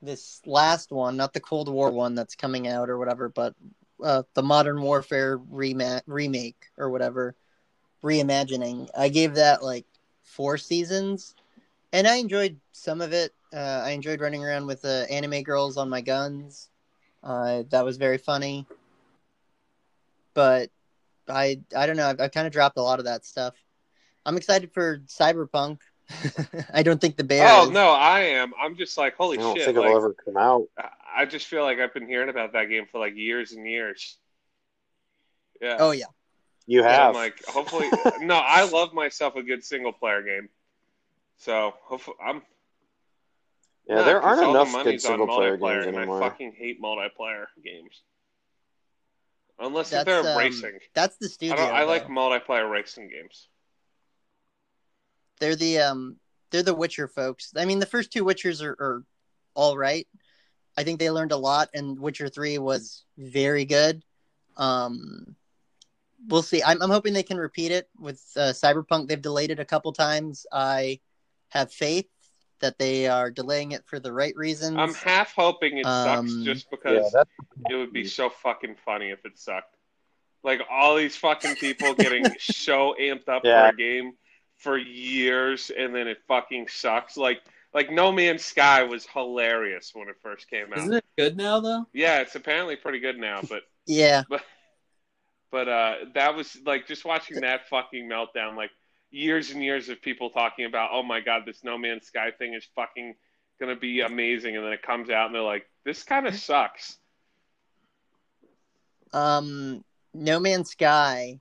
this 0.00 0.40
last 0.46 0.92
one, 0.92 1.16
not 1.16 1.32
the 1.32 1.40
Cold 1.40 1.68
War 1.68 1.90
one 1.90 2.14
that's 2.14 2.36
coming 2.36 2.68
out 2.68 2.88
or 2.88 2.98
whatever, 2.98 3.28
but 3.28 3.54
uh, 4.02 4.22
the 4.34 4.42
Modern 4.42 4.80
Warfare 4.82 5.38
rema- 5.50 6.02
remake 6.06 6.66
or 6.76 6.90
whatever 6.90 7.36
reimagining. 8.02 8.88
I 8.96 9.08
gave 9.08 9.34
that 9.34 9.62
like 9.62 9.86
four 10.22 10.58
seasons, 10.58 11.34
and 11.92 12.06
I 12.06 12.16
enjoyed 12.16 12.58
some 12.72 13.00
of 13.00 13.12
it. 13.12 13.34
Uh, 13.52 13.82
I 13.84 13.90
enjoyed 13.90 14.20
running 14.20 14.44
around 14.44 14.66
with 14.66 14.82
the 14.82 15.06
uh, 15.08 15.12
anime 15.12 15.42
girls 15.42 15.76
on 15.76 15.88
my 15.88 16.00
guns. 16.00 16.68
Uh, 17.22 17.64
that 17.70 17.84
was 17.84 17.96
very 17.96 18.18
funny. 18.18 18.66
But 20.34 20.70
I 21.28 21.60
I 21.76 21.86
don't 21.86 21.96
know. 21.96 22.08
I've, 22.08 22.20
I've 22.20 22.32
kind 22.32 22.46
of 22.46 22.52
dropped 22.52 22.78
a 22.78 22.82
lot 22.82 22.98
of 22.98 23.06
that 23.06 23.24
stuff. 23.24 23.54
I'm 24.24 24.36
excited 24.36 24.72
for 24.72 24.98
Cyberpunk. 25.06 25.78
I 26.72 26.82
don't 26.82 27.00
think 27.00 27.16
the 27.16 27.24
bear. 27.24 27.48
Oh 27.48 27.64
is. 27.64 27.70
no, 27.70 27.90
I 27.90 28.20
am. 28.20 28.52
I'm 28.60 28.76
just 28.76 28.96
like, 28.96 29.16
holy 29.16 29.36
shit. 29.36 29.40
I 29.40 29.46
don't 29.46 29.56
shit! 29.56 29.64
think 29.66 29.78
like, 29.78 29.86
it'll 29.86 29.96
ever 29.96 30.14
come 30.14 30.36
out. 30.36 30.68
I- 31.16 31.22
I 31.22 31.24
just 31.26 31.46
feel 31.46 31.62
like 31.62 31.78
I've 31.78 31.94
been 31.94 32.06
hearing 32.08 32.28
about 32.28 32.52
that 32.52 32.66
game 32.66 32.86
for 32.90 32.98
like 32.98 33.14
years 33.16 33.52
and 33.52 33.66
years. 33.66 34.16
Yeah. 35.60 35.76
Oh 35.80 35.90
yeah. 35.90 36.06
You 36.66 36.82
have. 36.82 37.08
I'm 37.10 37.14
like, 37.14 37.42
hopefully, 37.46 37.88
no. 38.20 38.36
I 38.36 38.64
love 38.64 38.92
myself 38.92 39.36
a 39.36 39.42
good 39.42 39.64
single 39.64 39.92
player 39.92 40.22
game. 40.22 40.48
So 41.38 41.72
hopefully, 41.82 42.16
I'm. 42.22 42.42
yeah, 43.86 43.96
nah, 43.96 44.04
there 44.04 44.20
'cause 44.20 44.26
aren't 44.26 44.42
all 44.42 44.52
the 44.52 44.60
enough 44.70 44.84
good 44.84 45.00
single 45.00 45.26
player 45.26 45.56
multiplayer, 45.56 45.74
games 45.76 45.86
and 45.86 45.96
anymore. 45.96 46.22
I 46.22 46.28
fucking 46.28 46.52
hate 46.52 46.82
multiplayer 46.82 47.46
games. 47.64 48.02
Unless 49.58 49.90
That's 49.90 50.04
they're 50.04 50.32
um, 50.32 50.38
racing. 50.38 50.78
That's 50.94 51.16
the 51.16 51.26
I 51.26 51.30
studio. 51.30 51.56
don't. 51.56 51.72
I 51.74 51.84
like 51.84 52.06
though. 52.06 52.12
multiplayer 52.12 52.70
racing 52.70 53.08
games. 53.08 53.48
They're 55.40 55.56
the 55.56 55.78
um 55.78 56.16
they're 56.50 56.62
the 56.62 56.74
Witcher 56.74 57.08
folks. 57.08 57.52
I 57.56 57.64
mean, 57.64 57.78
the 57.78 57.86
first 57.86 58.12
two 58.12 58.24
Witchers 58.24 58.62
are, 58.62 58.72
are 58.78 59.04
all 59.54 59.76
right. 59.76 60.06
I 60.78 60.84
think 60.84 61.00
they 61.00 61.10
learned 61.10 61.32
a 61.32 61.36
lot, 61.36 61.70
and 61.74 61.98
Witcher 61.98 62.28
Three 62.28 62.56
was 62.58 63.04
very 63.18 63.64
good. 63.64 64.04
Um, 64.56 65.34
we'll 66.28 66.42
see. 66.42 66.62
I'm 66.62 66.80
I'm 66.80 66.90
hoping 66.90 67.12
they 67.14 67.24
can 67.24 67.36
repeat 67.36 67.72
it 67.72 67.88
with 67.98 68.22
uh, 68.36 68.52
Cyberpunk. 68.52 69.08
They've 69.08 69.20
delayed 69.20 69.50
it 69.50 69.58
a 69.58 69.64
couple 69.64 69.92
times. 69.92 70.46
I 70.52 71.00
have 71.48 71.72
faith 71.72 72.06
that 72.60 72.78
they 72.78 73.08
are 73.08 73.30
delaying 73.30 73.72
it 73.72 73.82
for 73.86 73.98
the 73.98 74.12
right 74.12 74.36
reasons. 74.36 74.76
I'm 74.78 74.94
half 74.94 75.32
hoping 75.34 75.78
it 75.78 75.84
sucks 75.84 76.30
Um, 76.32 76.44
just 76.44 76.70
because 76.70 77.10
yeah, 77.14 77.22
it 77.70 77.74
would 77.76 77.92
be 77.92 78.04
so 78.04 78.30
fucking 78.30 78.76
funny 78.84 79.10
if 79.10 79.24
it 79.24 79.36
sucked. 79.38 79.74
Like 80.44 80.60
all 80.70 80.94
these 80.96 81.16
fucking 81.16 81.56
people 81.56 81.94
getting 81.94 82.24
so 82.40 82.94
amped 83.00 83.28
up 83.28 83.42
Yeah. 83.44 83.68
for 83.70 83.74
a 83.74 83.76
game 83.76 84.12
for 84.56 84.76
years 84.76 85.70
and 85.76 85.94
then 85.94 86.08
it 86.08 86.18
fucking 86.26 86.66
sucks. 86.68 87.16
Like 87.16 87.42
like 87.78 87.92
No 87.92 88.10
Man's 88.10 88.44
Sky 88.44 88.82
was 88.82 89.06
hilarious 89.06 89.92
when 89.94 90.08
it 90.08 90.16
first 90.20 90.50
came 90.50 90.72
out. 90.72 90.80
Isn't 90.80 90.94
it 90.94 91.04
good 91.16 91.36
now 91.36 91.60
though? 91.60 91.86
Yeah, 91.92 92.18
it's 92.22 92.34
apparently 92.34 92.74
pretty 92.74 92.98
good 92.98 93.16
now, 93.16 93.40
but 93.48 93.62
yeah, 93.86 94.24
but 95.52 95.68
uh 95.68 95.94
that 96.14 96.34
was 96.34 96.56
like 96.66 96.88
just 96.88 97.04
watching 97.04 97.42
that 97.42 97.68
fucking 97.68 98.08
meltdown 98.08 98.56
like 98.56 98.72
years 99.12 99.52
and 99.52 99.62
years 99.62 99.88
of 99.88 100.02
people 100.02 100.30
talking 100.30 100.64
about, 100.64 100.90
"Oh 100.92 101.04
my 101.04 101.20
god, 101.20 101.42
this 101.46 101.62
No 101.62 101.78
Man's 101.78 102.06
Sky 102.08 102.32
thing 102.36 102.54
is 102.54 102.66
fucking 102.74 103.14
going 103.60 103.72
to 103.72 103.80
be 103.80 104.00
amazing." 104.00 104.56
And 104.56 104.64
then 104.64 104.72
it 104.72 104.82
comes 104.82 105.08
out 105.08 105.26
and 105.26 105.34
they're 105.36 105.42
like, 105.42 105.66
"This 105.84 106.02
kind 106.02 106.26
of 106.26 106.34
sucks." 106.34 106.98
um, 109.12 109.84
No 110.12 110.40
Man's 110.40 110.70
Sky. 110.70 111.38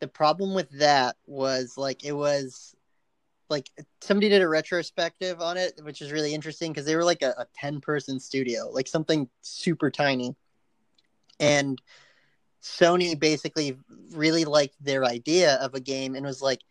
The 0.00 0.08
problem 0.08 0.52
with 0.52 0.68
that 0.78 1.16
was 1.26 1.78
like 1.78 2.04
it 2.04 2.12
was 2.12 2.73
like 3.54 3.70
somebody 4.00 4.28
did 4.28 4.42
a 4.42 4.48
retrospective 4.48 5.40
on 5.40 5.56
it, 5.56 5.78
which 5.84 6.02
is 6.02 6.10
really 6.10 6.34
interesting 6.34 6.72
because 6.72 6.84
they 6.84 6.96
were 6.96 7.04
like 7.04 7.22
a, 7.22 7.34
a 7.38 7.46
ten 7.54 7.80
person 7.80 8.18
studio, 8.18 8.68
like 8.68 8.88
something 8.88 9.28
super 9.42 9.92
tiny, 9.92 10.34
and 11.38 11.80
Sony 12.60 13.18
basically 13.18 13.78
really 14.10 14.44
liked 14.44 14.74
their 14.82 15.04
idea 15.04 15.54
of 15.56 15.74
a 15.74 15.80
game 15.80 16.16
and 16.16 16.26
was 16.26 16.42
like, 16.42 16.62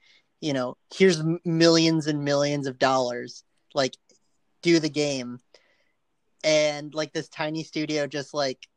you 0.42 0.52
know, 0.52 0.76
here's 0.94 1.24
millions 1.46 2.08
and 2.08 2.26
millions 2.26 2.68
of 2.68 2.78
dollars, 2.78 3.46
like 3.74 3.96
do 4.62 4.80
the 4.82 4.90
game, 4.90 5.40
and 6.44 6.94
like 6.94 7.14
this 7.14 7.30
tiny 7.30 7.64
studio 7.64 8.08
just 8.08 8.34
like 8.34 8.68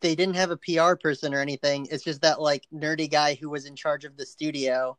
they 0.00 0.16
didn't 0.16 0.34
have 0.34 0.50
a 0.50 0.56
PR 0.56 0.96
person 1.00 1.32
or 1.32 1.40
anything. 1.40 1.86
It's 1.88 2.02
just 2.02 2.22
that 2.22 2.40
like 2.40 2.64
nerdy 2.74 3.08
guy 3.08 3.36
who 3.36 3.48
was 3.48 3.64
in 3.64 3.76
charge 3.76 4.04
of 4.04 4.16
the 4.16 4.26
studio, 4.26 4.98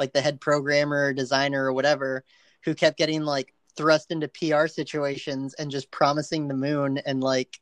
like 0.00 0.12
the 0.12 0.20
head 0.20 0.40
programmer 0.40 1.04
or 1.04 1.12
designer 1.12 1.66
or 1.66 1.72
whatever, 1.72 2.24
who 2.64 2.74
kept 2.74 2.98
getting 2.98 3.22
like 3.22 3.54
thrust 3.76 4.10
into 4.10 4.26
PR 4.28 4.66
situations 4.66 5.54
and 5.54 5.70
just 5.70 5.90
promising 5.92 6.48
the 6.48 6.54
moon 6.54 6.98
and 7.06 7.20
like 7.20 7.60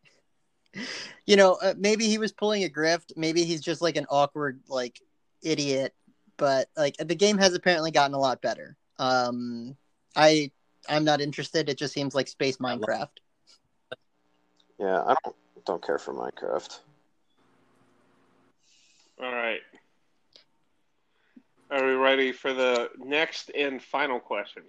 you 1.26 1.36
know, 1.36 1.58
uh, 1.60 1.74
maybe 1.76 2.06
he 2.06 2.18
was 2.18 2.32
pulling 2.32 2.62
a 2.62 2.68
grift, 2.68 3.12
maybe 3.16 3.44
he's 3.44 3.60
just 3.60 3.82
like 3.82 3.96
an 3.96 4.06
awkward 4.08 4.60
like 4.68 5.00
idiot, 5.42 5.94
but 6.36 6.68
like 6.76 6.96
the 6.98 7.14
game 7.14 7.38
has 7.38 7.54
apparently 7.54 7.90
gotten 7.90 8.14
a 8.14 8.18
lot 8.18 8.40
better. 8.40 8.76
Um 8.98 9.76
I 10.16 10.52
I'm 10.88 11.04
not 11.04 11.20
interested. 11.20 11.68
It 11.68 11.76
just 11.76 11.92
seems 11.92 12.14
like 12.14 12.28
space 12.28 12.58
Minecraft. 12.58 13.08
yeah. 14.78 15.02
I 15.02 15.16
don't 15.24 15.36
don't 15.66 15.84
care 15.84 15.98
for 15.98 16.14
Minecraft. 16.14 16.78
All 19.20 19.32
right. 19.32 19.60
Are 21.70 21.84
we 21.84 21.92
ready 21.92 22.32
for 22.32 22.52
the 22.54 22.88
next 22.98 23.50
and 23.54 23.82
final 23.82 24.20
question? 24.20 24.62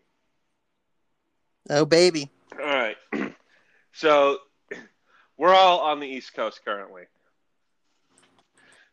Oh 1.69 1.85
baby. 1.85 2.29
All 2.53 2.65
right. 2.65 2.97
So 3.91 4.37
we're 5.37 5.53
all 5.53 5.79
on 5.79 5.99
the 5.99 6.07
East 6.07 6.35
Coast 6.35 6.61
currently. 6.63 7.03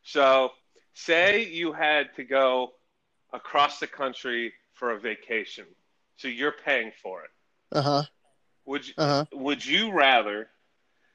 So 0.02 0.50
say 0.94 1.44
you 1.44 1.72
had 1.72 2.14
to 2.16 2.24
go 2.24 2.72
across 3.32 3.78
the 3.78 3.86
country 3.86 4.54
for 4.72 4.92
a 4.92 4.98
vacation. 4.98 5.66
So 6.16 6.28
you're 6.28 6.54
paying 6.64 6.92
for 7.02 7.24
it. 7.24 7.30
Uh-huh. 7.72 8.02
Would 8.64 8.88
you, 8.88 8.94
Uh-huh. 8.96 9.24
would 9.34 9.64
you 9.64 9.92
rather 9.92 10.48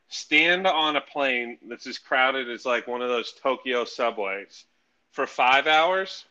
stand 0.09 0.67
on 0.67 0.95
a 0.95 1.01
plane 1.01 1.57
that's 1.67 1.87
as 1.87 1.97
crowded 1.97 2.49
as 2.49 2.65
like 2.65 2.87
one 2.87 3.01
of 3.01 3.09
those 3.09 3.33
Tokyo 3.41 3.83
subways 3.83 4.65
for 5.11 5.27
five 5.27 5.67
hours, 5.67 6.25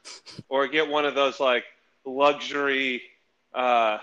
or 0.48 0.66
get 0.66 0.88
one 0.88 1.04
of 1.04 1.14
those 1.14 1.38
like 1.40 1.64
luxury, 2.04 3.02
uh, 3.54 3.98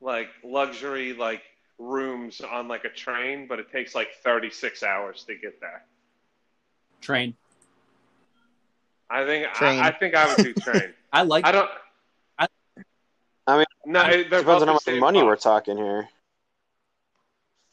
like 0.00 0.28
luxury 0.44 1.12
like 1.12 1.42
rooms 1.78 2.40
on 2.40 2.68
like 2.68 2.84
a 2.84 2.88
train, 2.90 3.46
but 3.46 3.58
it 3.58 3.70
takes 3.72 3.94
like 3.94 4.08
thirty 4.22 4.50
six 4.50 4.82
hours 4.82 5.24
to 5.24 5.34
get 5.34 5.60
there? 5.60 5.82
Train. 7.00 7.34
I 9.08 9.24
think 9.24 9.52
Train. 9.54 9.80
I, 9.80 9.88
I 9.88 9.92
think 9.92 10.14
I 10.14 10.26
would 10.28 10.44
do 10.44 10.54
train. 10.54 10.92
I 11.12 11.22
like. 11.22 11.44
I 11.46 11.52
don't. 11.52 11.70
I- 12.38 12.46
I 13.46 13.56
mean, 13.56 13.66
no, 13.86 14.02
it- 14.02 14.30
they're 14.30 14.40
Depends 14.40 14.62
on 14.62 14.68
how 14.68 14.74
much 14.74 14.82
same 14.84 15.00
money 15.00 15.22
we're 15.22 15.34
talking 15.36 15.76
here. 15.76 16.08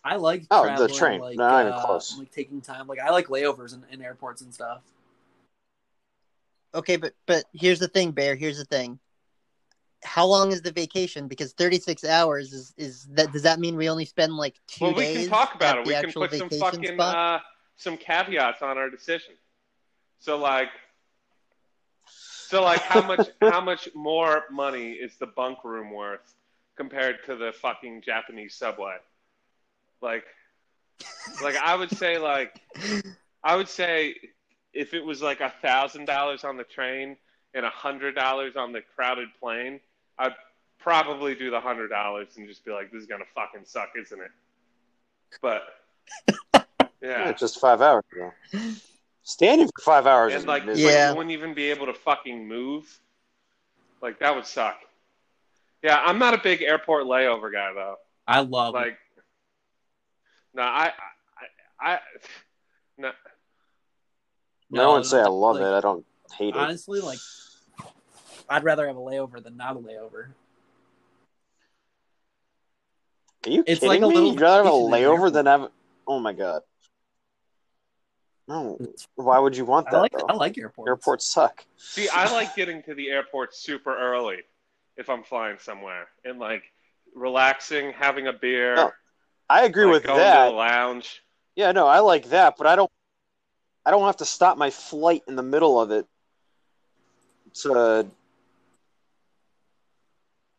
I 0.03 0.15
like. 0.15 0.43
Oh, 0.49 0.63
the 0.77 0.87
train. 0.87 1.19
Like, 1.19 1.37
No, 1.37 1.49
not 1.49 1.61
even 1.61 1.73
uh, 1.73 1.85
close. 1.85 2.17
Like 2.17 2.31
taking 2.31 2.61
time. 2.61 2.87
Like 2.87 2.99
I 2.99 3.09
like 3.09 3.27
layovers 3.27 3.73
in, 3.73 3.83
in 3.91 4.01
airports 4.01 4.41
and 4.41 4.53
stuff. 4.53 4.81
Okay, 6.77 6.95
but 6.95 7.13
but 7.25 7.45
here's 7.53 7.79
the 7.79 7.87
thing, 7.87 8.11
Bear. 8.11 8.35
Here's 8.35 8.59
the 8.59 8.65
thing. 8.65 8.99
How 10.03 10.27
long 10.27 10.51
is 10.51 10.61
the 10.61 10.71
vacation? 10.71 11.27
Because 11.27 11.53
36 11.53 12.03
hours 12.03 12.53
is 12.53 12.73
is 12.77 13.07
that 13.13 13.31
does 13.33 13.41
that 13.43 13.59
mean 13.59 13.75
we 13.75 13.89
only 13.89 14.05
spend 14.05 14.37
like 14.37 14.61
two 14.67 14.85
Well, 14.85 14.93
we 14.93 15.07
can 15.07 15.27
talk 15.27 15.55
about 15.55 15.79
it. 15.79 15.87
We 15.87 15.95
can 15.95 16.11
put 16.11 16.31
some 16.35 16.49
fucking 16.49 16.99
uh, 17.01 17.39
some 17.77 17.97
caveats 17.97 18.61
on 18.61 18.77
our 18.77 18.91
decision. 18.91 19.33
So 20.19 20.37
like, 20.37 20.69
so 22.05 22.61
like, 22.61 22.81
how 22.81 23.01
much 23.01 23.27
how 23.41 23.59
much 23.59 23.89
more 23.95 24.43
money 24.51 24.91
is 24.91 25.17
the 25.17 25.27
bunk 25.27 25.63
room 25.63 25.91
worth 25.91 26.35
compared 26.75 27.25
to 27.25 27.35
the 27.35 27.53
fucking 27.53 28.03
Japanese 28.03 28.53
subway? 28.53 28.97
Like, 29.99 30.25
like 31.41 31.55
I 31.55 31.73
would 31.73 31.89
say 31.97 32.19
like, 32.19 32.61
I 33.43 33.55
would 33.55 33.67
say 33.67 34.13
if 34.77 34.93
it 34.93 35.03
was 35.03 35.21
like 35.21 35.41
a 35.41 35.51
thousand 35.61 36.05
dollars 36.05 36.43
on 36.43 36.57
the 36.57 36.63
train 36.63 37.17
and 37.53 37.65
a 37.65 37.69
hundred 37.69 38.15
dollars 38.15 38.55
on 38.55 38.71
the 38.71 38.81
crowded 38.95 39.29
plane, 39.39 39.79
I'd 40.19 40.33
probably 40.79 41.35
do 41.35 41.49
the 41.49 41.59
hundred 41.59 41.89
dollars 41.89 42.37
and 42.37 42.47
just 42.47 42.63
be 42.63 42.71
like, 42.71 42.91
this 42.91 43.01
is 43.01 43.07
gonna 43.07 43.25
fucking 43.33 43.65
suck, 43.65 43.89
isn't 43.99 44.21
it? 44.21 44.31
But 45.41 45.63
Yeah, 47.01 47.25
yeah. 47.27 47.31
just 47.33 47.59
five 47.59 47.81
hours. 47.81 48.03
Ago. 48.11 48.31
Standing 49.23 49.67
for 49.75 49.81
five 49.83 50.07
hours 50.07 50.33
And 50.33 50.41
is 50.41 50.47
like. 50.47 50.63
Yeah. 50.65 50.71
like, 50.71 50.77
you 51.11 51.17
wouldn't 51.17 51.31
even 51.31 51.53
be 51.53 51.69
able 51.69 51.85
to 51.87 51.93
fucking 51.93 52.47
move. 52.47 52.99
Like 54.01 54.19
that 54.19 54.35
would 54.35 54.45
suck. 54.45 54.77
Yeah, 55.83 56.01
I'm 56.03 56.17
not 56.17 56.33
a 56.33 56.39
big 56.39 56.61
airport 56.61 57.05
layover 57.05 57.51
guy 57.51 57.73
though. 57.73 57.95
I 58.27 58.41
love. 58.41 58.75
it. 58.75 58.79
Like, 58.79 58.97
no, 60.53 60.63
I, 60.63 60.91
I, 61.79 61.93
I, 61.93 61.99
no, 62.97 63.11
I 64.75 64.85
wouldn't 64.85 65.05
say 65.05 65.19
I 65.19 65.27
love 65.27 65.55
like, 65.55 65.65
it. 65.65 65.73
I 65.73 65.79
don't 65.79 66.05
hate 66.37 66.49
it. 66.49 66.55
Honestly, 66.55 66.99
like, 66.99 67.19
I'd 68.49 68.63
rather 68.63 68.87
have 68.87 68.97
a 68.97 68.99
layover 68.99 69.41
than 69.41 69.57
not 69.57 69.75
a 69.75 69.79
layover. 69.79 70.29
Are 73.45 73.49
you 73.49 73.63
it's 73.65 73.79
kidding 73.79 73.89
like 73.89 74.01
a 74.01 74.07
me? 74.07 74.15
little 74.15 74.31
You'd 74.31 74.41
rather 74.41 74.63
have 74.63 74.73
a 74.73 74.77
vacation 74.77 74.87
in 74.87 74.93
an 74.93 75.19
layover 75.19 75.33
than 75.33 75.45
have. 75.45 75.71
Oh 76.07 76.19
my 76.19 76.33
god. 76.33 76.63
No, 78.49 78.79
why 79.15 79.39
would 79.39 79.57
you 79.57 79.65
want 79.65 79.87
that? 79.87 79.95
I 79.95 79.97
that 79.97 80.01
like 80.01 80.11
though? 80.13 80.25
I 80.27 80.33
like 80.33 80.57
airports. 80.57 80.87
Airports 80.87 81.25
suck. 81.25 81.65
See, 81.77 82.07
I 82.09 82.31
like 82.31 82.55
getting 82.55 82.81
to 82.83 82.93
the 82.93 83.09
airport 83.09 83.53
super 83.53 83.97
early 83.97 84.37
if 84.95 85.09
I'm 85.09 85.23
flying 85.23 85.57
somewhere 85.59 86.07
and 86.23 86.39
like 86.39 86.63
relaxing, 87.13 87.91
having 87.91 88.27
a 88.27 88.33
beer. 88.33 88.75
No, 88.75 88.91
I 89.49 89.65
agree 89.65 89.85
like, 89.85 89.93
with 89.93 90.03
going 90.03 90.19
that. 90.19 90.45
To 90.45 90.51
the 90.51 90.55
lounge. 90.57 91.23
Yeah, 91.55 91.73
no, 91.73 91.87
I 91.87 91.99
like 91.99 92.29
that, 92.29 92.55
but 92.57 92.67
I 92.67 92.75
don't. 92.75 92.91
I 93.87 93.91
don't 93.91 94.03
have 94.05 94.17
to 94.17 94.25
stop 94.25 94.57
my 94.57 94.69
flight 94.69 95.23
in 95.29 95.37
the 95.37 95.43
middle 95.43 95.79
of 95.79 95.91
it. 95.91 96.05
To 97.61 98.05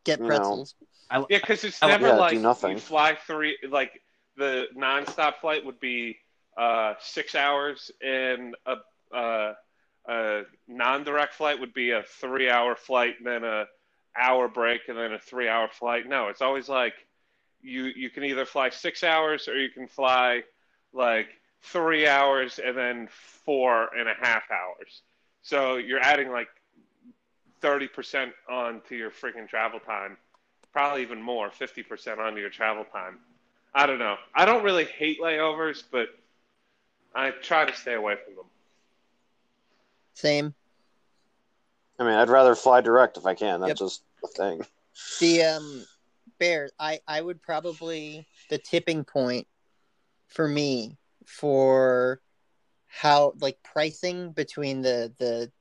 Get 0.03 0.25
pretzels. 0.25 0.73
I, 1.11 1.23
Yeah, 1.29 1.37
because 1.37 1.63
it's 1.63 1.83
I 1.83 1.87
never 1.87 2.07
Yeah, 2.07 2.15
like 2.15 2.39
nothing. 2.39 2.71
you 2.71 2.79
fly 2.79 3.13
three. 3.27 3.55
Like 3.69 4.01
the 4.35 4.65
nonstop 4.75 5.35
flight 5.41 5.63
would 5.63 5.79
be 5.79 6.17
uh, 6.57 6.95
six 6.99 7.35
hours, 7.35 7.91
and 8.01 8.55
a, 8.65 8.77
uh, 9.15 9.53
a 10.07 10.41
non-direct 10.67 11.35
flight 11.35 11.59
would 11.59 11.73
be 11.75 11.91
a 11.91 12.01
three-hour 12.01 12.75
flight, 12.75 13.17
and 13.19 13.27
then 13.27 13.43
a 13.43 13.65
hour 14.17 14.47
break, 14.47 14.89
and 14.89 14.97
then 14.97 15.13
a 15.13 15.19
three-hour 15.19 15.67
flight. 15.67 16.07
No, 16.07 16.29
it's 16.29 16.41
always 16.41 16.67
like 16.67 16.95
you 17.61 17.83
you 17.95 18.09
can 18.09 18.23
either 18.23 18.45
fly 18.45 18.69
six 18.69 19.03
hours 19.03 19.47
or 19.47 19.55
you 19.55 19.69
can 19.69 19.87
fly 19.87 20.41
like 20.93 21.27
three 21.61 22.07
hours 22.07 22.59
and 22.63 22.77
then 22.77 23.07
four 23.11 23.93
and 23.95 24.07
a 24.07 24.13
half 24.19 24.43
hours. 24.51 25.01
So 25.41 25.77
you're 25.77 26.01
adding 26.01 26.31
like 26.31 26.49
thirty 27.61 27.87
percent 27.87 28.33
on 28.49 28.81
to 28.89 28.95
your 28.95 29.11
freaking 29.11 29.47
travel 29.47 29.79
time 29.79 30.17
probably 30.71 31.01
even 31.01 31.21
more, 31.21 31.49
50% 31.49 32.19
onto 32.19 32.39
your 32.39 32.49
travel 32.49 32.85
time. 32.85 33.17
I 33.73 33.85
don't 33.85 33.99
know. 33.99 34.15
I 34.33 34.45
don't 34.45 34.63
really 34.63 34.85
hate 34.85 35.19
layovers, 35.21 35.83
but 35.91 36.09
I 37.13 37.31
try 37.31 37.65
to 37.65 37.75
stay 37.75 37.93
away 37.93 38.15
from 38.23 38.35
them. 38.35 38.45
Same. 40.13 40.53
I 41.99 42.03
mean, 42.03 42.13
I'd 42.13 42.29
rather 42.29 42.55
fly 42.55 42.81
direct 42.81 43.17
if 43.17 43.25
I 43.25 43.35
can. 43.35 43.59
That's 43.61 43.69
Yep. 43.69 43.77
just 43.77 44.03
the 44.21 44.27
thing. 44.29 44.65
The 45.19 45.43
um 45.43 45.85
bear, 46.39 46.69
I 46.79 46.99
I 47.07 47.21
would 47.21 47.41
probably 47.41 48.25
the 48.49 48.57
tipping 48.57 49.03
point 49.03 49.47
for 50.27 50.47
me 50.47 50.97
for 51.29 52.21
how 52.87 53.33
like 53.39 53.61
pricing 53.63 54.31
between 54.31 54.81
the 54.81 55.13
the 55.19 55.51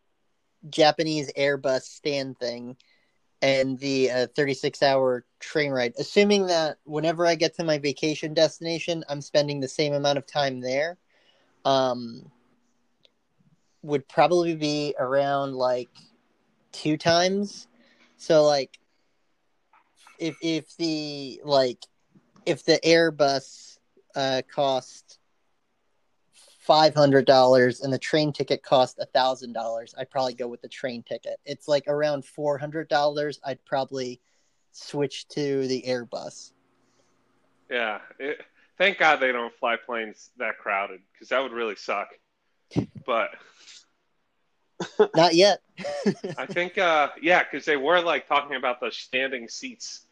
Japanese 0.71 1.31
Airbus 1.35 1.83
stand 1.83 2.39
thing 2.39 2.77
and 3.43 3.79
the 3.79 4.11
uh, 4.11 4.27
36 4.35 4.83
hour 4.83 5.25
train 5.39 5.71
ride. 5.71 5.93
Assuming 5.99 6.47
that 6.47 6.79
whenever 6.85 7.27
I 7.27 7.35
get 7.35 7.55
to 7.57 7.65
my 7.65 7.79
vacation 7.79 8.33
destination 8.35 9.05
I'm 9.09 9.21
spending 9.21 9.61
the 9.61 9.69
same 9.69 9.93
amount 9.93 10.19
of 10.19 10.27
time 10.27 10.61
there 10.61 10.97
um 11.65 12.33
would 13.83 14.09
probably 14.09 14.57
be 14.57 14.95
around 14.99 15.55
like 15.55 15.91
two 16.73 16.97
times. 16.97 17.69
So 18.17 18.45
like 18.45 18.79
if 20.19 20.35
if 20.41 20.77
the 20.79 21.43
like 21.45 21.85
if 22.47 22.65
the 22.65 22.81
Airbus 22.83 23.79
uh 24.17 24.43
cost 24.53 25.18
five 26.69 26.95
hundred 26.95 27.25
dollars 27.25 27.81
and 27.81 27.91
the 27.91 27.99
train 27.99 28.31
ticket 28.31 28.63
cost 28.63 28.99
a 29.01 29.07
thousand 29.07 29.55
dollars, 29.55 29.95
I'd 29.99 30.11
probably 30.11 30.35
go 30.35 30.47
with 30.47 30.61
the 30.61 30.69
train 30.69 31.03
ticket. 31.03 31.41
It's 31.47 31.67
like 31.67 31.85
around 31.89 32.27
four 32.27 32.59
hundred 32.59 32.89
dollars. 32.89 33.41
I'd 33.43 33.65
probably 33.65 34.21
switch 34.73 35.27
to 35.29 35.67
the 35.67 35.83
Airbus. 35.89 36.53
Yeah. 37.71 38.01
It, 38.19 38.43
thank 38.77 38.99
God 38.99 39.17
they 39.17 39.33
don't 39.33 39.53
fly 39.59 39.77
planes 39.77 40.29
that 40.37 40.59
crowded 40.59 41.01
because 41.13 41.31
that 41.31 41.43
would 41.43 41.53
really 41.53 41.75
suck. 41.77 42.11
But 43.07 43.31
Not 45.17 45.35
yet. 45.35 45.61
I 46.37 46.45
think, 46.47 46.77
uh, 46.79 47.09
yeah, 47.21 47.43
because 47.43 47.65
they 47.65 47.77
were 47.77 48.01
like 48.03 48.29
talking 48.29 48.57
about 48.57 48.79
the 48.81 48.93
standing 48.93 49.49
seats 49.49 50.05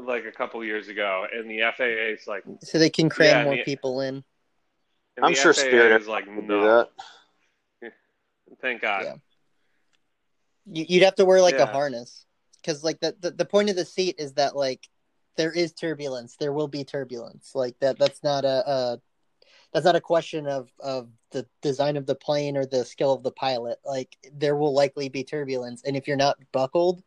like 0.00 0.24
a 0.24 0.30
couple 0.32 0.62
years 0.64 0.88
ago, 0.88 1.26
and 1.34 1.50
the 1.50 1.60
FAA 1.76 2.12
is 2.14 2.26
like, 2.26 2.44
so 2.60 2.78
they 2.78 2.90
can 2.90 3.08
cram 3.08 3.38
Yeah, 3.38 3.44
more 3.44 3.56
the- 3.56 3.64
people 3.64 4.00
in. 4.02 4.22
And 5.16 5.24
I'm 5.24 5.34
sure 5.34 5.54
FAA 5.54 5.60
Spirit 5.60 6.00
is 6.00 6.08
like, 6.08 6.26
Do 6.26 6.42
no. 6.42 6.88
that. 7.80 7.92
Thank 8.60 8.82
God. 8.82 9.02
Yeah. 9.04 9.14
You, 10.66 10.86
you'd 10.88 11.04
have 11.04 11.14
to 11.16 11.24
wear 11.24 11.40
like 11.40 11.58
a 11.58 11.66
harness 11.66 12.26
because 12.60 12.82
like 12.82 13.00
the, 13.00 13.14
the 13.20 13.30
the 13.30 13.44
point 13.44 13.70
of 13.70 13.76
the 13.76 13.84
seat 13.84 14.16
is 14.18 14.32
that 14.34 14.56
like 14.56 14.88
there 15.36 15.52
is 15.52 15.72
turbulence. 15.72 16.36
There 16.36 16.52
will 16.52 16.68
be 16.68 16.84
turbulence. 16.84 17.52
Like 17.54 17.78
that. 17.80 17.98
That's 17.98 18.22
not 18.22 18.44
a, 18.44 18.68
a 18.68 19.00
that's 19.72 19.84
not 19.84 19.96
a 19.96 20.00
question 20.00 20.46
of 20.46 20.68
of 20.80 21.08
the 21.30 21.46
design 21.62 21.96
of 21.96 22.06
the 22.06 22.14
plane 22.14 22.56
or 22.56 22.66
the 22.66 22.84
skill 22.84 23.12
of 23.12 23.22
the 23.22 23.30
pilot. 23.30 23.78
Like 23.84 24.16
there 24.32 24.56
will 24.56 24.74
likely 24.74 25.08
be 25.08 25.24
turbulence, 25.24 25.82
and 25.84 25.96
if 25.96 26.08
you're 26.08 26.16
not 26.16 26.38
buckled, 26.52 27.02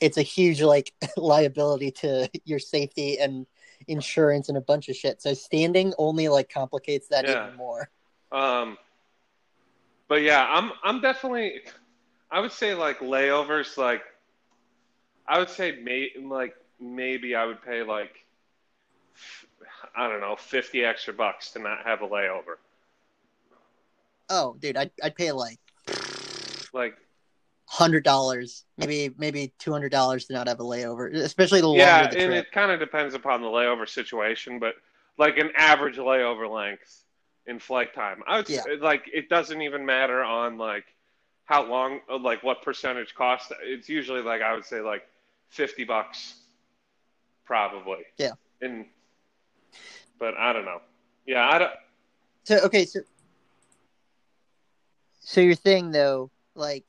it's 0.00 0.16
a 0.16 0.22
huge 0.22 0.60
like 0.62 0.92
liability 1.16 1.92
to 1.92 2.28
your 2.44 2.58
safety 2.58 3.18
and 3.18 3.46
insurance 3.88 4.48
and 4.48 4.58
a 4.58 4.60
bunch 4.60 4.88
of 4.88 4.96
shit. 4.96 5.20
So 5.22 5.34
standing 5.34 5.92
only 5.98 6.28
like 6.28 6.48
complicates 6.48 7.08
that 7.08 7.24
Yeah. 7.26 7.46
even 7.46 7.56
more. 7.56 7.90
Um, 8.32 8.78
but 10.08 10.22
yeah, 10.22 10.46
I'm 10.48 10.72
I'm 10.82 11.00
definitely. 11.00 11.62
I 12.30 12.40
would 12.40 12.52
say 12.52 12.74
like 12.74 12.98
layovers, 12.98 13.76
like 13.76 14.02
I 15.26 15.38
would 15.38 15.50
say 15.50 15.78
may, 15.82 16.10
like 16.20 16.54
maybe 16.80 17.34
I 17.34 17.44
would 17.46 17.62
pay 17.62 17.82
like 17.82 18.24
I 19.94 20.08
don't 20.08 20.20
know 20.20 20.36
fifty 20.36 20.84
extra 20.84 21.14
bucks 21.14 21.52
to 21.52 21.58
not 21.60 21.84
have 21.84 22.02
a 22.02 22.08
layover. 22.08 22.56
Oh, 24.28 24.56
dude, 24.58 24.76
I'd 24.76 24.90
I'd 25.02 25.14
pay 25.14 25.32
like 25.32 25.58
Like 26.72 26.96
hundred 27.74 28.04
dollars, 28.04 28.64
maybe 28.78 29.12
maybe 29.18 29.52
two 29.58 29.72
hundred 29.72 29.90
dollars 29.90 30.26
to 30.26 30.32
not 30.32 30.46
have 30.46 30.60
a 30.60 30.62
layover, 30.62 31.12
especially 31.12 31.60
the 31.60 31.66
longer 31.66 31.82
yeah, 31.82 32.02
the 32.06 32.18
and 32.20 32.30
trip. 32.30 32.46
it 32.46 32.52
kind 32.52 32.70
of 32.70 32.78
depends 32.78 33.14
upon 33.14 33.42
the 33.42 33.48
layover 33.48 33.88
situation, 33.88 34.60
but 34.60 34.76
like 35.18 35.38
an 35.38 35.50
average 35.56 35.96
layover 35.96 36.48
length 36.48 37.02
in 37.48 37.58
flight 37.58 37.92
time, 37.92 38.22
I 38.28 38.36
would 38.36 38.46
say 38.46 38.76
like 38.80 39.10
it 39.12 39.28
doesn't 39.28 39.60
even 39.60 39.84
matter 39.84 40.22
on 40.22 40.56
like 40.56 40.84
how 41.46 41.68
long, 41.68 41.98
uh, 42.08 42.16
like 42.16 42.44
what 42.44 42.62
percentage 42.62 43.12
cost. 43.16 43.52
It's 43.64 43.88
usually 43.88 44.22
like 44.22 44.40
I 44.40 44.54
would 44.54 44.64
say 44.64 44.80
like 44.80 45.02
fifty 45.48 45.82
bucks, 45.82 46.34
probably. 47.44 48.04
Yeah. 48.18 48.32
And 48.62 48.86
but 50.20 50.34
I 50.36 50.52
don't 50.52 50.64
know. 50.64 50.80
Yeah, 51.26 51.48
I 51.48 51.58
don't. 51.58 51.72
So 52.44 52.60
okay, 52.66 52.84
so 52.84 53.00
so 55.18 55.40
you're 55.40 55.54
saying 55.54 55.90
though, 55.90 56.30
like 56.54 56.84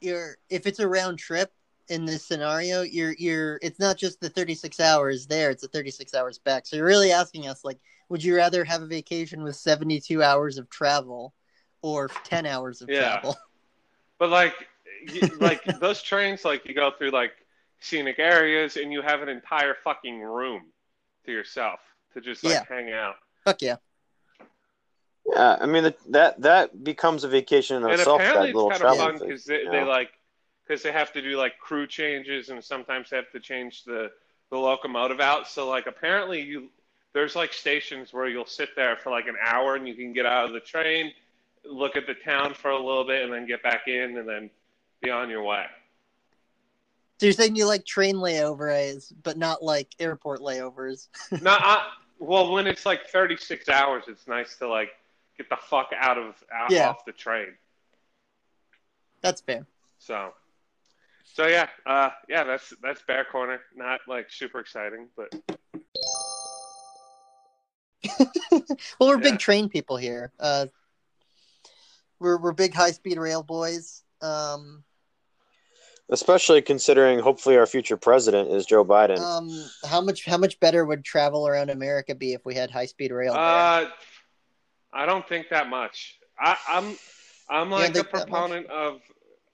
you're 0.00 0.36
if 0.50 0.66
it's 0.66 0.78
a 0.80 0.88
round 0.88 1.18
trip 1.18 1.52
in 1.88 2.04
this 2.04 2.24
scenario, 2.24 2.82
you're 2.82 3.14
you're 3.18 3.58
it's 3.62 3.78
not 3.78 3.96
just 3.96 4.20
the 4.20 4.28
36 4.28 4.80
hours 4.80 5.26
there, 5.26 5.50
it's 5.50 5.62
the 5.62 5.68
36 5.68 6.14
hours 6.14 6.38
back. 6.38 6.66
So 6.66 6.76
you're 6.76 6.86
really 6.86 7.12
asking 7.12 7.48
us 7.48 7.64
like, 7.64 7.78
would 8.08 8.22
you 8.22 8.36
rather 8.36 8.64
have 8.64 8.82
a 8.82 8.86
vacation 8.86 9.42
with 9.42 9.56
72 9.56 10.22
hours 10.22 10.58
of 10.58 10.68
travel 10.70 11.34
or 11.82 12.08
10 12.24 12.46
hours 12.46 12.82
of 12.82 12.88
Yeah. 12.88 13.20
travel? 13.20 13.36
But 14.18 14.30
like, 14.30 14.54
you, 15.12 15.20
like 15.38 15.60
those 15.80 16.02
trains, 16.02 16.42
like 16.42 16.66
you 16.66 16.74
go 16.74 16.90
through 16.90 17.10
like 17.10 17.32
scenic 17.80 18.18
areas, 18.18 18.78
and 18.78 18.90
you 18.90 19.02
have 19.02 19.20
an 19.20 19.28
entire 19.28 19.76
fucking 19.84 20.20
room 20.20 20.72
to 21.26 21.32
yourself 21.32 21.80
to 22.14 22.22
just 22.22 22.42
like 22.42 22.54
Yeah. 22.54 22.64
hang 22.66 22.92
out. 22.92 23.16
Fuck 23.44 23.60
yeah. 23.60 23.76
Yeah, 25.28 25.56
I 25.60 25.66
mean 25.66 25.84
that 25.84 25.98
that, 26.12 26.42
that 26.42 26.84
becomes 26.84 27.24
a 27.24 27.28
vacation 27.28 27.76
in 27.78 27.82
and 27.84 27.92
itself. 27.92 28.20
apparently 28.20 28.48
That 28.48 28.54
little 28.54 28.70
it's 28.70 28.78
kind 28.78 28.90
of 28.92 28.96
travel 28.96 29.12
fun 29.12 29.18
thing, 29.18 29.28
because 29.28 29.44
they, 29.44 29.62
you 29.62 29.70
they 29.70 29.82
like 29.82 30.10
because 30.66 30.82
they 30.82 30.92
have 30.92 31.12
to 31.12 31.22
do 31.22 31.36
like 31.36 31.58
crew 31.58 31.86
changes 31.86 32.48
and 32.48 32.62
sometimes 32.62 33.10
they 33.10 33.16
have 33.16 33.30
to 33.32 33.40
change 33.40 33.84
the 33.84 34.10
the 34.50 34.56
locomotive 34.56 35.20
out 35.20 35.48
so 35.48 35.68
like 35.68 35.86
apparently 35.86 36.40
you 36.40 36.68
there's 37.12 37.34
like 37.34 37.52
stations 37.52 38.12
where 38.12 38.28
you'll 38.28 38.46
sit 38.46 38.70
there 38.76 38.96
for 38.96 39.10
like 39.10 39.26
an 39.26 39.36
hour 39.44 39.76
and 39.76 39.88
you 39.88 39.94
can 39.94 40.12
get 40.12 40.26
out 40.26 40.44
of 40.44 40.52
the 40.52 40.60
train 40.60 41.12
look 41.64 41.96
at 41.96 42.06
the 42.06 42.14
town 42.14 42.54
for 42.54 42.70
a 42.70 42.76
little 42.76 43.04
bit 43.04 43.24
and 43.24 43.32
then 43.32 43.46
get 43.46 43.62
back 43.62 43.88
in 43.88 44.16
and 44.18 44.28
then 44.28 44.50
be 45.02 45.10
on 45.10 45.28
your 45.28 45.42
way 45.42 45.66
So 47.18 47.26
you're 47.26 47.32
saying 47.32 47.56
you 47.56 47.66
like 47.66 47.84
train 47.84 48.16
layovers, 48.16 49.12
but 49.22 49.36
not 49.36 49.62
like 49.62 49.88
airport 49.98 50.40
layovers. 50.40 51.08
no 51.42 51.50
I, 51.50 51.74
uh, 51.74 51.82
well 52.18 52.52
when 52.52 52.66
it's 52.66 52.86
like 52.86 53.08
36 53.08 53.68
hours 53.68 54.04
it's 54.08 54.28
nice 54.28 54.56
to 54.58 54.68
like 54.68 54.90
get 55.38 55.48
the 55.50 55.56
fuck 55.56 55.90
out 55.98 56.18
of 56.18 56.42
out 56.52 56.70
Yeah. 56.70 56.88
off 56.88 57.04
the 57.04 57.12
train 57.12 57.48
That's 59.22 59.40
fair. 59.40 59.66
So, 59.98 60.32
so 61.24 61.46
yeah, 61.46 61.68
uh, 61.86 62.10
yeah, 62.28 62.44
that's 62.44 62.72
that's 62.82 63.02
Bear 63.02 63.24
Corner. 63.24 63.60
Not 63.74 64.00
like 64.06 64.30
super 64.30 64.60
exciting, 64.60 65.08
but 65.16 65.34
well, 68.50 69.08
we're 69.08 69.16
Yeah. 69.16 69.30
big 69.30 69.38
train 69.38 69.68
people 69.68 69.96
here. 69.96 70.32
Uh, 70.38 70.66
we're 72.20 72.38
we're 72.38 72.52
big 72.52 72.72
high 72.74 72.92
speed 72.92 73.18
rail 73.18 73.42
boys. 73.42 74.02
Um, 74.22 74.84
especially 76.10 76.62
considering 76.62 77.18
hopefully 77.18 77.56
our 77.56 77.66
future 77.66 77.96
president 77.96 78.50
is 78.50 78.64
Joe 78.64 78.84
Biden. 78.84 79.18
um, 79.18 79.50
how 79.88 80.00
much 80.00 80.24
how 80.24 80.38
much 80.38 80.58
better 80.60 80.84
would 80.84 81.04
travel 81.04 81.48
around 81.48 81.70
America 81.70 82.14
be 82.14 82.32
if 82.32 82.44
we 82.44 82.54
had 82.54 82.70
high 82.70 82.86
speed 82.86 83.10
rail? 83.12 83.34
uh, 83.34 83.86
I 84.96 85.04
don't 85.06 85.28
think 85.28 85.48
that 85.50 85.68
much. 85.68 86.18
I, 86.38 86.56
I'm 86.68 86.96
I'm 87.48 87.70
like 87.70 87.90
a 87.90 87.92
think 87.92 88.10
that 88.12 88.28
much? 88.28 88.28
proponent 88.28 88.66
of 88.68 89.00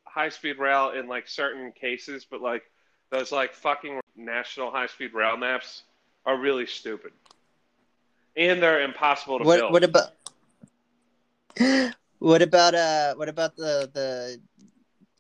high 0.05 0.29
speed 0.29 0.59
rail 0.59 0.91
in 0.91 1.09
like 1.09 1.29
certain 1.29 1.73
cases, 1.73 2.25
but 2.31 2.41
like 2.41 2.63
those 3.11 3.33
like 3.33 3.53
fucking 3.53 4.01
national 4.17 4.71
high 4.71 4.87
speed 4.87 5.13
rail 5.15 5.37
maps 5.37 5.83
are 6.25 6.39
really 6.39 6.67
stupid, 6.67 7.13
and 8.37 8.63
they're 8.63 8.83
impossible 8.83 9.39
to 9.41 9.45
What 9.45 9.61
build. 9.61 9.73
what 9.73 9.85
about 9.85 10.11
what 12.21 12.43
about 12.43 12.75
uh 12.75 13.15
what 13.17 13.29
about 13.29 13.57
the 13.57 13.91
the 13.93 14.41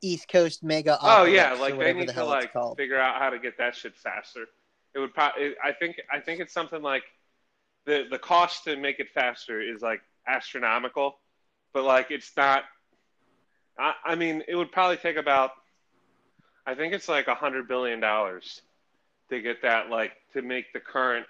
East 0.03 0.29
Coast 0.29 0.63
Mega? 0.63 0.99
Oh 1.01 1.25
yeah, 1.25 1.53
like 1.55 1.79
they 1.79 1.93
need 1.93 2.09
the 2.09 2.13
to 2.13 2.25
like 2.25 2.53
figure 2.77 2.99
out 2.99 3.21
how 3.21 3.31
to 3.31 3.39
get 3.39 3.59
that 3.59 3.75
shit 3.75 3.97
faster. 3.97 4.47
It 4.95 4.99
would 4.99 5.15
probably. 5.15 5.55
I 5.65 5.73
think. 5.73 6.01
I 6.13 6.21
think 6.21 6.41
it's 6.41 6.53
something 6.53 6.83
like 6.83 7.05
the 7.87 8.07
the 8.11 8.19
cost 8.19 8.65
to 8.65 8.77
make 8.77 9.01
it 9.01 9.09
faster 9.11 9.61
is 9.61 9.83
like 9.83 10.01
astronomical, 10.27 11.19
but 11.73 11.85
like 11.85 12.11
it's 12.11 12.33
not. 12.37 12.65
I, 13.79 13.95
I 14.05 14.15
mean, 14.15 14.43
it 14.49 14.57
would 14.57 14.73
probably 14.73 14.97
take 14.97 15.17
about. 15.17 15.53
I 16.67 16.75
think 16.75 16.95
it's 16.95 17.09
like 17.09 17.27
a 17.27 17.35
hundred 17.35 17.67
billion 17.67 18.01
dollars 18.01 18.63
to 19.31 19.41
get 19.41 19.63
that 19.63 19.91
like 19.91 20.13
to 20.35 20.43
make 20.43 20.73
the 20.73 20.81
current. 20.81 21.27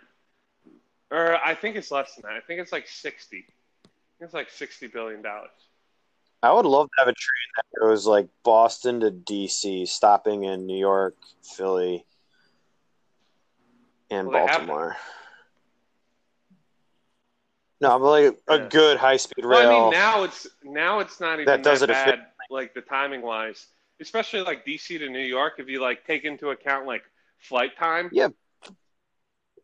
Or 1.11 1.37
I 1.37 1.55
think 1.55 1.77
it's 1.77 1.91
less 1.91 2.15
than 2.15 2.23
that. 2.23 2.37
I 2.37 2.41
think 2.41 2.61
it's 2.61 2.73
like 2.73 2.89
sixty. 2.89 3.47
I 3.85 3.89
think 4.19 4.29
it's 4.29 4.35
like 4.35 4.51
sixty 4.51 4.87
billion 4.87 5.23
dollars. 5.23 5.51
I 6.43 6.53
would 6.53 6.67
love 6.67 6.89
to 6.89 6.95
have 6.99 7.09
a 7.09 7.13
train 7.13 7.49
that 7.57 7.81
goes 7.81 8.05
like 8.05 8.27
Boston 8.43 9.01
to 9.01 9.13
DC, 9.13 9.87
stopping 9.87 10.43
in 10.43 10.67
New 10.67 10.77
York, 10.79 11.15
Philly, 11.45 12.05
and 14.11 14.27
Well, 14.29 14.47
Baltimore. 14.47 14.97
No, 17.83 17.99
but 17.99 18.11
like 18.11 18.39
a 18.47 18.59
Yeah. 18.59 18.69
good 18.69 18.97
high 18.97 19.17
speed 19.17 19.45
rail. 19.45 19.59
Well, 19.69 19.69
I 19.69 19.81
mean, 19.81 19.91
now 19.91 20.23
it's 20.23 20.47
now 20.63 21.01
it's 21.01 21.19
not 21.19 21.35
even 21.35 21.47
That 21.47 21.57
that, 21.57 21.65
does 21.65 21.83
it 21.83 21.89
bad, 21.89 22.09
efficiently. 22.11 22.27
like 22.49 22.75
the 22.75 22.81
timing 22.81 23.23
wise, 23.23 23.67
especially 24.01 24.43
like 24.43 24.65
DC 24.65 24.99
to 25.01 25.09
New 25.09 25.19
York. 25.19 25.55
If 25.59 25.69
you 25.69 25.81
like 25.81 26.07
take 26.07 26.23
into 26.23 26.51
account 26.51 26.87
like 26.87 27.03
flight 27.41 27.77
time, 27.77 28.09
Yeah, 28.13 28.29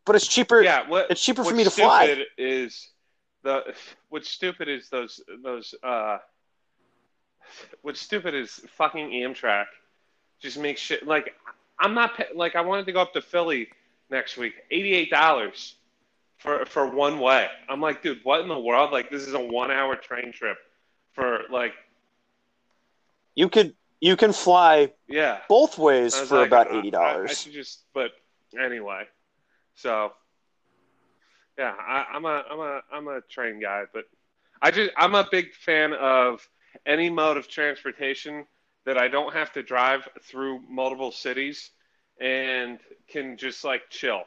but 0.05 0.17
it's 0.17 0.27
cheaper. 0.27 0.61
yeah. 0.61 0.85
What 0.89 1.09
it's 1.09 1.23
cheaper 1.23 1.45
for 1.45 1.53
me 1.53 1.63
to 1.63 1.69
fly. 1.71 2.07
stupid 2.07 2.27
Is 2.37 2.89
the 3.43 3.73
what's 4.09 4.29
stupid 4.29 4.67
is 4.67 4.89
those 4.89 5.21
those 5.41 5.73
uh, 5.81 6.17
what's 7.83 8.01
stupid 8.01 8.35
is 8.35 8.59
fucking 8.75 9.11
Amtrak 9.11 9.67
just 10.41 10.57
makes 10.57 10.81
shit 10.81 11.07
like 11.07 11.35
I'm 11.79 11.93
not 11.93 12.19
like 12.35 12.57
I 12.57 12.61
wanted 12.61 12.85
to 12.87 12.91
go 12.91 12.99
up 12.99 13.13
to 13.13 13.21
Philly 13.21 13.69
next 14.09 14.35
week, 14.35 14.55
eighty 14.71 14.93
eight 14.93 15.09
dollars 15.09 15.75
for 16.39 16.65
for 16.65 16.87
one 16.87 17.19
way. 17.19 17.47
I'm 17.69 17.81
like, 17.81 18.01
dude, 18.01 18.19
what 18.23 18.41
in 18.41 18.47
the 18.47 18.59
world? 18.59 18.91
Like 18.91 19.09
this 19.11 19.23
is 19.27 19.33
a 19.33 19.39
one 19.39 19.69
hour 19.71 19.95
train 19.95 20.31
trip 20.33 20.57
for 21.13 21.41
like 21.51 21.73
You 23.35 23.49
could 23.49 23.75
you 24.01 24.15
can 24.15 24.33
fly 24.33 24.93
yeah. 25.07 25.39
both 25.49 25.77
ways 25.77 26.15
for 26.17 26.39
like, 26.39 26.47
about 26.47 26.67
uh, 26.71 26.75
I- 26.75 26.79
eighty 26.79 26.95
I, 26.95 26.99
I 26.99 27.13
dollars. 27.13 27.41
should 27.41 27.53
just, 27.53 27.83
but 27.93 28.11
anyway, 28.59 29.03
so 29.75 30.13
yeah, 31.57 31.73
I, 31.77 32.05
I'm 32.13 32.25
a 32.25 32.43
I'm 32.49 32.59
a 32.59 32.81
I'm 32.91 33.07
a 33.07 33.21
train 33.21 33.59
guy, 33.61 33.83
but 33.93 34.05
I 34.61 34.71
just 34.71 34.91
I'm 34.97 35.15
a 35.15 35.27
big 35.29 35.53
fan 35.53 35.93
of 35.93 36.47
any 36.85 37.09
mode 37.09 37.37
of 37.37 37.47
transportation 37.47 38.45
that 38.85 38.97
I 38.97 39.07
don't 39.09 39.33
have 39.33 39.51
to 39.53 39.63
drive 39.63 40.07
through 40.23 40.61
multiple 40.69 41.11
cities 41.11 41.71
and 42.21 42.79
can 43.09 43.35
just 43.37 43.63
like 43.65 43.89
chill. 43.89 44.23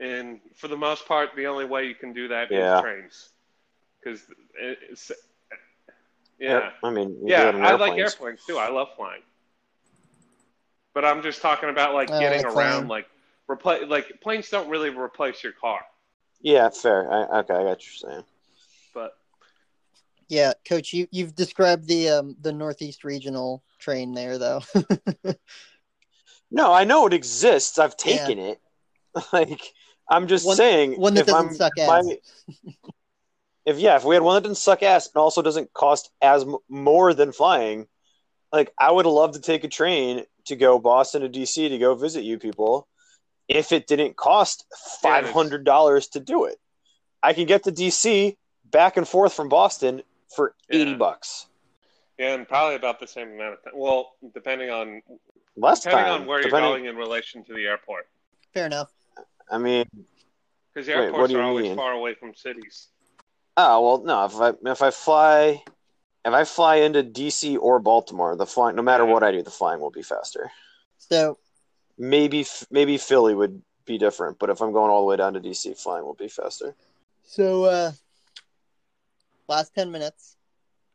And 0.00 0.40
for 0.54 0.68
the 0.68 0.76
most 0.76 1.06
part, 1.06 1.30
the 1.36 1.46
only 1.46 1.64
way 1.64 1.86
you 1.86 1.94
can 1.94 2.12
do 2.12 2.28
that 2.28 2.50
is 2.50 2.56
Yeah. 2.56 2.80
trains, 2.80 3.30
because 4.02 4.22
it's 4.60 5.10
yeah. 6.38 6.70
I 6.82 6.90
mean, 6.90 7.16
Yeah, 7.26 7.42
do 7.42 7.48
it 7.48 7.54
in 7.56 7.64
I 7.64 7.72
like 7.72 7.92
airplanes. 7.92 8.14
airplanes 8.14 8.44
too. 8.46 8.58
I 8.58 8.68
love 8.70 8.88
flying. 8.96 9.22
But 10.94 11.04
I'm 11.04 11.22
just 11.22 11.42
talking 11.42 11.68
about 11.68 11.94
like 11.94 12.10
I 12.10 12.20
getting 12.20 12.44
like 12.44 12.54
around, 12.54 12.88
flying. 12.88 12.88
like 12.88 13.06
replace. 13.48 13.88
Like 13.88 14.20
planes 14.20 14.48
don't 14.50 14.68
really 14.68 14.90
replace 14.90 15.42
your 15.42 15.52
car, 15.52 15.80
Yeah, 16.40 16.68
fair. 16.70 17.10
I, 17.10 17.40
okay, 17.40 17.54
I 17.54 17.58
got 17.58 17.64
what 17.64 17.84
you're 17.84 18.10
saying. 18.10 18.24
but 18.94 19.16
Yeah, 20.28 20.52
Coach, 20.68 20.92
you 20.92 21.08
you've 21.10 21.34
described 21.34 21.88
the 21.88 22.08
um 22.10 22.36
the 22.40 22.52
Northeast 22.52 23.02
Regional 23.04 23.62
train 23.80 24.14
there 24.14 24.38
though. 24.38 24.62
No, 26.50 26.72
I 26.72 26.84
know 26.84 27.06
it 27.06 27.12
exists. 27.12 27.78
I've 27.78 27.94
Yeah. 28.04 28.26
taken 28.26 28.38
it. 28.38 28.60
Like, 29.32 29.60
I'm 30.10 30.26
just 30.26 30.46
One- 30.46 30.56
saying, 30.56 30.98
one 31.00 31.14
that 31.14 31.20
if 31.22 31.26
doesn't 31.26 31.48
I'm, 31.50 31.54
suck 31.54 31.72
if 31.76 31.88
ass. 31.88 32.04
I- 32.06 32.74
if 33.66 33.78
yeah, 33.78 33.96
if 33.96 34.04
we 34.04 34.14
had 34.14 34.22
one 34.22 34.34
that 34.36 34.42
didn't 34.48 34.56
suck 34.58 34.82
ass 34.82 35.06
and 35.06 35.16
also 35.20 35.42
doesn't 35.42 35.72
cost 35.72 36.10
as 36.22 36.42
m- 36.44 36.56
more 36.68 37.12
than 37.14 37.32
flying, 37.32 37.86
like 38.52 38.72
I 38.78 38.90
would 38.90 39.06
love 39.06 39.32
to 39.32 39.40
take 39.40 39.64
a 39.64 39.68
train 39.68 40.24
to 40.46 40.56
go 40.56 40.78
Boston 40.78 41.22
to 41.22 41.28
DC 41.28 41.68
to 41.68 41.78
go 41.78 41.94
visit 41.94 42.24
you 42.24 42.38
people. 42.38 42.88
If 43.48 43.72
it 43.72 43.86
didn't 43.86 44.16
cost 44.16 44.64
Yeah, 44.70 44.76
five 45.02 45.18
it's- 45.24 45.34
hundred 45.34 45.64
dollars 45.64 46.08
to 46.08 46.20
do 46.20 46.44
it, 46.46 46.58
I 47.22 47.32
can 47.34 47.46
get 47.46 47.64
to 47.64 47.72
DC 47.72 48.36
back 48.64 48.96
and 48.96 49.06
forth 49.06 49.34
from 49.34 49.48
Boston 49.48 50.02
for 50.34 50.54
eighty 50.70 50.90
Yeah. 50.92 50.96
bucks. 50.96 51.46
yeah, 52.18 52.34
and 52.34 52.48
probably 52.48 52.76
about 52.76 52.98
the 53.00 53.06
same 53.06 53.32
amount 53.32 53.54
of 53.54 53.64
time. 53.64 53.72
Well, 53.76 54.14
depending 54.34 54.70
on 54.70 55.02
Less 55.56 55.80
depending 55.82 56.06
time. 56.06 56.20
on 56.22 56.26
where 56.26 56.40
depending, 56.40 56.62
you're 56.70 56.78
going 56.78 56.84
in 56.86 56.96
relation 56.96 57.44
to 57.44 57.54
the 57.54 57.66
airport, 57.66 58.08
Fair 58.54 58.66
enough. 58.66 58.90
I 59.50 59.58
mean, 59.58 59.86
because 60.74 60.86
the 60.86 60.92
Wait, 60.94 61.12
what 61.12 61.20
airports 61.22 61.28
do 61.30 61.34
you 61.36 61.40
are 61.40 61.44
always 61.44 61.64
mean? 61.64 61.76
far 61.76 61.92
away 61.92 62.14
from 62.14 62.34
cities. 62.34 62.88
Oh 63.56 63.80
well, 63.80 64.04
no. 64.04 64.24
If 64.24 64.36
I 64.36 64.70
if 64.70 64.82
I 64.82 64.90
fly, 64.90 65.62
if 66.24 66.32
I 66.32 66.44
fly 66.44 66.76
into 66.76 67.02
DC 67.02 67.58
or 67.60 67.78
Baltimore, 67.80 68.36
the 68.36 68.46
flying, 68.46 68.76
no 68.76 68.82
matter 68.82 69.04
Yeah. 69.06 69.12
what 69.12 69.22
I 69.22 69.32
do, 69.32 69.42
the 69.42 69.50
flying 69.50 69.80
will 69.80 69.90
be 69.90 70.02
faster. 70.02 70.50
So 70.98 71.38
Maybe 71.96 72.46
maybe 72.70 72.96
Philly 72.98 73.34
would 73.34 73.60
be 73.84 73.98
different, 73.98 74.38
but 74.38 74.50
if 74.50 74.60
I'm 74.60 74.72
going 74.72 74.90
all 74.90 75.00
the 75.00 75.06
way 75.06 75.16
down 75.16 75.34
to 75.34 75.40
DC, 75.40 75.76
flying 75.76 76.04
will 76.04 76.14
be 76.14 76.28
faster. 76.28 76.74
so 77.24 77.64
uh 77.64 77.92
last 79.48 79.74
ten 79.74 79.90
minutes. 79.90 80.36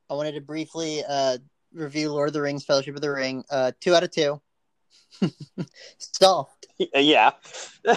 I 0.10 0.14
wanted 0.14 0.34
to 0.36 0.42
briefly 0.42 1.04
uh 1.08 1.40
review 1.74 2.12
Lord 2.12 2.30
of 2.30 2.34
the 2.34 2.42
Rings, 2.42 2.64
Fellowship 2.64 2.96
of 2.96 3.02
the 3.02 3.10
Ring. 3.12 3.44
Uh 3.50 3.72
two 3.82 3.94
out 3.96 4.04
of 4.04 4.12
two. 4.12 4.40
Soft. 5.98 6.68
yeah. 6.96 7.32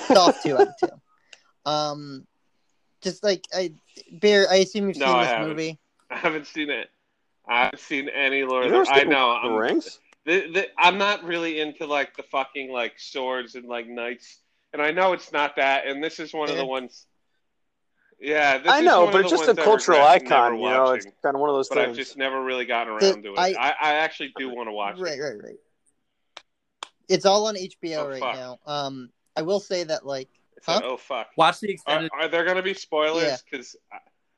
Soft 0.07 0.43
two 0.43 0.57
out 0.59 0.69
of 0.69 0.75
two. 0.81 1.71
Um 1.71 2.27
just 3.03 3.23
like 3.25 3.45
I 3.55 3.73
Bear, 4.13 4.47
I 4.51 4.57
assume 4.57 4.89
you've 4.89 4.99
No, 4.99 5.07
seen 5.07 5.15
I 5.17 5.21
this 5.23 5.33
haven't. 5.33 5.49
movie. 5.49 5.79
I 6.11 6.17
haven't 6.17 6.47
seen 6.47 6.71
it. 6.71 6.89
I 7.49 7.65
haven't 7.65 7.81
seen 7.81 8.09
any 8.09 8.45
Lord 8.45 8.67
of 8.67 8.73
the. 8.73 8.93
I 8.93 9.05
know. 9.05 9.39
The 9.43 9.49
I'm, 9.49 9.55
Rings? 9.55 9.99
the, 10.25 10.51
the, 10.53 10.67
I'm 10.79 10.99
not 10.99 11.25
really 11.25 11.61
into 11.61 11.87
like 11.87 12.17
the 12.17 12.25
fucking 12.25 12.71
like 12.73 12.95
swords 12.99 13.55
and 13.55 13.67
like 13.67 13.89
knights, 13.89 14.41
and 14.73 14.83
I 14.83 14.91
know 14.91 15.13
it's 15.13 15.33
not 15.33 15.57
that. 15.57 15.87
And 15.87 16.03
this 16.03 16.19
is 16.21 16.35
one 16.35 16.51
of 16.51 16.57
the 16.57 16.65
ones. 16.67 17.07
Yeah, 18.21 18.59
this 18.59 18.69
I 18.73 18.79
is 18.79 18.85
know, 18.85 19.05
one 19.05 19.13
but 19.13 19.19
of 19.19 19.23
it's 19.27 19.31
just 19.31 19.49
a 19.49 19.55
cultural 19.55 20.01
icon. 20.03 20.53
never 20.53 20.57
You 20.57 20.71
know, 20.71 20.91
it's 20.93 21.07
kind 21.23 21.35
of 21.35 21.41
one 21.41 21.51
of 21.51 21.57
those 21.57 21.69
but 21.69 21.79
I've 21.79 21.95
just 21.95 22.17
never 22.17 22.43
really 22.43 22.65
gotten 22.65 22.97
The- 22.99 23.11
around 23.11 23.23
to 23.25 23.33
it. 23.35 23.39
I- 23.39 23.53
I, 23.53 23.75
I 23.81 23.93
actually 23.95 24.33
do 24.37 24.49
want 24.55 24.69
to 24.69 24.73
watch 24.73 24.99
it. 24.99 25.03
Right, 25.03 25.19
it. 25.19 25.23
right, 25.23 25.45
right. 25.45 25.57
It's 27.09 27.25
all 27.25 27.47
on 27.47 27.55
HBO 27.57 27.99
Oh, 27.99 28.09
right 28.09 28.21
fuck. 28.21 28.35
now. 28.35 28.59
Um 28.67 29.11
I 29.37 29.43
will 29.43 29.61
say 29.61 29.85
that 29.85 30.05
like 30.07 30.29
I 30.59 30.73
said, 30.75 30.83
Huh? 30.83 30.89
oh 30.93 30.97
fuck. 30.97 31.29
Watch 31.37 31.61
the 31.61 31.69
Are, 31.69 31.73
extended. 31.73 32.11
are 32.15 32.29
there 32.29 32.45
going 32.45 32.57
to 32.57 32.63
be 32.63 32.75
spoilers? 32.75 33.43
Because 33.43 33.77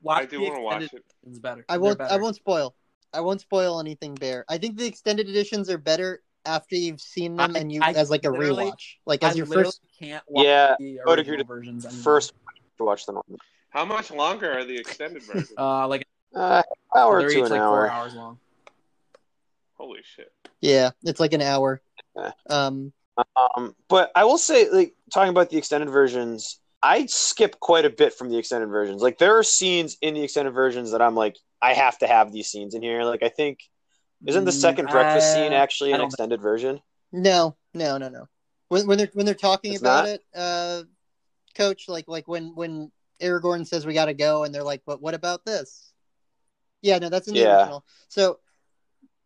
watch 0.02 0.22
I 0.22 0.26
do 0.26 0.40
want 0.42 0.56
to 0.56 0.60
watch 0.62 0.82
it. 0.82 1.04
It's 1.28 1.38
better. 1.38 1.64
I 1.68 1.78
won't. 1.78 2.00
I 2.00 2.16
won't 2.16 2.36
spoil. 2.36 2.74
I 3.14 3.20
won't 3.20 3.40
spoil 3.40 3.80
anything. 3.80 4.14
Bear. 4.16 4.44
I 4.48 4.58
think 4.58 4.76
the 4.76 4.86
extended 4.86 5.28
editions 5.28 5.70
are 5.70 5.78
better 5.78 6.22
after 6.44 6.74
you've 6.76 7.00
seen 7.00 7.36
them 7.36 7.54
I- 7.54 7.58
and 7.60 7.72
you 7.72 7.80
I 7.82 7.92
as 7.92 8.10
like 8.10 8.24
a 8.24 8.28
rewatch, 8.28 8.96
like 9.06 9.22
as 9.22 9.34
I 9.34 9.36
your 9.36 9.46
literally 9.46 9.64
first. 9.66 9.80
can't 9.98 10.24
watch 10.28 10.44
Yeah, 10.44 10.74
the 10.78 11.00
I 11.00 11.04
would 11.08 11.18
agree 11.20 11.36
original 11.36 11.44
to 11.44 11.54
versions. 11.54 11.86
anymore. 11.86 12.02
First 12.02 12.32
to 12.78 12.84
watch 12.84 13.06
the 13.06 13.12
Norman. 13.12 13.38
How 13.70 13.84
much 13.84 14.10
longer 14.10 14.50
are 14.58 14.64
the 14.64 14.76
extended 14.76 15.22
versions? 15.26 15.52
uh, 15.56 15.86
like 15.86 16.06
Uh, 16.34 16.62
hour 16.96 17.20
to 17.28 17.36
an 17.44 17.50
like 17.50 17.60
hour. 17.60 17.86
four 17.86 17.90
hours 17.90 18.14
long. 18.14 18.38
Holy 19.74 20.00
shit. 20.02 20.32
Yeah, 20.60 20.90
it's 21.04 21.20
like 21.20 21.32
an 21.32 21.42
hour. 21.42 21.80
Um. 22.48 22.92
Um, 23.36 23.74
but 23.88 24.10
I 24.14 24.24
will 24.24 24.38
say, 24.38 24.70
like 24.70 24.94
talking 25.12 25.30
about 25.30 25.50
the 25.50 25.58
extended 25.58 25.90
versions, 25.90 26.60
I 26.82 27.06
skip 27.06 27.58
quite 27.58 27.84
a 27.84 27.90
bit 27.90 28.14
from 28.14 28.30
the 28.30 28.38
extended 28.38 28.68
versions. 28.68 29.02
Like 29.02 29.18
there 29.18 29.36
are 29.38 29.42
scenes 29.42 29.96
in 30.00 30.14
the 30.14 30.22
extended 30.22 30.52
versions 30.52 30.92
that 30.92 31.02
I'm 31.02 31.16
like, 31.16 31.36
I 31.60 31.74
have 31.74 31.98
to 31.98 32.06
have 32.06 32.32
these 32.32 32.48
scenes 32.48 32.74
in 32.74 32.82
here. 32.82 33.02
Like 33.04 33.22
I 33.22 33.28
think 33.28 33.58
isn't 34.26 34.44
the 34.44 34.52
Mm, 34.52 34.60
second 34.60 34.88
breakfast 34.90 35.32
scene 35.32 35.52
uh, 35.52 35.56
actually 35.56 35.92
an 35.92 36.00
extended 36.00 36.40
version? 36.40 36.80
No, 37.12 37.56
no, 37.74 37.98
no, 37.98 38.08
no. 38.08 38.28
When 38.68 38.86
when 38.86 38.98
they're 38.98 39.10
when 39.14 39.26
they're 39.26 39.34
talking 39.34 39.72
It's 39.72 39.80
about 39.80 40.04
not? 40.04 40.06
it, 40.06 40.24
uh, 40.34 40.82
Coach, 41.56 41.88
like 41.88 42.06
like 42.08 42.28
when 42.28 42.54
when 42.54 42.92
Aragorn 43.20 43.66
says 43.66 43.86
we 43.86 43.94
got 43.94 44.06
to 44.06 44.14
go, 44.14 44.44
and 44.44 44.54
they're 44.54 44.62
like, 44.62 44.82
but 44.86 45.00
what 45.02 45.14
about 45.14 45.44
this? 45.44 45.92
Yeah, 46.82 46.98
no, 46.98 47.08
that's 47.08 47.26
in 47.28 47.34
the 47.34 47.40
Yeah. 47.40 47.56
original. 47.56 47.84
So. 48.08 48.38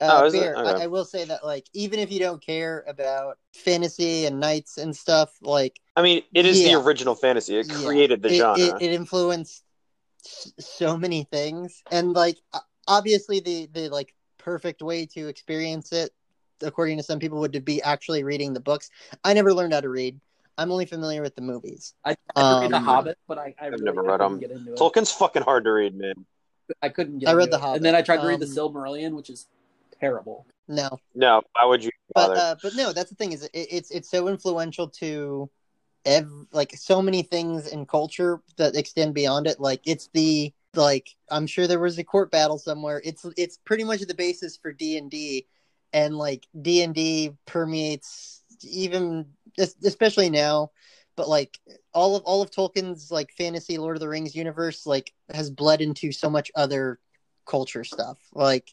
Oh, 0.03 0.23
Uh, 0.23 0.27
is 0.27 0.35
it? 0.35 0.41
Bear, 0.41 0.57
Okay. 0.57 0.83
I, 0.83 0.85
I 0.85 0.87
will 0.89 1.05
say 1.05 1.25
that, 1.25 1.45
like, 1.45 1.67
even 1.73 1.99
if 2.01 2.11
you 2.11 2.19
don't 2.19 2.45
care 2.45 2.85
about 2.89 3.39
fantasy 3.55 4.27
and 4.27 4.41
knights 4.41 4.79
and 4.79 4.95
stuff, 4.95 5.31
like, 5.41 5.79
I 5.97 6.03
mean, 6.03 6.23
it 6.35 6.45
is 6.45 6.61
Yeah. 6.61 6.73
the 6.79 6.83
original 6.83 7.15
fantasy. 7.15 7.57
It 7.59 7.69
Yeah. 7.69 7.85
created 7.87 8.23
the 8.23 8.31
it, 8.31 8.35
genre. 8.37 8.77
It, 8.81 8.83
it 8.83 8.93
influenced 8.93 9.63
so 10.59 10.97
many 10.97 11.25
things, 11.25 11.83
and 11.91 12.13
like 12.13 12.39
obviously 12.89 13.41
the 13.41 13.67
the 13.73 13.89
like 13.89 14.15
perfect 14.39 14.81
way 14.83 15.05
to 15.07 15.29
experience 15.29 15.93
it, 15.93 16.13
according 16.63 16.97
to 16.97 17.03
some 17.03 17.19
people, 17.19 17.41
would 17.41 17.65
be 17.65 17.83
actually 17.83 18.25
reading 18.25 18.53
the 18.53 18.61
books. 18.61 18.91
I 19.25 19.35
never 19.35 19.53
learned 19.53 19.73
how 19.75 19.81
to 19.81 19.89
read. 19.89 20.21
I'm 20.59 20.71
only 20.71 20.87
familiar 20.87 21.23
with 21.23 21.35
the 21.35 21.43
movies. 21.43 21.95
I, 22.05 22.17
I 22.37 22.61
read 22.61 22.71
The 22.71 22.77
Um, 22.77 22.85
Hobbit, 22.85 23.19
but 23.27 23.39
I, 23.39 23.55
I 23.61 23.67
I've 23.67 23.73
really, 23.73 23.85
never 23.85 24.03
read 24.03 24.21
couldn't 24.21 24.33
'em. 24.35 24.41
Get 24.41 24.51
into 24.51 24.73
it. 24.73 24.79
Tolkien's 24.79 25.11
fucking 25.13 25.43
hard 25.43 25.65
to 25.65 25.73
read, 25.73 25.95
man. 25.95 26.25
I 26.83 26.89
couldn't 26.89 27.19
get. 27.19 27.29
I 27.29 27.33
read 27.33 27.49
into 27.49 27.59
The 27.59 27.73
it. 27.73 27.77
and 27.77 27.85
then 27.85 27.95
I 27.95 28.03
tried 28.03 28.19
to 28.19 28.27
read 28.27 28.41
the 28.41 28.47
Um, 28.47 28.53
Silmarillion, 28.73 29.15
which 29.15 29.29
is 29.31 29.47
terrible. 30.03 30.47
No, 30.69 30.99
No, 31.15 31.43
why 31.53 31.65
would 31.65 31.85
you 31.85 31.91
but 32.15 32.37
uh, 32.37 32.57
but 32.63 32.75
no, 32.75 32.93
that's 32.93 33.11
the 33.11 33.17
thing 33.17 33.33
is 33.33 33.45
it, 33.45 33.51
it's 33.55 33.91
it's 33.91 34.11
so 34.11 34.29
influential 34.29 34.89
to 34.89 35.51
ev- 36.05 36.47
like 36.53 36.75
so 36.77 37.01
many 37.01 37.23
things 37.23 37.69
in 37.69 37.87
culture 37.87 38.41
that 38.59 38.77
extend 38.77 39.15
beyond 39.15 39.47
it. 39.47 39.61
Like 39.61 39.81
it's 39.87 40.09
the 40.13 40.53
like 40.75 41.09
I'm 41.31 41.47
sure 41.47 41.67
there 41.67 41.81
was 41.81 41.99
a 41.99 42.05
court 42.05 42.31
battle 42.31 42.59
somewhere. 42.59 43.01
It's 43.05 43.25
it's 43.37 43.59
pretty 43.59 43.85
much 43.85 44.01
the 44.01 44.15
basis 44.15 44.57
for 44.57 44.73
D 44.73 44.99
and 44.99 45.11
D, 45.11 45.47
and 45.93 46.17
like 46.17 46.47
D 46.61 46.83
and 46.83 46.95
D 46.95 47.33
permeates 47.47 48.43
even 48.63 49.27
especially 49.59 50.31
now. 50.31 50.71
But 51.17 51.29
like 51.29 51.59
all 51.93 52.17
of 52.17 52.23
all 52.25 52.43
of 52.43 52.51
Tolkien's 52.51 53.11
like 53.11 53.33
fantasy 53.33 53.79
Lord 53.79 53.97
of 53.97 54.01
the 54.01 54.09
Rings 54.09 54.35
universe 54.35 54.87
like 54.87 55.13
has 55.33 55.51
bled 55.51 55.81
into 55.81 56.11
so 56.13 56.29
much 56.29 56.51
other 56.55 56.99
culture 57.47 57.85
stuff. 57.85 58.19
Like 58.33 58.73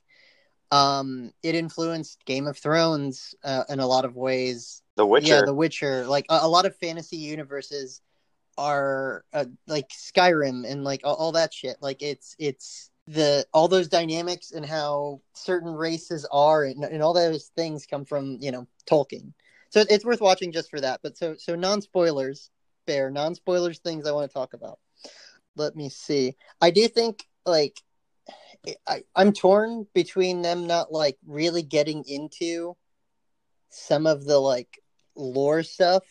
um 0.72 1.32
it 1.43 1.55
influenced 1.55 2.24
Game 2.26 2.47
of 2.47 2.57
Thrones 2.57 3.34
uh, 3.43 3.63
in 3.70 3.80
a 3.80 3.88
lot 3.88 4.05
of 4.05 4.15
ways 4.15 4.84
the 4.99 5.05
Witcher. 5.05 5.36
yeah, 5.36 5.41
The 5.45 5.53
Witcher. 5.53 6.05
Like 6.05 6.26
a, 6.30 6.39
a 6.41 6.47
lot 6.47 6.65
of 6.65 6.76
fantasy 6.76 7.15
universes 7.15 8.01
are 8.57 9.24
uh, 9.32 9.45
like 9.65 9.88
Skyrim 9.91 10.70
and 10.70 10.84
like 10.84 10.99
all, 11.05 11.15
all 11.15 11.32
that 11.32 11.53
shit. 11.53 11.78
Like 11.80 12.01
it's 12.01 12.36
it's 12.38 12.91
the 13.07 13.45
all 13.53 13.70
those 13.70 13.88
dynamics 13.88 14.51
and 14.51 14.65
how 14.65 15.22
certain 15.34 15.74
races 15.74 16.28
are 16.34 16.65
and, 16.65 16.84
and 16.84 17.01
all 17.01 17.13
those 17.13 17.45
things 17.55 17.86
come 17.86 18.03
from 18.03 18.39
you 18.41 18.51
know 18.51 18.67
Tolkien. 18.91 19.32
So 19.70 19.86
it's 19.89 20.03
worth 20.03 20.20
watching 20.20 20.51
just 20.51 20.70
for 20.70 20.82
that. 20.82 20.99
But 21.01 21.17
so 21.17 21.36
so 21.38 21.55
non 21.55 21.82
spoilers, 21.82 22.51
bear 22.86 23.09
non 23.09 23.36
spoilers 23.36 23.80
things 23.80 24.05
I 24.05 24.11
want 24.11 24.30
to 24.30 24.34
talk 24.34 24.53
about. 24.53 24.80
Let 25.55 25.78
me 25.78 25.88
see. 25.88 26.36
I 26.59 26.72
do 26.72 26.89
think 26.89 27.24
like 27.45 27.82
I, 28.88 29.03
I'm 29.16 29.34
torn 29.34 29.88
between 29.93 30.41
them 30.41 30.68
not 30.68 30.91
like 30.91 31.18
really 31.26 31.64
getting 31.64 32.03
into 32.07 32.76
some 33.70 34.05
of 34.05 34.26
the 34.26 34.39
like 34.39 34.82
lore 35.16 35.64
stuff 35.64 36.03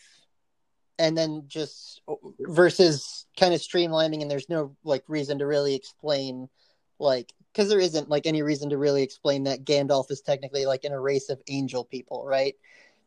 and 0.97 1.17
then 1.17 1.43
just 1.47 2.01
versus 2.41 3.25
kind 3.39 3.53
of 3.53 3.61
streamlining 3.61 4.21
and 4.21 4.29
there's 4.29 4.49
no 4.49 4.75
like 4.83 5.03
reason 5.07 5.39
to 5.39 5.45
really 5.45 5.75
explain 5.75 6.49
like 6.99 7.33
because 7.51 7.69
there 7.69 7.79
isn't 7.79 8.09
like 8.09 8.25
any 8.25 8.41
reason 8.41 8.69
to 8.69 8.77
really 8.77 9.01
explain 9.01 9.43
that 9.45 9.65
Gandalf 9.65 10.11
is 10.11 10.21
technically 10.21 10.65
like 10.65 10.83
in 10.83 10.91
a 10.91 10.99
race 10.99 11.29
of 11.29 11.41
angel 11.49 11.83
people, 11.83 12.23
right? 12.25 12.55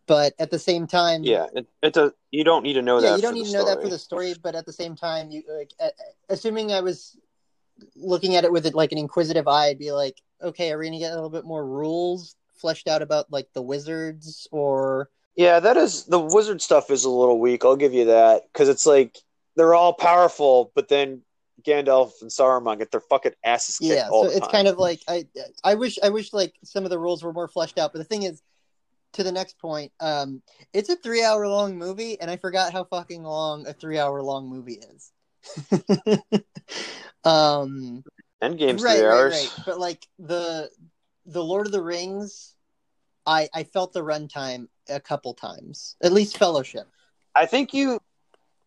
But 0.07 0.35
at 0.39 0.51
the 0.51 0.59
same 0.59 0.87
time, 0.87 1.23
yeah, 1.23 1.47
it, 1.55 1.67
it's 1.83 1.97
a 1.97 2.13
you 2.33 2.43
don't 2.43 2.65
need 2.65 2.73
to 2.73 2.83
know 2.83 2.99
yeah, 3.01 3.11
that. 3.11 3.17
you 3.17 3.23
don't 3.23 3.35
need 3.35 3.47
to 3.47 3.53
know 3.53 3.65
that 3.65 3.81
for 3.81 3.89
the 3.89 3.99
story, 3.99 4.35
but 4.43 4.55
at 4.57 4.67
the 4.67 4.73
same 4.73 4.97
time, 4.97 5.31
you 5.31 5.43
like 5.49 5.71
assuming 6.29 6.73
I 6.73 6.81
was 6.81 7.17
looking 7.97 8.37
at 8.37 8.45
it 8.45 8.53
with 8.53 8.67
it 8.67 8.75
like 8.75 8.93
an 8.93 8.99
inquisitive 8.99 9.49
eye, 9.49 9.67
I'd 9.67 9.79
be 9.79 9.93
like, 9.93 10.21
okay, 10.43 10.73
are 10.73 10.79
we 10.79 10.87
gonna 10.87 10.99
get 10.99 11.13
a 11.13 11.15
little 11.15 11.31
bit 11.31 11.45
more 11.45 11.67
rules 11.67 12.37
fleshed 12.55 12.89
out 12.89 13.03
about 13.03 13.27
like 13.31 13.49
the 13.55 13.63
wizards 13.63 14.47
or 14.53 15.11
Yeah, 15.37 15.61
that 15.61 15.77
is 15.77 16.05
the 16.05 16.21
wizard 16.21 16.63
stuff 16.63 16.91
is 16.91 17.05
a 17.05 17.11
little 17.11 17.41
weak. 17.41 17.65
I'll 17.65 17.77
give 17.77 17.95
you 17.95 18.07
that 18.07 18.45
because 18.53 18.69
it's 18.69 18.87
like 18.87 19.19
they're 19.57 19.75
all 19.75 19.93
powerful, 19.93 20.73
but 20.75 20.89
then 20.89 21.23
Gandalf 21.63 22.13
and 22.23 22.31
Saruman 22.31 22.79
get 22.79 22.91
their 22.91 23.01
fucking 23.01 23.33
asses 23.45 23.79
kicked 23.79 23.93
yeah 23.93 24.09
so 24.09 24.25
it's 24.25 24.41
time. 24.41 24.51
kind 24.51 24.69
of 24.69 24.79
like 24.79 25.01
i 25.09 25.25
i 25.65 25.75
wish 25.75 25.99
i 26.03 26.09
wish 26.09 26.33
like 26.33 26.55
some 26.65 26.85
of 26.85 26.91
the 26.91 26.99
rules 26.99 27.23
were 27.23 27.33
more 27.33 27.49
fleshed 27.49 27.79
out 27.79 27.93
but 27.93 27.99
the 27.99 28.05
thing 28.05 28.23
is 28.23 28.43
to 29.13 29.23
the 29.23 29.33
next 29.33 29.59
point 29.59 29.93
um 30.01 30.43
it's 30.73 30.89
a 30.89 30.97
three 30.97 31.23
hour 31.23 31.47
long 31.47 31.77
movie 31.77 32.21
and 32.21 32.31
i 32.31 32.37
forgot 32.37 32.73
how 32.73 32.85
fucking 32.85 33.23
long 33.23 33.67
a 33.67 33.73
three 33.73 33.99
hour 33.99 34.23
long 34.23 34.49
movie 34.49 34.81
is 34.95 35.13
um 37.25 38.05
Endgame's 38.43 38.83
right 38.83 38.99
three 38.99 39.03
right 39.03 39.13
hours. 39.13 39.33
right 39.33 39.53
but 39.67 39.79
like 39.79 40.07
the 40.19 40.71
the 41.27 41.43
lord 41.43 41.67
of 41.67 41.73
the 41.73 41.83
rings 41.83 42.55
i 43.27 43.49
i 43.55 43.65
felt 43.65 43.93
the 43.93 44.03
runtime 44.03 44.69
a 44.89 45.01
couple 45.01 45.35
times 45.35 45.97
at 46.03 46.13
least 46.13 46.39
fellowship 46.39 46.87
I 47.35 47.47
think 47.47 47.73
you, 47.73 47.99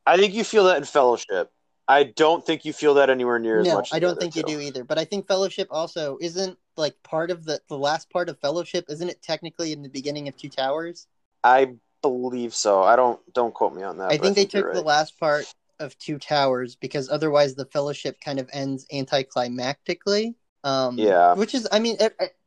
I 0.07 0.17
think 0.17 0.33
you 0.33 0.43
feel 0.43 0.63
that 0.63 0.77
in 0.77 0.85
Fellowship. 0.85 1.51
I 1.87 2.01
don't 2.01 2.43
think 2.43 2.65
you 2.65 2.73
feel 2.73 2.95
that 2.95 3.11
anywhere 3.11 3.37
near 3.37 3.59
as 3.59 3.67
no 3.67 3.75
much. 3.75 3.93
i 3.93 3.99
don't 3.99 4.19
think 4.19 4.35
you 4.35 4.41
do 4.41 4.59
either 4.59 4.83
but 4.83 4.97
i 4.97 5.05
think 5.05 5.27
fellowship 5.27 5.67
also 5.69 6.17
isn't 6.19 6.57
like 6.77 6.95
part 7.03 7.29
of 7.29 7.45
the 7.45 7.61
the 7.69 7.77
last 7.77 8.09
part 8.09 8.27
of 8.27 8.39
fellowship 8.39 8.85
isn't 8.89 9.07
it 9.07 9.21
technically 9.21 9.71
in 9.71 9.83
the 9.83 9.89
beginning 9.89 10.27
of 10.27 10.35
two 10.35 10.49
towers 10.49 11.05
I 11.45 11.75
believe 12.01 12.53
so. 12.55 12.81
I 12.81 12.95
don't 12.95 13.19
don't 13.33 13.53
quote 13.53 13.75
me 13.75 13.83
on 13.83 13.97
that. 13.99 14.11
I 14.11 14.17
think 14.17 14.35
they 14.35 14.47
you're 14.51 14.63
took 14.63 14.73
the 14.73 14.81
last 14.81 15.19
part 15.19 15.45
of 15.79 15.97
Two 15.97 16.17
Towers 16.17 16.75
because 16.75 17.09
otherwise 17.09 17.55
the 17.55 17.65
Fellowship 17.65 18.19
kind 18.21 18.39
of 18.39 18.49
ends 18.53 18.85
anticlimactically. 18.93 20.35
Um, 20.63 20.97
Yeah. 20.97 21.33
which 21.35 21.53
is, 21.53 21.67
I 21.71 21.79
mean, 21.79 21.97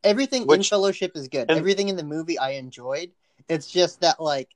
everything 0.02 0.50
in 0.50 0.62
Fellowship 0.64 1.12
is 1.14 1.28
good. 1.28 1.46
and- 1.48 1.58
everything 1.58 1.88
in 1.88 1.96
the 1.96 2.02
movie 2.04 2.38
I 2.38 2.52
enjoyed. 2.52 3.10
It's 3.48 3.70
just 3.70 4.00
that 4.00 4.20
like 4.20 4.50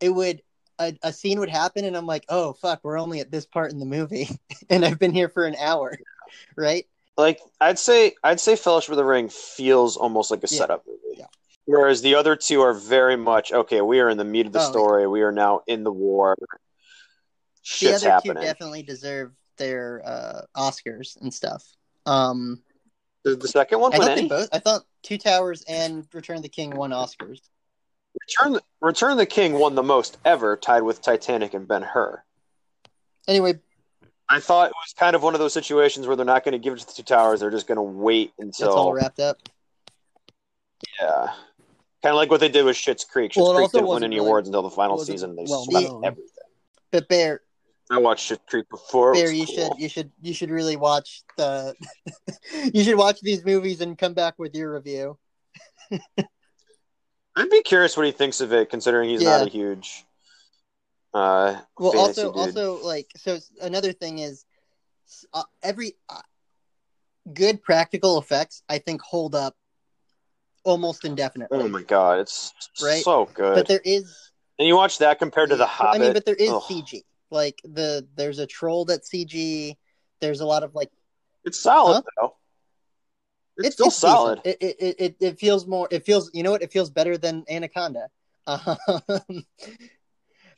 it 0.00 0.10
would 0.10 0.42
a, 0.78 0.96
a 1.02 1.12
scene 1.12 1.38
would 1.40 1.50
happen 1.50 1.84
and 1.84 1.96
I'm 1.96 2.06
like, 2.06 2.24
oh 2.28 2.54
fuck, 2.54 2.80
we're 2.82 2.98
only 2.98 3.20
at 3.20 3.30
this 3.30 3.44
part 3.46 3.70
in 3.70 3.78
the 3.78 3.84
movie, 3.86 4.28
and 4.70 4.84
I've 4.84 4.98
been 4.98 5.12
here 5.12 5.28
for 5.28 5.44
an 5.44 5.54
hour, 5.56 5.96
right? 6.56 6.86
like 7.16 7.40
I'd 7.60 7.78
say 7.78 8.14
I'd 8.24 8.40
say 8.40 8.56
Fellowship 8.56 8.90
of 8.92 8.96
the 8.96 9.04
Ring 9.04 9.28
feels 9.28 9.96
almost 9.96 10.30
like 10.30 10.40
a 10.42 10.48
Yeah. 10.50 10.58
setup 10.58 10.86
movie. 10.86 11.18
Yeah. 11.18 11.26
Whereas 11.66 12.00
the 12.02 12.14
other 12.16 12.34
two 12.34 12.62
are 12.62 12.72
very 12.72 13.16
much 13.16 13.52
okay. 13.52 13.80
We 13.82 14.00
are 14.00 14.08
in 14.08 14.16
the 14.18 14.24
meat 14.24 14.46
of 14.46 14.52
the 14.52 14.58
Oh, 14.58 14.62
yeah. 14.62 14.70
story. 14.70 15.06
We 15.06 15.20
are 15.22 15.30
now 15.32 15.60
in 15.66 15.84
the 15.84 15.92
war. 15.92 16.34
The 17.80 17.94
other 17.94 18.10
happening. 18.10 18.36
two 18.36 18.42
definitely 18.42 18.82
deserve 18.82 19.32
their 19.56 20.02
uh, 20.04 20.42
Oscars 20.56 21.20
and 21.20 21.32
stuff. 21.32 21.64
Um, 22.06 22.62
the 23.24 23.46
second 23.46 23.80
one 23.80 23.94
I 23.94 23.98
thought 23.98 24.28
both. 24.28 24.48
I 24.52 24.58
thought 24.58 24.82
Two 25.02 25.18
Towers 25.18 25.62
and 25.68 26.06
Return 26.12 26.36
of 26.38 26.42
the 26.42 26.48
King 26.48 26.70
won 26.74 26.90
Oscars. 26.90 27.40
Return 28.28 28.58
Return 28.80 29.12
of 29.12 29.18
the 29.18 29.26
King 29.26 29.54
won 29.54 29.74
the 29.74 29.82
most 29.82 30.18
ever, 30.24 30.56
tied 30.56 30.82
with 30.82 31.02
Titanic 31.02 31.54
and 31.54 31.68
Ben 31.68 31.82
Hur. 31.82 32.22
Anyway, 33.28 33.60
I 34.28 34.40
thought 34.40 34.70
it 34.70 34.74
was 34.74 34.94
kind 34.98 35.14
of 35.14 35.22
one 35.22 35.34
of 35.34 35.40
those 35.40 35.52
situations 35.52 36.06
where 36.06 36.16
they're 36.16 36.24
not 36.24 36.42
going 36.44 36.52
to 36.52 36.58
give 36.58 36.72
it 36.72 36.80
to 36.80 36.86
the 36.86 36.92
Two 36.92 37.02
Towers. 37.02 37.40
They're 37.40 37.50
just 37.50 37.66
going 37.66 37.76
to 37.76 37.82
wait 37.82 38.32
until 38.38 38.68
it's 38.68 38.74
all 38.76 38.92
wrapped 38.92 39.20
up. 39.20 39.36
yeah, 41.00 41.26
kind 42.02 42.12
of 42.12 42.16
like 42.16 42.30
what 42.30 42.40
they 42.40 42.48
did 42.48 42.64
with 42.64 42.76
Schitt's 42.76 43.04
Creek. 43.04 43.32
Schitt's 43.32 43.38
Well, 43.42 43.54
Creek 43.54 43.70
didn't 43.72 43.86
win 43.88 44.02
any 44.02 44.16
really- 44.16 44.26
awards 44.26 44.48
until 44.48 44.62
the 44.62 44.70
final 44.70 44.98
season. 44.98 45.36
They 45.36 45.44
well 45.48 45.64
swept 45.64 45.86
known. 45.88 46.04
everything. 46.04 46.30
But 46.90 47.08
Bear, 47.08 47.42
I 47.90 47.98
watched 47.98 48.30
Schitt's 48.30 48.42
Creek 48.46 48.68
before. 48.70 49.10
Was 49.12 49.32
you 49.34 49.46
cool. 49.46 49.54
should 49.54 49.72
you 49.78 49.88
should 49.88 50.12
you 50.22 50.32
should 50.32 50.50
really 50.50 50.76
watch 50.76 51.22
the 51.36 51.74
you 52.72 52.84
should 52.84 52.96
watch 52.96 53.20
these 53.20 53.44
movies 53.44 53.80
and 53.80 53.98
come 53.98 54.14
back 54.14 54.34
with 54.38 54.54
your 54.54 54.72
review. 54.74 55.18
I'd 57.36 57.50
be 57.50 57.62
curious 57.62 57.96
what 57.96 58.06
he 58.06 58.12
thinks 58.12 58.40
of 58.40 58.52
it, 58.52 58.70
considering 58.70 59.08
he's 59.08 59.22
not 59.22 59.46
a 59.46 59.50
huge. 59.50 60.04
Uh, 61.12 61.60
Well, 61.78 61.98
also 61.98 62.28
dude. 62.28 62.36
also 62.36 62.80
like 62.84 63.08
so 63.16 63.38
another 63.60 63.92
thing 63.92 64.20
is 64.20 64.44
uh, 65.34 65.42
every 65.60 65.94
uh, 66.08 66.20
good 67.34 67.60
practical 67.62 68.18
effects 68.18 68.62
I 68.68 68.78
think 68.78 69.02
hold 69.02 69.34
up 69.34 69.56
almost 70.62 71.04
indefinitely. 71.04 71.58
oh 71.58 71.68
my 71.68 71.82
god, 71.82 72.20
it's 72.20 72.52
Right? 72.80 73.02
so 73.02 73.28
good. 73.34 73.54
But 73.56 73.66
there 73.66 73.82
is 73.84 74.30
and 74.60 74.68
you 74.68 74.76
watch 74.76 74.98
that 74.98 75.18
compared 75.18 75.50
to 75.50 75.56
the 75.56 75.68
I 75.80 75.98
mean, 75.98 76.12
but 76.12 76.24
there 76.24 76.34
is 76.36 76.50
Ugh. 76.50 76.62
CG. 76.62 77.02
Like 77.30 77.60
the 77.64 78.06
there's 78.16 78.38
a 78.38 78.46
troll 78.46 78.84
that's 78.84 79.10
CG. 79.10 79.76
There's 80.20 80.40
a 80.40 80.46
lot 80.46 80.62
of 80.62 80.74
like 80.74 80.90
It's 81.44 81.58
solid 81.58 81.94
Huh? 81.94 82.02
though. 82.16 82.36
It's, 83.58 83.74
still 83.74 83.86
decent. 83.86 84.00
solid. 84.00 84.40
It, 84.44 84.58
it 84.60 84.76
it 84.80 84.96
it 84.98 85.16
it 85.20 85.38
feels 85.38 85.66
more. 85.66 85.88
It 85.90 86.04
feels 86.04 86.30
you 86.32 86.42
know 86.42 86.50
what? 86.50 86.62
It 86.62 86.72
feels 86.72 86.90
better 86.90 87.18
than 87.18 87.44
Anaconda. 87.48 88.08
Um, 88.46 88.76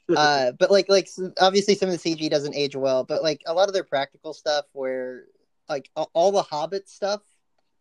uh, 0.16 0.52
but 0.52 0.70
like 0.70 0.88
like 0.88 1.08
obviously 1.40 1.74
some 1.74 1.88
of 1.88 2.00
the 2.00 2.14
CG 2.14 2.30
doesn't 2.30 2.54
age 2.54 2.76
well, 2.76 3.04
but 3.04 3.22
like 3.22 3.42
a 3.46 3.54
lot 3.54 3.68
of 3.68 3.74
their 3.74 3.84
practical 3.84 4.32
stuff 4.32 4.66
where 4.72 5.24
like 5.68 5.90
all 5.94 6.32
the 6.32 6.42
Hobbit 6.42 6.88
stuff 6.88 7.22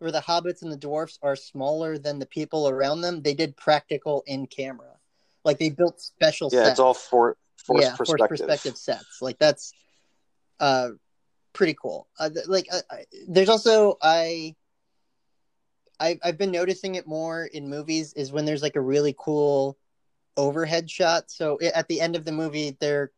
where 0.01 0.11
the 0.11 0.19
hobbits 0.19 0.63
and 0.63 0.71
the 0.71 0.77
dwarfs 0.77 1.19
are 1.21 1.35
smaller 1.35 1.95
than 1.95 2.17
the 2.17 2.25
people 2.25 2.67
around 2.67 3.01
them, 3.01 3.21
they 3.21 3.35
did 3.35 3.55
practical 3.55 4.23
in 4.25 4.47
camera. 4.47 4.97
Like 5.45 5.59
they 5.59 5.69
built 5.69 6.01
special 6.01 6.49
yeah, 6.51 6.61
sets. 6.61 6.71
it's 6.71 6.79
all 6.79 6.95
for 6.95 7.37
forced 7.65 7.83
yeah, 7.83 7.95
perspective. 7.95 8.27
forced 8.27 8.41
perspective 8.41 8.77
sets. 8.77 9.21
Like 9.21 9.39
that's 9.39 9.73
uh 10.59 10.89
pretty 11.53 11.75
cool. 11.81 12.07
Uh, 12.19 12.29
th- 12.29 12.47
like 12.47 12.67
uh, 12.71 12.81
I, 12.89 13.05
there's 13.27 13.49
also 13.49 13.97
I 14.01 14.55
I 15.99 16.19
I've 16.23 16.37
been 16.37 16.51
noticing 16.51 16.95
it 16.95 17.07
more 17.07 17.45
in 17.45 17.69
movies 17.69 18.13
is 18.13 18.31
when 18.31 18.45
there's 18.45 18.61
like 18.61 18.75
a 18.75 18.81
really 18.81 19.15
cool 19.17 19.77
overhead 20.37 20.89
shot. 20.89 21.29
So 21.29 21.57
i- 21.61 21.65
at 21.67 21.87
the 21.87 22.01
end 22.01 22.15
of 22.15 22.25
the 22.25 22.31
movie 22.31 22.77
there 22.79 23.11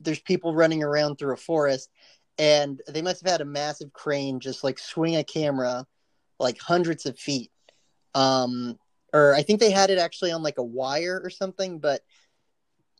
there's 0.00 0.20
people 0.20 0.54
running 0.54 0.82
around 0.82 1.16
through 1.16 1.32
a 1.34 1.36
forest 1.36 1.90
and 2.38 2.80
they 2.88 3.00
must 3.02 3.22
have 3.22 3.30
had 3.30 3.40
a 3.40 3.44
massive 3.44 3.92
crane 3.92 4.40
just 4.40 4.64
like 4.64 4.78
swing 4.78 5.16
a 5.16 5.24
camera 5.24 5.86
like 6.40 6.58
hundreds 6.58 7.06
of 7.06 7.18
feet. 7.18 7.50
Um, 8.14 8.78
or 9.12 9.34
I 9.34 9.42
think 9.42 9.60
they 9.60 9.70
had 9.70 9.90
it 9.90 9.98
actually 9.98 10.32
on 10.32 10.42
like 10.42 10.58
a 10.58 10.62
wire 10.62 11.20
or 11.22 11.30
something, 11.30 11.78
but 11.78 12.02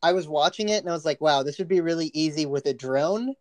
I 0.05 0.12
was 0.12 0.28
watching 0.28 0.68
it 0.68 0.82
and 0.82 0.90
I 0.90 0.92
was 0.92 1.05
like, 1.05 1.20
wow, 1.20 1.42
this 1.42 1.59
would 1.59 1.68
be 1.68 1.80
really 1.80 2.11
easy 2.14 2.46
with 2.46 2.66
a 2.66 2.74
drone. 2.74 3.34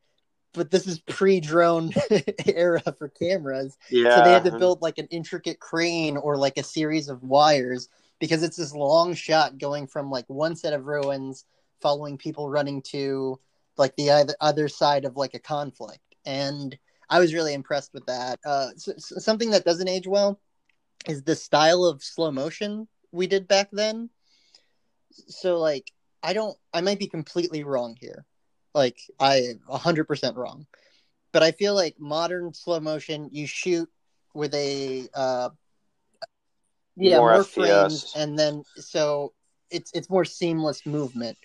But 0.53 0.71
this 0.71 0.87
is 0.87 0.99
pre-drone 0.99 1.91
era 2.45 2.81
for 2.97 3.09
cameras, 3.09 3.77
Yeah. 3.89 4.15
so 4.15 4.21
they 4.21 4.33
had 4.33 4.43
to 4.45 4.51
build 4.51 4.81
like 4.81 4.99
an 4.99 5.07
intricate 5.11 5.59
crane 5.59 6.15
or 6.17 6.37
like 6.37 6.57
a 6.57 6.63
series 6.63 7.09
of 7.09 7.23
wires 7.23 7.89
because 8.19 8.43
it's 8.43 8.57
this 8.57 8.73
long 8.73 9.13
shot 9.15 9.57
going 9.57 9.87
from 9.87 10.11
like 10.11 10.25
one 10.27 10.55
set 10.55 10.73
of 10.73 10.85
ruins 10.85 11.45
following 11.81 12.17
people 12.17 12.49
running 12.49 12.81
to 12.83 13.39
like 13.77 13.95
the 13.95 14.09
other 14.11 14.35
other 14.39 14.67
side 14.69 15.05
of 15.05 15.17
like 15.17 15.33
a 15.33 15.39
conflict 15.39 16.15
and 16.25 16.77
i 17.09 17.19
was 17.19 17.33
really 17.33 17.53
impressed 17.53 17.93
with 17.93 18.05
that 18.05 18.39
uh 18.45 18.69
s 18.75 18.87
s- 18.87 19.23
something 19.23 19.49
that 19.51 19.65
doesn't 19.65 19.89
age 19.89 20.07
well 20.07 20.39
is 21.07 21.23
the 21.23 21.35
style 21.35 21.83
of 21.83 22.03
slow 22.03 22.31
motion 22.31 22.87
we 23.11 23.27
did 23.27 23.47
back 23.47 23.69
then 23.71 24.09
so 25.27 25.59
like 25.59 25.91
i 26.23 26.33
don't 26.33 26.57
i 26.73 26.81
might 26.81 26.99
be 26.99 27.07
completely 27.07 27.63
wrong 27.63 27.97
here. 27.99 28.25
Like 28.73 28.97
i 29.19 29.55
100% 29.67 30.37
wrong. 30.37 30.67
But 31.33 31.43
i 31.43 31.51
feel 31.51 31.75
like 31.75 31.99
modern 31.99 32.53
slow 32.53 32.79
motion 32.79 33.29
you 33.31 33.47
shoot 33.47 33.89
with 34.33 34.53
a 34.55 35.09
uh 35.15 35.49
yeah. 36.95 37.19
More 37.19 37.31
more, 37.33 37.43
frames 37.43 38.11
and 38.15 38.37
then 38.39 38.63
so 38.75 39.33
it's 39.69 39.91
it's 39.93 40.09
more 40.09 40.25
seamless 40.25 40.85
movement. 40.85 41.37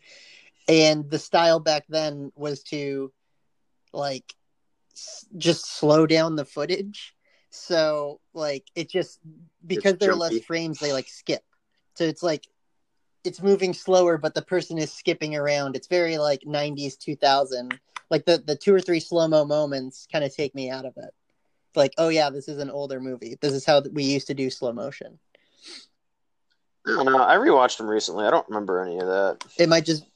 And 0.68 1.10
the 1.10 1.18
style 1.18 1.60
back 1.60 1.84
then 1.88 2.32
was 2.36 2.62
to 2.64 3.12
like 3.92 4.34
s- 4.94 5.26
just 5.36 5.66
slow 5.66 6.06
down 6.06 6.36
the 6.36 6.44
footage. 6.44 7.14
So 7.50 8.20
like 8.34 8.66
it 8.74 8.88
just 8.90 9.20
because 9.66 9.96
there 9.98 10.10
are 10.10 10.16
less 10.16 10.38
frames 10.38 10.78
they 10.78 10.92
like 10.92 11.08
skip. 11.08 11.42
So 11.94 12.04
it's 12.04 12.22
like 12.22 12.46
it's 13.24 13.42
moving 13.42 13.72
slower 13.74 14.16
but 14.18 14.34
the 14.34 14.42
person 14.42 14.78
is 14.78 14.92
skipping 14.92 15.34
around 15.36 15.76
it's 15.76 15.86
very 15.88 16.18
like 16.18 16.40
90s 16.42 16.98
2000 16.98 17.78
like 18.10 18.24
the 18.24 18.38
the 18.46 18.56
two 18.56 18.74
or 18.74 18.80
three 18.80 19.00
slow-mo 19.00 19.44
moments 19.44 20.06
kind 20.10 20.24
of 20.24 20.34
take 20.34 20.54
me 20.54 20.70
out 20.70 20.84
of 20.84 20.94
it 20.96 21.14
like 21.74 21.92
oh 21.98 22.08
yeah 22.08 22.30
this 22.30 22.48
is 22.48 22.58
an 22.58 22.70
older 22.70 23.00
movie 23.00 23.36
this 23.40 23.52
is 23.52 23.64
how 23.64 23.82
we 23.92 24.04
used 24.04 24.26
to 24.26 24.34
do 24.34 24.50
slow 24.50 24.72
motion 24.72 25.18
I 26.86 27.04
don't 27.04 27.12
know. 27.12 27.22
I 27.22 27.36
rewatched 27.36 27.76
them 27.76 27.86
recently. 27.86 28.24
I 28.24 28.30
don't 28.30 28.48
remember 28.48 28.80
any 28.82 28.98
of 28.98 29.06
that. 29.08 29.44
it 29.58 29.68
might 29.68 29.84
just 29.84 30.06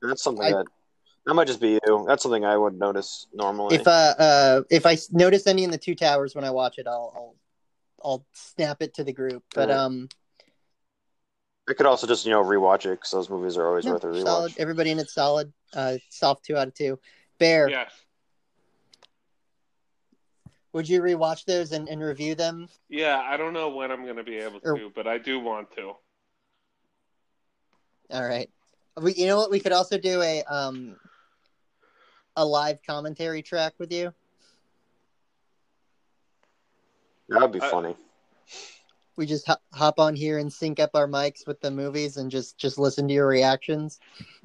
That's 0.00 0.22
something 0.22 0.42
I- 0.44 0.52
that 0.52 0.66
that 1.26 1.34
might 1.34 1.46
just 1.46 1.60
be 1.60 1.78
you. 1.86 2.04
That's 2.06 2.22
something 2.22 2.44
I 2.44 2.56
would 2.56 2.78
notice 2.78 3.26
normally. 3.34 3.74
if 3.76 3.86
uh 3.86 4.14
uh 4.18 4.62
if 4.70 4.86
I 4.86 4.96
notice 5.10 5.46
any 5.46 5.64
in 5.64 5.70
the 5.70 5.78
two 5.78 5.94
towers 5.94 6.34
when 6.34 6.44
i 6.44 6.50
watch 6.50 6.78
it 6.78 6.86
i'll 6.86 7.12
i'll 7.16 7.36
i'll 8.04 8.26
snap 8.32 8.82
it 8.82 8.94
to 8.94 9.04
the 9.04 9.12
group 9.12 9.42
but 9.54 9.70
Alright. 9.70 9.78
um 9.78 10.08
I 11.68 11.72
could 11.72 11.86
also 11.86 12.06
just 12.06 12.26
you 12.26 12.32
know 12.32 12.42
rewatch 12.44 12.84
it 12.86 12.90
because 12.90 13.10
those 13.10 13.30
movies 13.30 13.56
are 13.56 13.66
always 13.66 13.86
no, 13.86 13.92
worth 13.92 14.04
a 14.04 14.08
rewatch. 14.08 14.22
solid 14.22 14.54
everybody 14.58 14.90
in 14.90 14.98
it's 14.98 15.14
solid 15.14 15.52
uh 15.74 15.96
soft 16.10 16.44
two 16.44 16.56
out 16.56 16.68
of 16.68 16.74
two 16.74 16.98
bear 17.38 17.68
Yes. 17.68 17.90
would 20.72 20.88
you 20.88 21.00
rewatch 21.00 21.44
those 21.46 21.72
and, 21.72 21.88
and 21.88 22.02
review 22.02 22.34
them 22.34 22.68
Yeah, 22.88 23.18
I 23.24 23.36
don't 23.36 23.52
know 23.54 23.70
when 23.70 23.90
I'm 23.90 24.04
going 24.04 24.16
to 24.16 24.24
be 24.24 24.36
able 24.36 24.60
Or- 24.62 24.76
to, 24.78 24.90
but 24.94 25.06
I 25.06 25.18
do 25.18 25.40
want 25.40 25.70
to. 25.76 25.92
all 28.10 28.26
right 28.26 28.50
we, 29.00 29.14
you 29.14 29.26
know 29.26 29.36
what 29.38 29.50
we 29.50 29.58
could 29.60 29.72
also 29.72 29.96
do 29.98 30.20
a 30.22 30.42
um 30.44 30.96
a 32.36 32.44
live 32.44 32.78
commentary 32.86 33.40
track 33.42 33.72
with 33.78 33.90
you 33.92 34.12
That'd 37.28 37.52
be 37.52 37.60
I- 37.62 37.70
funny. 37.70 37.96
We 39.16 39.26
just 39.26 39.46
hop, 39.46 39.62
hop 39.72 39.98
on 39.98 40.14
here 40.16 40.38
and 40.38 40.52
sync 40.52 40.80
up 40.80 40.90
our 40.94 41.06
mics 41.08 41.46
with 41.46 41.60
the 41.60 41.70
movies 41.70 42.16
and 42.16 42.30
just 42.30 42.58
just 42.58 42.78
listen 42.78 43.06
to 43.08 43.14
your 43.14 43.26
reactions 43.26 43.98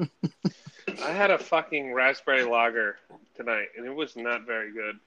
I 1.03 1.11
had 1.11 1.29
a 1.31 1.37
fucking 1.37 1.93
raspberry 1.93 2.43
lager 2.43 2.97
tonight, 3.35 3.67
and 3.77 3.85
it 3.85 3.93
was 3.93 4.15
not 4.15 4.45
very 4.47 4.71
good. 4.73 4.99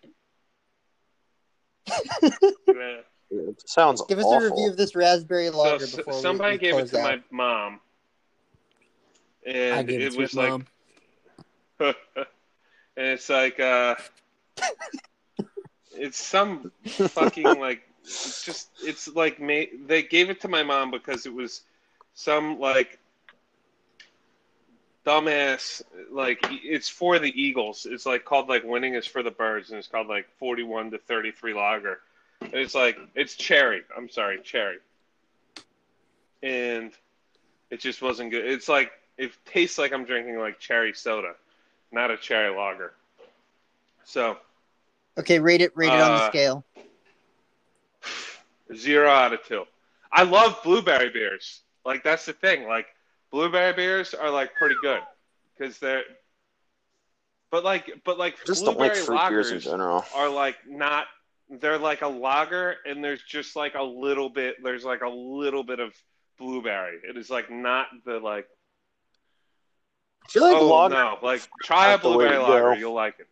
Yeah. 2.68 3.00
It 3.30 3.62
sounds 3.68 4.02
give 4.08 4.18
us 4.18 4.24
awful. 4.26 4.46
a 4.46 4.50
review 4.50 4.70
of 4.70 4.76
this 4.76 4.94
raspberry 4.94 5.48
So 5.48 5.58
lager 5.58 5.84
s- 5.84 5.96
before 5.96 6.20
somebody 6.20 6.52
we, 6.52 6.58
gave 6.58 6.74
it 6.76 6.88
to 6.88 6.98
out. 7.00 7.02
my 7.02 7.20
mom, 7.30 7.80
and 9.46 9.74
I 9.74 9.82
gave 9.82 10.00
it, 10.02 10.06
it 10.08 10.12
to 10.12 10.18
was 10.18 10.34
like, 10.34 10.50
mom. 10.50 10.66
and 11.80 11.94
it's 12.96 13.28
like, 13.28 13.58
uh, 13.58 13.94
it's 15.92 16.18
some 16.22 16.70
fucking 16.86 17.58
like, 17.58 17.82
it's 18.04 18.44
just, 18.44 18.68
it's 18.82 19.08
like, 19.08 19.40
ma- 19.40 19.70
they 19.86 20.02
gave 20.02 20.30
it 20.30 20.40
to 20.42 20.48
my 20.48 20.62
mom 20.62 20.90
because 20.90 21.26
it 21.26 21.32
was 21.32 21.62
some 22.14 22.58
like 22.58 22.98
dumbass, 25.06 25.82
like, 26.10 26.38
it's 26.50 26.88
for 26.88 27.18
the 27.18 27.32
Eagles. 27.40 27.86
It's 27.88 28.06
like 28.06 28.24
called 28.24 28.48
like 28.48 28.64
winning 28.64 28.94
is 28.94 29.06
for 29.06 29.22
the 29.22 29.30
birds, 29.30 29.70
and 29.70 29.78
it's 29.78 29.88
called 29.88 30.08
like 30.08 30.26
41 30.38 30.90
to 30.92 30.98
33 30.98 31.54
lager. 31.54 32.00
And 32.40 32.54
it's 32.54 32.74
like, 32.74 32.98
it's 33.14 33.34
cherry. 33.34 33.82
I'm 33.96 34.08
sorry, 34.08 34.40
cherry. 34.42 34.78
And 36.42 36.92
it 37.70 37.80
just 37.80 38.02
wasn't 38.02 38.30
good. 38.30 38.44
It's 38.44 38.68
like, 38.68 38.92
it 39.16 39.32
tastes 39.44 39.78
like 39.78 39.92
I'm 39.92 40.04
drinking 40.04 40.38
like 40.38 40.58
cherry 40.58 40.92
soda, 40.92 41.34
not 41.92 42.10
a 42.10 42.16
cherry 42.16 42.54
lager. 42.54 42.92
So, 44.04 44.38
Okay, 45.18 45.38
rate 45.38 45.60
it 45.60 45.76
rate 45.76 45.92
it 45.92 46.00
on 46.00 46.12
the 46.14 46.20
Uh, 46.20 46.30
scale. 46.30 46.64
Zero 48.74 49.10
out 49.10 49.32
of 49.32 49.44
two. 49.44 49.64
I 50.12 50.24
love 50.24 50.62
blueberry 50.62 51.10
beers. 51.10 51.62
Like 51.84 52.04
that's 52.04 52.26
the 52.26 52.32
thing. 52.32 52.66
Like 52.66 52.86
blueberry 53.30 53.72
beers 53.72 54.14
are 54.14 54.30
like 54.30 54.54
pretty 54.54 54.76
good 54.82 55.00
because 55.56 55.78
they're, 55.78 56.02
but 57.50 57.64
like, 57.64 57.90
but 58.04 58.18
like 58.18 58.36
Just 58.44 58.64
don't 58.64 58.78
like 58.78 58.94
blueberry 58.94 59.30
beers 59.30 59.50
in 59.50 59.60
general. 59.60 60.04
are 60.14 60.28
like 60.28 60.56
not. 60.68 61.06
They're 61.50 61.78
like 61.78 62.00
a 62.00 62.08
lager, 62.08 62.76
and 62.86 63.04
there's 63.04 63.22
just 63.22 63.56
like 63.56 63.74
a 63.74 63.82
little 63.82 64.30
bit. 64.30 64.56
There's 64.62 64.84
like 64.84 65.02
a 65.02 65.08
little 65.08 65.62
bit 65.62 65.80
of 65.80 65.94
blueberry. 66.38 66.98
It 67.06 67.16
is 67.16 67.28
like 67.28 67.50
not 67.50 67.88
the 68.06 68.18
like. 68.18 68.46
I 70.24 70.28
feel 70.30 70.42
like 70.44 70.56
oh 70.56 70.66
lager. 70.66 70.94
no! 70.94 71.18
Like 71.22 71.42
try 71.62 71.92
a 71.92 71.98
blueberry 71.98 72.38
lager, 72.38 72.74
you'll 72.74 72.94
like 72.94 73.16
it. 73.18 73.26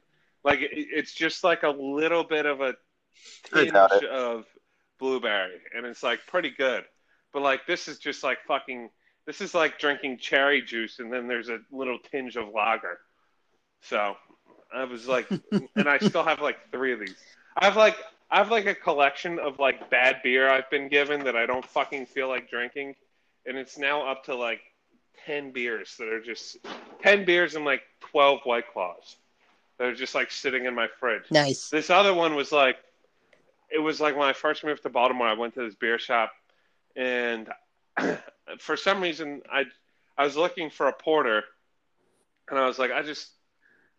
Like 0.45 0.61
it, 0.61 0.71
it's 0.73 1.13
just 1.13 1.45
like 1.45 1.63
a 1.63 1.71
little 1.71 2.25
bit 2.25 2.47
of 2.47 2.61
a 2.61 2.75
tinge 3.45 3.73
of 3.73 4.45
blueberry, 5.01 5.59
and 5.75 5.85
it's 5.87 6.03
like 6.05 6.21
pretty 6.29 6.51
good. 6.51 6.85
But 7.33 7.43
like 7.43 7.67
this 7.67 7.89
is 7.89 7.99
just 7.99 8.23
like 8.23 8.39
fucking. 8.47 8.91
This 9.27 9.41
is 9.41 9.55
like 9.55 9.79
drinking 9.79 10.19
cherry 10.19 10.63
juice, 10.63 10.99
and 10.99 11.13
then 11.13 11.29
there's 11.29 11.49
a 11.49 11.59
little 11.73 11.99
tinge 12.11 12.37
of 12.37 12.49
lager. 12.55 12.99
So 13.83 14.17
I 14.75 14.85
was 14.85 15.07
like, 15.09 15.29
and 15.77 15.89
I 15.89 15.99
still 15.99 16.25
have 16.25 16.41
like 16.41 16.71
three 16.71 16.93
of 16.93 17.01
these. 17.01 17.17
I 17.57 17.65
have 17.65 17.77
like 17.77 17.97
I 18.31 18.39
have 18.39 18.51
like 18.51 18.67
a 18.67 18.75
collection 18.75 19.39
of 19.39 19.59
like 19.59 19.91
bad 19.91 20.23
beer 20.23 20.49
I've 20.49 20.71
been 20.71 20.89
given 20.89 21.25
that 21.25 21.37
I 21.37 21.47
don't 21.47 21.65
fucking 21.65 22.07
feel 22.07 22.29
like 22.29 22.49
drinking, 22.51 22.95
and 23.47 23.57
it's 23.59 23.79
now 23.79 24.09
up 24.09 24.25
to 24.25 24.35
like 24.35 24.61
ten 25.27 25.51
beers 25.53 25.97
that 25.99 26.09
are 26.09 26.23
just 26.23 26.59
ten 27.03 27.25
beers 27.25 27.55
and 27.55 27.65
like 27.65 27.83
twelve 28.01 28.41
white 28.45 28.73
claws. 28.73 29.17
that 29.79 29.89
are 29.89 29.95
just 29.95 30.15
like 30.15 30.31
sitting 30.31 30.65
in 30.67 30.75
my 30.75 30.89
fridge. 30.99 31.25
Nice. 31.31 31.69
This 31.71 31.91
other 31.91 32.15
one 32.15 32.35
was 32.35 32.53
like, 32.53 32.77
it 33.71 33.79
was 33.79 34.01
like 34.01 34.17
when 34.17 34.29
I 34.29 34.33
first 34.33 34.65
moved 34.65 34.83
to 34.83 34.91
Baltimore. 34.91 35.29
I 35.29 35.35
went 35.35 35.55
to 35.55 35.65
this 35.65 35.75
beer 35.75 35.99
shop, 35.99 36.33
and 36.97 37.49
for 38.59 38.77
some 38.77 39.01
reason, 39.01 39.43
I 39.51 39.65
I 40.19 40.25
was 40.25 40.37
looking 40.37 40.71
for 40.71 40.89
a 40.89 40.93
porter, 40.93 41.45
and 42.49 42.59
I 42.59 42.67
was 42.67 42.79
like, 42.79 42.91
I 42.91 43.03
just, 43.03 43.31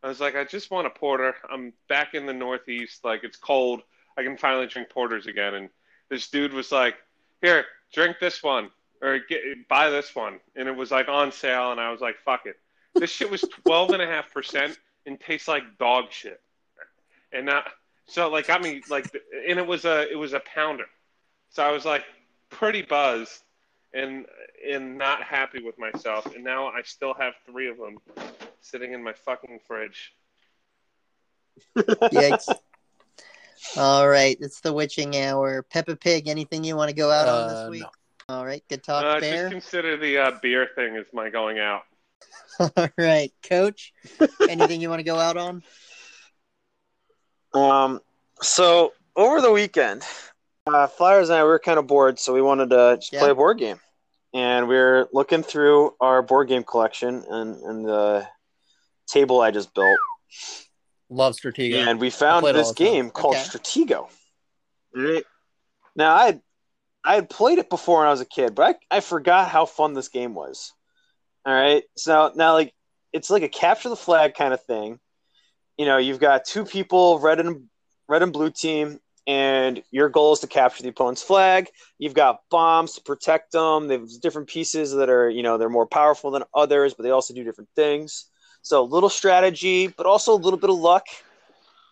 I 0.04 0.08
was 0.08 0.20
like, 0.20 0.36
I 0.36 0.44
just 0.44 0.70
want 0.72 0.88
a 0.88 0.92
porter. 0.92 1.36
I'm 1.52 1.74
back 1.90 2.14
in 2.14 2.26
the 2.26 2.34
Northeast, 2.34 3.04
like 3.04 3.24
it's 3.24 3.38
cold. 3.38 3.82
I 4.18 4.24
can 4.24 4.38
finally 4.38 4.68
drink 4.68 4.90
porters 4.90 5.26
again. 5.26 5.54
And 5.54 5.70
this 6.10 6.30
dude 6.30 6.54
was 6.54 6.72
like, 6.72 6.96
here, 7.42 7.66
drink 7.94 8.18
this 8.20 8.44
one 8.44 8.70
or 9.02 9.20
get, 9.28 9.68
buy 9.68 9.90
this 9.90 10.16
one, 10.16 10.40
and 10.56 10.68
it 10.68 10.76
was 10.76 10.92
like 10.92 11.08
on 11.08 11.32
sale, 11.32 11.72
and 11.72 11.80
I 11.80 11.92
was 11.92 12.02
like, 12.02 12.18
fuck 12.24 12.46
it. 12.46 12.58
This 12.94 13.10
shit 13.10 13.32
was 13.32 13.42
twelve 13.42 13.92
and 13.92 14.02
a 14.02 14.06
half 14.06 14.32
percent 14.34 14.78
and 15.06 15.20
tastes 15.20 15.48
like 15.48 15.64
dog 15.80 16.12
shit, 16.12 16.42
and 17.32 17.46
not 17.46 17.66
so 18.08 18.30
like 18.30 18.50
I 18.50 18.58
mean 18.60 18.82
like, 18.90 19.06
and 19.48 19.60
it 19.60 19.66
was 19.68 19.86
a 19.86 20.10
it 20.12 20.16
was 20.18 20.34
a 20.34 20.40
pounder, 20.42 20.86
so 21.50 21.64
I 21.64 21.72
was 21.72 21.86
like 21.86 22.04
pretty 22.50 22.82
buzzed 22.82 23.42
and 23.94 24.26
and 24.70 24.98
not 24.98 25.24
happy 25.24 25.62
with 25.62 25.78
myself, 25.80 26.34
and 26.36 26.44
now 26.44 26.68
I 26.68 26.82
still 26.84 27.14
have 27.16 27.34
three 27.46 27.70
of 27.70 27.78
them 27.78 27.98
sitting 28.62 28.94
in 28.94 29.04
my 29.04 29.14
fucking 29.14 29.60
fridge. 29.68 30.14
Yikes. 31.78 32.50
All 33.78 34.08
right, 34.08 34.38
it's 34.40 34.60
the 34.62 34.74
witching 34.74 35.16
hour. 35.18 35.62
Peppa 35.64 35.96
Pig, 35.96 36.28
anything 36.28 36.64
you 36.64 36.76
want 36.76 36.90
to 36.90 36.96
go 36.96 37.12
out 37.12 37.28
on 37.28 37.48
this 37.50 37.58
Uh, 37.60 37.70
week? 37.70 37.84
no. 37.84 37.90
All 38.36 38.46
right, 38.46 38.64
good 38.70 38.84
talk, 38.84 39.04
Uh, 39.04 39.20
Bear. 39.20 39.50
just 39.50 39.52
consider 39.52 39.98
the 39.98 40.18
uh, 40.18 40.32
beer 40.42 40.70
thing 40.76 40.96
as 40.96 41.06
my 41.14 41.30
going 41.30 41.60
out. 41.60 41.84
All 42.60 42.90
right, 42.98 43.32
Coach, 43.44 43.94
anything 44.50 44.80
you 44.82 44.90
want 44.90 45.00
to 45.00 45.04
go 45.04 45.18
out 45.18 45.38
on? 45.38 45.64
Um, 47.54 48.00
so 48.42 48.94
over 49.16 49.42
the 49.42 49.52
weekend, 49.52 50.04
uh, 50.68 50.88
Flyers 50.88 51.30
and 51.30 51.40
I 51.40 51.44
we 51.44 51.50
were 51.50 51.60
kind 51.60 51.80
of 51.80 51.88
bored, 51.88 52.20
so 52.20 52.34
we 52.34 52.42
wanted 52.42 52.70
to 52.70 52.98
just 52.98 53.12
Yeah. 53.14 53.20
play 53.20 53.30
a 53.32 53.36
board 53.36 53.58
game. 53.58 53.80
And 54.34 54.68
we 54.70 54.78
are 54.78 55.10
looking 55.12 55.44
through 55.44 55.96
our 56.00 56.22
board 56.22 56.48
game 56.48 56.64
collection 56.64 57.24
and, 57.30 57.62
and 57.64 57.86
the 57.86 58.28
table 59.08 59.42
I 59.42 59.52
just 59.52 59.74
built, 59.74 59.98
Love 61.10 61.36
Stratego. 61.36 61.76
and 61.76 62.00
we 62.00 62.10
found 62.10 62.46
this 62.46 62.70
the 62.70 62.74
time. 62.76 62.94
game 62.94 63.10
called 63.10 63.36
Okay. 63.36 63.44
Stratego. 63.44 64.08
Right? 64.96 65.26
Now 65.96 66.16
I 66.16 66.40
I 67.04 67.16
had 67.16 67.30
played 67.30 67.58
it 67.58 67.70
before 67.70 68.00
when 68.00 68.08
I 68.08 68.12
was 68.12 68.22
a 68.22 68.26
kid, 68.26 68.56
but 68.56 68.78
I, 68.92 68.98
I 68.98 69.00
forgot 69.02 69.50
how 69.50 69.66
fun 69.66 69.94
this 69.94 70.08
game 70.08 70.34
was. 70.34 70.72
All 71.46 71.54
right, 71.54 71.84
so 71.98 72.32
now 72.36 72.54
like 72.54 72.74
it's 73.12 73.30
like 73.30 73.44
a 73.44 73.50
capture 73.50 73.90
the 73.90 73.96
flag 73.98 74.36
kind 74.36 74.54
of 74.54 74.64
thing. 74.64 75.00
You 75.82 75.88
know, 75.88 75.98
you've 75.98 76.20
got 76.20 76.46
two 76.46 76.64
people, 76.64 77.18
red 77.18 77.40
and 77.40 77.64
red 78.08 78.22
and 78.22 78.32
blue 78.32 78.52
team, 78.52 79.00
and 79.26 79.82
your 79.90 80.10
goal 80.10 80.34
is 80.34 80.40
to 80.42 80.48
capture 80.48 80.84
the 80.84 80.90
opponent's 80.90 81.24
flag. 81.24 81.72
You've 81.98 82.14
got 82.14 82.42
bombs 82.52 82.94
to 82.94 83.02
protect 83.02 83.52
them. 83.52 83.88
There's 83.88 84.20
different 84.20 84.48
pieces 84.48 84.92
that 84.92 85.10
are, 85.10 85.28
you 85.28 85.42
know, 85.42 85.58
they're 85.58 85.70
more 85.70 85.88
powerful 85.88 86.30
than 86.30 86.44
others, 86.54 86.94
but 86.94 87.02
they 87.02 87.10
also 87.10 87.34
do 87.34 87.44
different 87.44 87.72
things. 87.76 88.26
So 88.62 88.84
a 88.84 88.86
little 88.86 89.10
strategy, 89.10 89.88
but 89.88 90.06
also 90.06 90.36
a 90.36 90.38
little 90.38 90.60
bit 90.60 90.70
of 90.70 90.76
luck. 90.76 91.08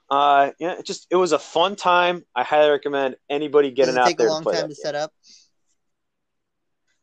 Uh, 0.07 0.51
yeah, 0.59 0.73
it 0.73 0.85
just 0.85 1.07
it 1.09 1.15
was 1.15 1.31
a 1.31 1.39
fun 1.39 1.75
time. 1.75 2.23
I 2.35 2.43
highly 2.43 2.69
recommend 2.69 3.15
anybody 3.27 3.71
getting 3.71 3.95
it 3.95 4.01
out 4.01 4.05
take 4.05 4.19
there 4.19 4.27
a 4.27 4.33
long 4.33 4.43
time 4.43 4.53
to 4.53 4.67
game. 4.67 4.75
set 4.75 4.93
up? 4.93 5.11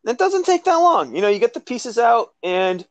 It 0.06 0.18
doesn't 0.18 0.46
take 0.46 0.62
that 0.62 0.76
long. 0.76 1.16
You 1.16 1.20
know, 1.20 1.28
you 1.28 1.40
get 1.40 1.52
the 1.52 1.58
pieces 1.58 1.98
out 1.98 2.28
and 2.44 2.86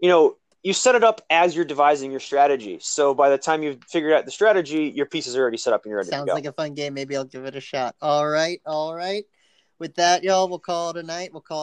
you 0.00 0.10
know, 0.10 0.36
you 0.62 0.72
set 0.72 0.94
it 0.94 1.04
up 1.04 1.20
as 1.30 1.54
you're 1.54 1.64
devising 1.64 2.10
your 2.10 2.20
strategy. 2.20 2.78
So 2.80 3.14
by 3.14 3.30
the 3.30 3.38
time 3.38 3.62
you've 3.62 3.78
figured 3.88 4.12
out 4.12 4.24
the 4.24 4.30
strategy, 4.30 4.92
your 4.94 5.06
pieces 5.06 5.36
are 5.36 5.40
already 5.40 5.56
set 5.56 5.72
up 5.72 5.84
and 5.84 5.90
you're 5.90 5.98
ready 5.98 6.10
Sounds 6.10 6.24
to 6.24 6.30
go. 6.30 6.34
like 6.34 6.46
a 6.46 6.52
fun 6.52 6.74
game. 6.74 6.94
Maybe 6.94 7.16
I'll 7.16 7.24
give 7.24 7.44
it 7.44 7.54
a 7.54 7.60
shot. 7.60 7.94
All 8.02 8.28
right, 8.28 8.60
all 8.66 8.94
right. 8.94 9.24
With 9.78 9.94
that, 9.94 10.24
y'all, 10.24 10.48
we'll 10.48 10.58
call 10.58 10.90
it 10.90 10.96
a 10.96 11.02
night. 11.04 11.32
We'll 11.32 11.40
call 11.40 11.54
it. 11.54 11.56